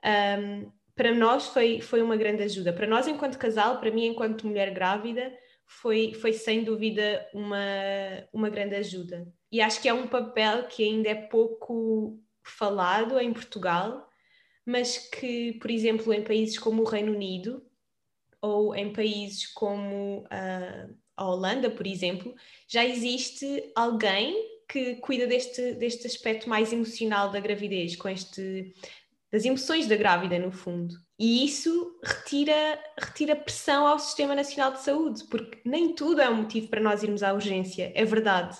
um, 0.06 0.70
para 0.93 1.14
nós 1.16 1.47
foi, 1.47 1.80
foi 1.80 2.01
uma 2.01 2.18
grande 2.18 2.43
ajuda. 2.43 2.74
Para 2.74 2.86
nós, 2.86 3.08
enquanto 3.08 3.39
casal, 3.39 3.80
para 3.80 3.89
mim, 3.89 4.06
enquanto 4.06 4.45
mulher 4.45 4.72
grávida, 4.74 5.34
foi, 5.66 6.14
foi 6.14 6.34
sem 6.34 6.64
dúvida 6.64 7.26
uma, 7.34 7.58
uma 8.32 8.49
grande 8.49 8.76
ajuda. 8.76 9.26
E 9.51 9.62
acho 9.62 9.82
que 9.82 9.88
é 9.88 9.93
um 9.93 10.08
papel 10.08 10.68
que 10.68 10.84
ainda 10.84 11.10
é 11.10 11.16
pouco 11.16 12.20
falado 12.43 13.18
em 13.20 13.32
Portugal, 13.32 14.08
mas 14.66 14.97
que, 14.97 15.54
por 15.54 15.72
exemplo, 15.72 16.14
em 16.14 16.24
países 16.24 16.60
como 16.60 16.84
o 16.84 16.88
Reino 16.88 17.14
Unido 17.14 17.66
ou 18.44 18.76
em 18.76 18.91
países 18.91 19.48
como 19.48 20.20
uh, 20.26 20.94
a 21.16 21.26
Holanda, 21.26 21.72
por 21.72 21.88
exemplo, 21.88 22.36
já 22.68 22.84
existe 22.84 23.72
alguém 23.74 24.36
que 24.68 24.96
cuida 24.96 25.26
deste, 25.26 25.74
deste 25.76 26.06
aspecto 26.06 26.50
mais 26.50 26.74
emocional 26.74 27.32
da 27.32 27.39
gravidez, 27.39 27.96
com 27.96 28.10
este 28.10 28.74
das 29.32 29.46
emoções 29.46 29.88
da 29.88 29.96
grávida, 29.96 30.38
no 30.38 30.52
fundo. 30.52 30.94
E 31.18 31.44
isso 31.44 32.00
retira, 32.04 32.80
retira 33.00 33.36
pressão 33.36 33.88
ao 33.88 33.98
Sistema 33.98 34.36
Nacional 34.36 34.74
de 34.74 34.84
Saúde, 34.84 35.24
porque 35.24 35.58
nem 35.66 35.96
tudo 35.96 36.22
é 36.22 36.30
um 36.30 36.44
motivo 36.44 36.68
para 36.68 36.80
nós 36.80 37.02
irmos 37.02 37.24
à 37.24 37.34
urgência, 37.34 37.91
é 37.96 38.06
verdade. 38.06 38.56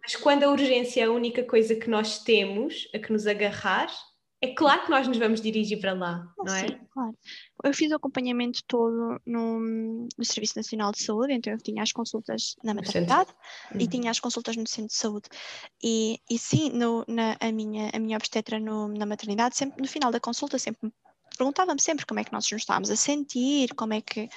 Mas 0.00 0.14
quando 0.14 0.44
a 0.44 0.50
urgência 0.50 1.00
é 1.00 1.06
a 1.06 1.10
única 1.10 1.42
coisa 1.42 1.74
que 1.74 1.90
nós 1.90 2.22
temos 2.22 2.88
a 2.94 2.98
que 3.00 3.12
nos 3.12 3.26
agarrar, 3.26 3.90
é 4.44 4.54
claro 4.54 4.84
que 4.84 4.90
nós 4.90 5.08
nos 5.08 5.16
vamos 5.16 5.40
dirigir 5.40 5.80
para 5.80 5.94
lá, 5.94 6.30
não 6.36 6.54
é? 6.54 6.68
Sim, 6.68 6.78
claro. 6.92 7.16
Eu 7.64 7.72
fiz 7.72 7.90
o 7.90 7.94
acompanhamento 7.94 8.60
todo 8.66 9.18
no, 9.26 9.60
no, 10.18 10.24
Serviço 10.24 10.54
Nacional 10.56 10.92
de 10.92 11.02
Saúde, 11.02 11.32
então 11.32 11.52
eu 11.52 11.58
tinha 11.58 11.82
as 11.82 11.92
consultas 11.92 12.54
na 12.62 12.74
maternidade 12.74 13.30
uhum. 13.72 13.80
e 13.80 13.88
tinha 13.88 14.10
as 14.10 14.20
consultas 14.20 14.54
no 14.56 14.66
centro 14.68 14.88
de 14.88 14.96
saúde. 14.96 15.28
E, 15.82 16.20
e 16.30 16.38
sim, 16.38 16.70
no, 16.70 17.04
na, 17.08 17.36
a, 17.40 17.50
minha, 17.50 17.90
a 17.94 17.98
minha 17.98 18.16
obstetra 18.18 18.60
no, 18.60 18.88
na 18.88 19.06
maternidade, 19.06 19.56
sempre 19.56 19.80
no 19.80 19.88
final 19.88 20.12
da 20.12 20.20
consulta, 20.20 20.58
sempre 20.58 20.92
perguntava-me 21.36 21.80
sempre 21.80 22.06
como 22.06 22.20
é 22.20 22.24
que 22.24 22.32
nós 22.32 22.50
nos 22.50 22.62
estávamos 22.62 22.90
a 22.90 22.96
sentir, 22.96 23.74
como 23.74 23.92
é 23.94 24.00
que, 24.00 24.28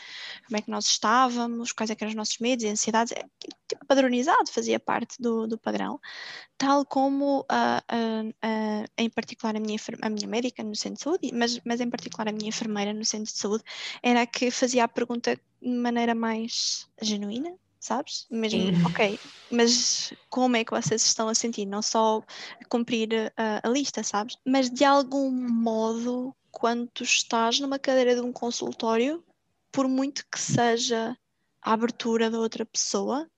como 0.45 0.57
é 0.57 0.61
que 0.61 0.69
nós 0.69 0.85
estávamos, 0.85 1.71
quais 1.71 1.89
é 1.89 1.95
eram 1.99 2.09
os 2.09 2.15
nossos 2.15 2.37
medos 2.39 2.63
e 2.63 2.67
ansiedades, 2.67 3.11
é, 3.13 3.25
tipo, 3.67 3.85
padronizado, 3.85 4.51
fazia 4.51 4.79
parte 4.79 5.21
do, 5.21 5.47
do 5.47 5.57
padrão, 5.57 5.99
tal 6.57 6.85
como 6.85 7.41
uh, 7.41 7.43
uh, 7.43 8.29
uh, 8.29 8.85
em 8.97 9.09
particular 9.09 9.55
a 9.55 9.59
minha, 9.59 9.77
a 10.01 10.09
minha 10.09 10.27
médica 10.27 10.63
no 10.63 10.75
centro 10.75 10.97
de 10.97 11.03
saúde, 11.03 11.31
mas, 11.33 11.59
mas 11.65 11.81
em 11.81 11.89
particular 11.89 12.27
a 12.27 12.31
minha 12.31 12.49
enfermeira 12.49 12.93
no 12.93 13.05
centro 13.05 13.31
de 13.31 13.39
saúde, 13.39 13.63
era 14.01 14.21
a 14.21 14.25
que 14.25 14.51
fazia 14.51 14.83
a 14.83 14.87
pergunta 14.87 15.39
de 15.61 15.69
maneira 15.69 16.13
mais 16.15 16.87
genuína, 17.01 17.53
sabes? 17.79 18.27
Mesmo, 18.29 18.59
Sim. 18.59 18.85
ok, 18.85 19.19
mas 19.51 20.13
como 20.29 20.55
é 20.55 20.63
que 20.63 20.71
vocês 20.71 21.03
estão 21.03 21.29
a 21.29 21.35
sentir? 21.35 21.65
Não 21.65 21.81
só 21.81 22.23
cumprir 22.69 23.31
a, 23.37 23.67
a 23.67 23.69
lista, 23.69 24.03
sabes? 24.03 24.37
Mas 24.45 24.69
de 24.69 24.83
algum 24.83 25.31
modo 25.31 26.35
quando 26.57 26.87
tu 26.87 27.03
estás 27.03 27.59
numa 27.59 27.77
cadeira 27.77 28.15
de 28.15 28.21
um 28.21 28.33
consultório, 28.33 29.23
por 29.71 29.87
muito 29.87 30.25
que 30.27 30.39
seja 30.39 31.15
a 31.61 31.71
abertura 31.71 32.31
da 32.31 32.39
outra 32.39 32.65
pessoa, 32.65 33.29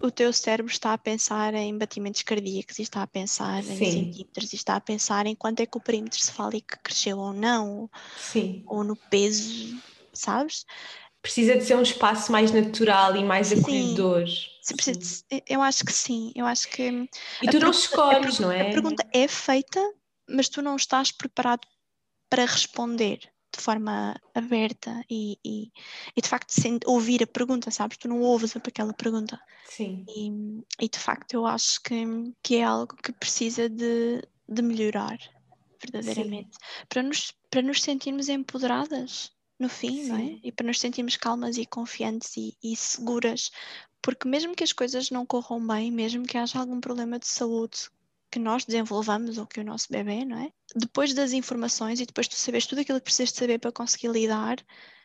o 0.00 0.10
teu 0.10 0.32
cérebro 0.32 0.72
está 0.72 0.94
a 0.94 0.98
pensar 0.98 1.52
em 1.52 1.76
batimentos 1.76 2.22
cardíacos 2.22 2.78
e 2.78 2.82
está 2.82 3.02
a 3.02 3.06
pensar 3.06 3.62
Sim. 3.62 3.74
em 3.74 3.92
centímetros 3.92 4.50
e 4.50 4.56
está 4.56 4.76
a 4.76 4.80
pensar 4.80 5.26
em 5.26 5.34
quanto 5.34 5.60
é 5.60 5.66
que 5.66 5.76
o 5.76 5.80
perímetro 5.80 6.18
cefálico 6.18 6.78
cresceu 6.82 7.18
ou 7.18 7.34
não, 7.34 7.90
Sim. 8.16 8.64
ou 8.66 8.82
no 8.82 8.96
peso, 8.96 9.78
sabes? 10.10 10.64
Precisa 11.20 11.54
de 11.54 11.64
ser 11.66 11.76
um 11.76 11.82
espaço 11.82 12.32
mais 12.32 12.50
natural 12.50 13.14
e 13.14 13.22
mais 13.22 13.52
acolhedor. 13.52 14.26
Sim, 14.62 14.74
precisa 14.74 14.98
de, 14.98 15.44
eu 15.46 15.60
acho 15.60 15.84
que 15.84 15.92
sim, 15.92 16.32
eu 16.34 16.46
acho 16.46 16.66
que. 16.70 17.06
E 17.42 17.50
tu 17.50 17.60
não 17.60 17.70
escolhes, 17.70 18.38
não 18.38 18.50
é? 18.50 18.62
A 18.62 18.72
pergunta 18.72 19.06
é 19.12 19.28
feita, 19.28 19.78
mas 20.26 20.48
tu 20.48 20.62
não 20.62 20.76
estás 20.76 21.12
preparado 21.12 21.68
para 22.32 22.46
responder 22.46 23.18
de 23.54 23.60
forma 23.60 24.18
aberta 24.34 25.04
e, 25.10 25.38
e, 25.44 25.70
e 26.16 26.22
de 26.22 26.26
facto 26.26 26.48
sem 26.48 26.78
ouvir 26.86 27.22
a 27.22 27.26
pergunta, 27.26 27.70
sabes? 27.70 27.98
Tu 27.98 28.08
não 28.08 28.22
ouves 28.22 28.56
aquela 28.56 28.94
pergunta. 28.94 29.38
Sim. 29.68 30.06
E, 30.08 30.30
e 30.82 30.88
de 30.88 30.98
facto 30.98 31.34
eu 31.34 31.44
acho 31.44 31.82
que, 31.82 31.94
que 32.42 32.56
é 32.56 32.64
algo 32.64 32.96
que 32.96 33.12
precisa 33.12 33.68
de, 33.68 34.26
de 34.48 34.62
melhorar 34.62 35.18
verdadeiramente 35.78 36.56
para 36.88 37.02
nos, 37.02 37.34
para 37.50 37.60
nos 37.60 37.82
sentirmos 37.82 38.30
empoderadas 38.30 39.30
no 39.58 39.68
fim, 39.68 40.04
Sim. 40.04 40.08
não 40.08 40.16
é? 40.16 40.38
E 40.42 40.50
para 40.50 40.66
nos 40.66 40.80
sentirmos 40.80 41.18
calmas 41.18 41.58
e 41.58 41.66
confiantes 41.66 42.34
e, 42.38 42.56
e 42.64 42.74
seguras, 42.74 43.50
porque 44.00 44.26
mesmo 44.26 44.56
que 44.56 44.64
as 44.64 44.72
coisas 44.72 45.10
não 45.10 45.26
corram 45.26 45.66
bem, 45.66 45.90
mesmo 45.90 46.26
que 46.26 46.38
haja 46.38 46.58
algum 46.58 46.80
problema 46.80 47.18
de 47.18 47.26
saúde 47.26 47.90
que 48.32 48.38
nós 48.38 48.64
desenvolvamos 48.64 49.38
ou 49.38 49.46
que 49.46 49.60
o 49.60 49.64
nosso 49.64 49.86
bebê, 49.90 50.24
não 50.24 50.38
é? 50.38 50.50
Depois 50.74 51.14
das 51.14 51.32
informações 51.32 52.00
e 52.00 52.06
depois 52.06 52.26
de 52.26 52.34
tu 52.34 52.38
saberes 52.38 52.66
tudo 52.66 52.80
aquilo 52.80 52.98
que 52.98 53.04
precisas 53.04 53.30
de 53.30 53.38
saber 53.38 53.58
para 53.58 53.70
conseguir 53.70 54.08
lidar, 54.08 54.56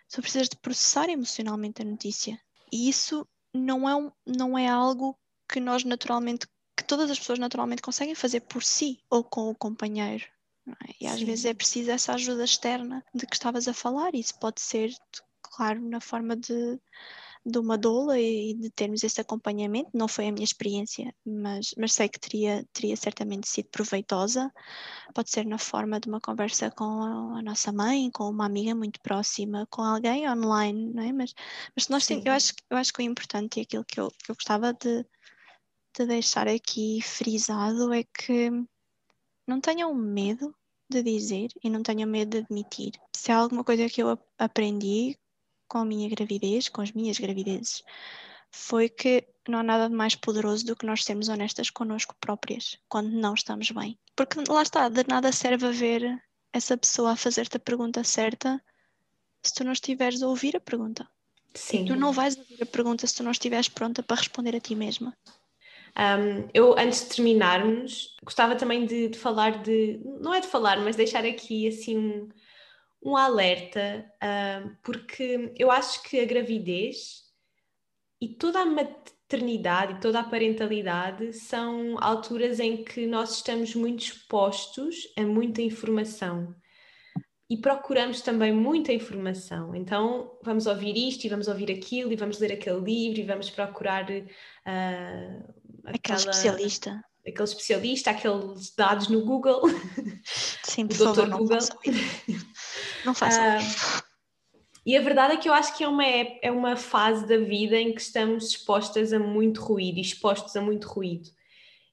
Tu 0.10 0.22
precisas 0.22 0.50
de 0.50 0.56
processar 0.58 1.10
emocionalmente 1.10 1.82
a 1.82 1.86
notícia. 1.86 2.40
E 2.72 2.90
isso 2.90 3.28
não 3.54 3.88
é, 3.88 3.96
um, 3.96 4.12
não 4.26 4.58
é 4.58 4.68
algo 4.68 5.18
que 5.50 5.60
nós 5.60 5.84
naturalmente, 5.84 6.48
que 6.76 6.84
todas 6.84 7.12
as 7.12 7.20
pessoas 7.20 7.40
naturalmente 7.40 7.82
conseguem 7.82 8.16
fazer 8.16 8.42
por 8.42 8.64
si 8.64 9.00
ou 9.10 9.24
com 9.24 9.50
o 9.50 9.56
companheiro. 9.56 10.26
É? 10.68 10.94
E 11.02 11.08
às 11.08 11.20
Sim. 11.20 11.26
vezes 11.26 11.46
é 11.46 11.54
preciso 11.54 11.92
essa 11.92 12.14
ajuda 12.14 12.44
externa 12.44 13.04
de 13.14 13.26
que 13.26 13.36
estavas 13.36 13.68
a 13.68 13.74
falar. 13.74 14.16
Isso 14.16 14.38
pode 14.40 14.62
ser, 14.62 14.94
claro, 15.42 15.82
na 15.82 16.00
forma 16.00 16.36
de 16.36 16.80
de 17.48 17.60
uma 17.60 17.78
doula 17.78 18.20
e 18.20 18.54
de 18.54 18.70
termos 18.72 19.04
esse 19.04 19.22
acompanhamento. 19.22 19.90
Não 19.94 20.08
foi 20.08 20.28
a 20.28 20.32
minha 20.32 20.44
experiência, 20.44 21.14
mas, 21.26 21.74
mas 21.78 21.94
sei 21.94 22.10
que 22.10 22.20
teria, 22.20 22.66
teria 22.74 22.96
certamente 22.98 23.48
sido 23.48 23.70
proveitosa. 23.70 24.52
Pode 25.14 25.32
ser 25.32 25.46
na 25.46 25.58
forma 25.58 26.00
de 26.00 26.10
uma 26.10 26.20
conversa 26.20 26.70
com 26.70 26.84
a, 26.84 27.40
a 27.40 27.42
nossa 27.42 27.72
mãe, 27.72 28.12
com 28.12 28.30
uma 28.30 28.46
amiga 28.46 28.76
muito 28.76 29.00
próxima, 29.02 29.66
com 29.70 29.82
alguém 29.82 30.30
online, 30.30 30.94
não 30.94 31.04
é? 31.04 31.14
Mas, 31.14 31.34
mas 31.76 31.88
nós 31.88 32.10
eu, 32.10 32.32
acho, 32.34 32.54
eu 32.70 32.78
acho 32.78 32.94
que 32.94 33.02
o 33.02 33.06
importante 33.06 33.60
e 33.60 33.64
aquilo 33.64 33.86
que 33.86 34.00
eu, 34.00 34.10
que 34.10 34.32
eu 34.32 34.36
gostava 34.36 34.74
de, 34.74 35.06
de 35.98 36.06
deixar 36.06 36.48
aqui 36.50 37.02
frisado 37.02 37.94
é 37.94 38.04
que 38.04 38.52
não 39.48 39.62
tenham 39.62 39.94
medo 39.96 40.54
de 40.90 41.02
dizer 41.02 41.50
e 41.64 41.70
não 41.70 41.82
tenham 41.82 42.10
medo 42.10 42.32
de 42.32 42.38
admitir. 42.40 42.92
Se 43.16 43.32
há 43.32 43.38
alguma 43.38 43.64
coisa 43.64 43.88
que 43.90 44.04
eu 44.04 44.20
aprendi 44.38 45.18
com 45.68 45.80
a 45.80 45.86
minha 45.86 46.10
gravidez, 46.10 46.70
com 46.70 46.82
as 46.82 46.92
minhas 46.92 47.18
gravidezes, 47.18 47.84
foi 48.52 48.90
que 48.90 49.28
não 49.48 49.60
há 49.60 49.64
nada 49.64 49.90
de 49.90 49.96
mais 49.96 50.16
poderoso 50.16 50.66
do 50.66 50.76
que 50.76 50.86
nós 50.86 51.04
sermos 51.04 51.30
honestas 51.30 51.70
connosco 51.70 52.16
próprias 52.20 52.78
quando 52.90 53.12
não 53.12 53.34
estamos 53.34 53.72
bem. 53.72 53.98
Porque 54.16 54.42
lá 54.48 54.62
está, 54.62 54.90
de 54.90 55.06
nada 55.08 55.32
serve 55.32 55.68
a 55.68 55.72
ver 55.72 56.24
essa 56.54 56.78
pessoa 56.78 57.12
a 57.12 57.16
fazer-te 57.16 57.58
a 57.58 57.60
pergunta 57.60 58.04
certa 58.04 58.62
se 59.44 59.54
tu 59.54 59.64
não 59.64 59.72
estiveres 59.72 60.22
a 60.22 60.28
ouvir 60.28 60.56
a 60.56 60.60
pergunta. 60.60 61.08
Sim. 61.54 61.86
Tu 61.86 61.96
não 61.96 62.12
vais 62.12 62.38
ouvir 62.38 62.62
a 62.62 62.66
pergunta 62.66 63.06
se 63.08 63.16
tu 63.16 63.24
não 63.24 63.32
estiveres 63.32 63.70
pronta 63.70 64.04
para 64.04 64.18
responder 64.18 64.56
a 64.56 64.60
ti 64.60 64.76
mesma. 64.76 65.16
Um, 65.98 66.48
eu, 66.54 66.78
antes 66.78 67.04
de 67.04 67.16
terminarmos, 67.16 68.16
gostava 68.24 68.56
também 68.56 68.86
de, 68.86 69.10
de, 69.10 69.18
falar 69.18 69.64
de. 69.64 70.00
Não 70.22 70.34
é 70.34 70.40
de 70.40 70.48
falar, 70.48 70.80
mas 70.80 70.96
deixar 70.96 71.26
aqui 71.26 71.68
assim 71.68 71.98
um 71.98 72.30
um 73.08 73.16
alerta, 73.16 74.06
uh, 74.22 74.76
porque 74.84 75.54
eu 75.58 75.72
acho 75.72 76.04
que 76.04 76.20
a 76.20 76.26
gravidez 76.26 77.24
e 78.20 78.28
toda 78.28 78.60
a 78.60 78.66
maternidade 78.66 79.94
e 79.94 80.00
toda 80.02 80.20
a 80.20 80.24
parentalidade 80.24 81.32
são 81.32 81.96
alturas 82.02 82.60
em 82.60 82.84
que 82.84 83.08
nós 83.08 83.36
estamos 83.36 83.74
muito 83.74 84.04
expostos 84.04 85.08
a 85.16 85.22
muita 85.22 85.62
informação 85.62 86.54
e 87.50 87.56
procuramos 87.56 88.20
também 88.20 88.52
muita 88.52 88.92
informação. 88.92 89.74
Então, 89.74 90.38
vamos 90.44 90.68
ouvir 90.68 90.98
isto 90.98 91.24
e 91.24 91.30
vamos 91.30 91.48
ouvir 91.48 91.72
aquilo 91.72 92.12
e 92.12 92.18
vamos 92.18 92.40
ler 92.40 92.52
aquele 92.52 92.82
livro 92.82 93.22
e 93.22 93.24
vamos 93.24 93.50
procurar 93.50 94.04
uh, 94.04 95.54
aquele 95.86 96.18
especialista. 96.18 97.02
Aquele 97.26 97.44
especialista, 97.44 98.12
aqueles 98.12 98.76
dados 98.76 99.08
no 99.08 99.24
Google. 99.24 99.62
Sim, 100.64 100.88
por 100.88 100.98
favor, 100.98 101.30
Google. 101.30 101.60
Não 103.06 103.14
façam. 103.14 103.44
Uh, 103.44 104.04
e 104.86 104.96
a 104.96 105.02
verdade 105.02 105.34
é 105.34 105.38
que 105.38 105.50
eu 105.50 105.54
acho 105.54 105.76
que 105.76 105.84
é 105.84 105.88
uma, 105.88 106.06
é 106.06 106.50
uma 106.50 106.78
fase 106.78 107.28
da 107.28 107.38
vida 107.38 107.76
em 107.76 107.94
que 107.94 108.00
estamos 108.00 108.50
expostas 108.50 109.12
a 109.12 109.20
muito 109.20 109.62
ruído, 109.62 110.00
expostos 110.00 110.56
a 110.56 110.62
muito 110.62 110.88
ruído. 110.88 111.30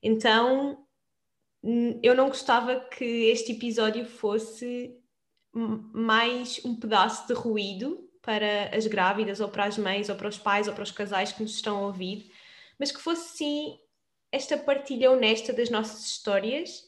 Então, 0.00 0.78
eu 2.02 2.14
não 2.14 2.28
gostava 2.28 2.78
que 2.78 3.04
este 3.04 3.52
episódio 3.52 4.06
fosse 4.06 4.94
mais 5.52 6.64
um 6.64 6.76
pedaço 6.76 7.26
de 7.26 7.32
ruído 7.32 8.08
para 8.22 8.74
as 8.74 8.86
grávidas, 8.86 9.40
ou 9.40 9.48
para 9.48 9.64
as 9.64 9.76
mães, 9.76 10.08
ou 10.08 10.14
para 10.14 10.28
os 10.28 10.38
pais, 10.38 10.68
ou 10.68 10.74
para 10.74 10.84
os 10.84 10.90
casais 10.90 11.32
que 11.32 11.42
nos 11.42 11.54
estão 11.54 11.78
a 11.78 11.86
ouvir, 11.86 12.30
mas 12.78 12.92
que 12.92 13.00
fosse 13.00 13.36
sim 13.36 13.78
esta 14.30 14.56
partilha 14.56 15.10
honesta 15.10 15.52
das 15.52 15.68
nossas 15.68 16.04
histórias 16.04 16.84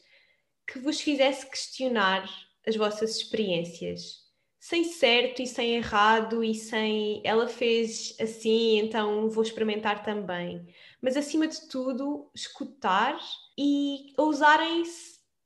que 0.65 0.79
vos 0.79 1.01
fizesse 1.01 1.49
questionar 1.49 2.29
as 2.67 2.75
vossas 2.75 3.15
experiências, 3.15 4.27
sem 4.59 4.83
certo 4.83 5.41
e 5.41 5.47
sem 5.47 5.75
errado 5.75 6.43
e 6.43 6.53
sem 6.53 7.21
ela 7.23 7.47
fez 7.47 8.15
assim, 8.19 8.79
então 8.79 9.29
vou 9.29 9.43
experimentar 9.43 10.03
também. 10.03 10.67
Mas 11.01 11.15
acima 11.15 11.47
de 11.47 11.67
tudo, 11.69 12.29
escutar 12.35 13.17
e 13.57 14.13
ousarem, 14.17 14.83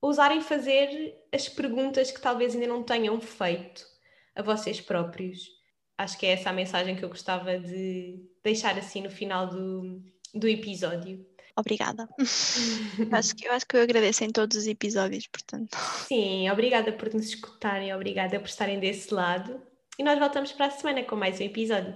ousarem 0.01 0.41
fazer 0.41 1.15
as 1.31 1.47
perguntas 1.47 2.09
que 2.09 2.21
talvez 2.21 2.55
ainda 2.55 2.67
não 2.67 2.81
tenham 2.81 3.21
feito 3.21 3.85
a 4.35 4.41
vocês 4.41 4.81
próprios. 4.81 5.49
Acho 5.97 6.17
que 6.17 6.25
é 6.25 6.31
essa 6.31 6.49
a 6.49 6.53
mensagem 6.53 6.95
que 6.95 7.05
eu 7.05 7.09
gostava 7.09 7.59
de 7.59 8.19
deixar 8.43 8.75
assim 8.79 9.03
no 9.03 9.11
final 9.11 9.45
do, 9.45 10.01
do 10.33 10.47
episódio 10.47 11.23
obrigada. 11.55 12.07
acho 13.11 13.35
que, 13.35 13.47
eu 13.47 13.51
acho 13.53 13.65
que 13.65 13.77
eu 13.77 13.81
agradeço 13.81 14.23
em 14.23 14.31
todos 14.31 14.57
os 14.57 14.67
episódios, 14.67 15.27
portanto. 15.27 15.77
Sim, 16.07 16.49
obrigada 16.49 16.91
por 16.91 17.13
nos 17.13 17.27
escutarem, 17.27 17.93
obrigada 17.93 18.39
por 18.39 18.47
estarem 18.47 18.79
desse 18.79 19.13
lado. 19.13 19.61
E 19.97 20.03
nós 20.03 20.17
voltamos 20.17 20.51
para 20.51 20.67
a 20.67 20.71
semana 20.71 21.03
com 21.03 21.15
mais 21.15 21.39
um 21.39 21.43
episódio. 21.43 21.93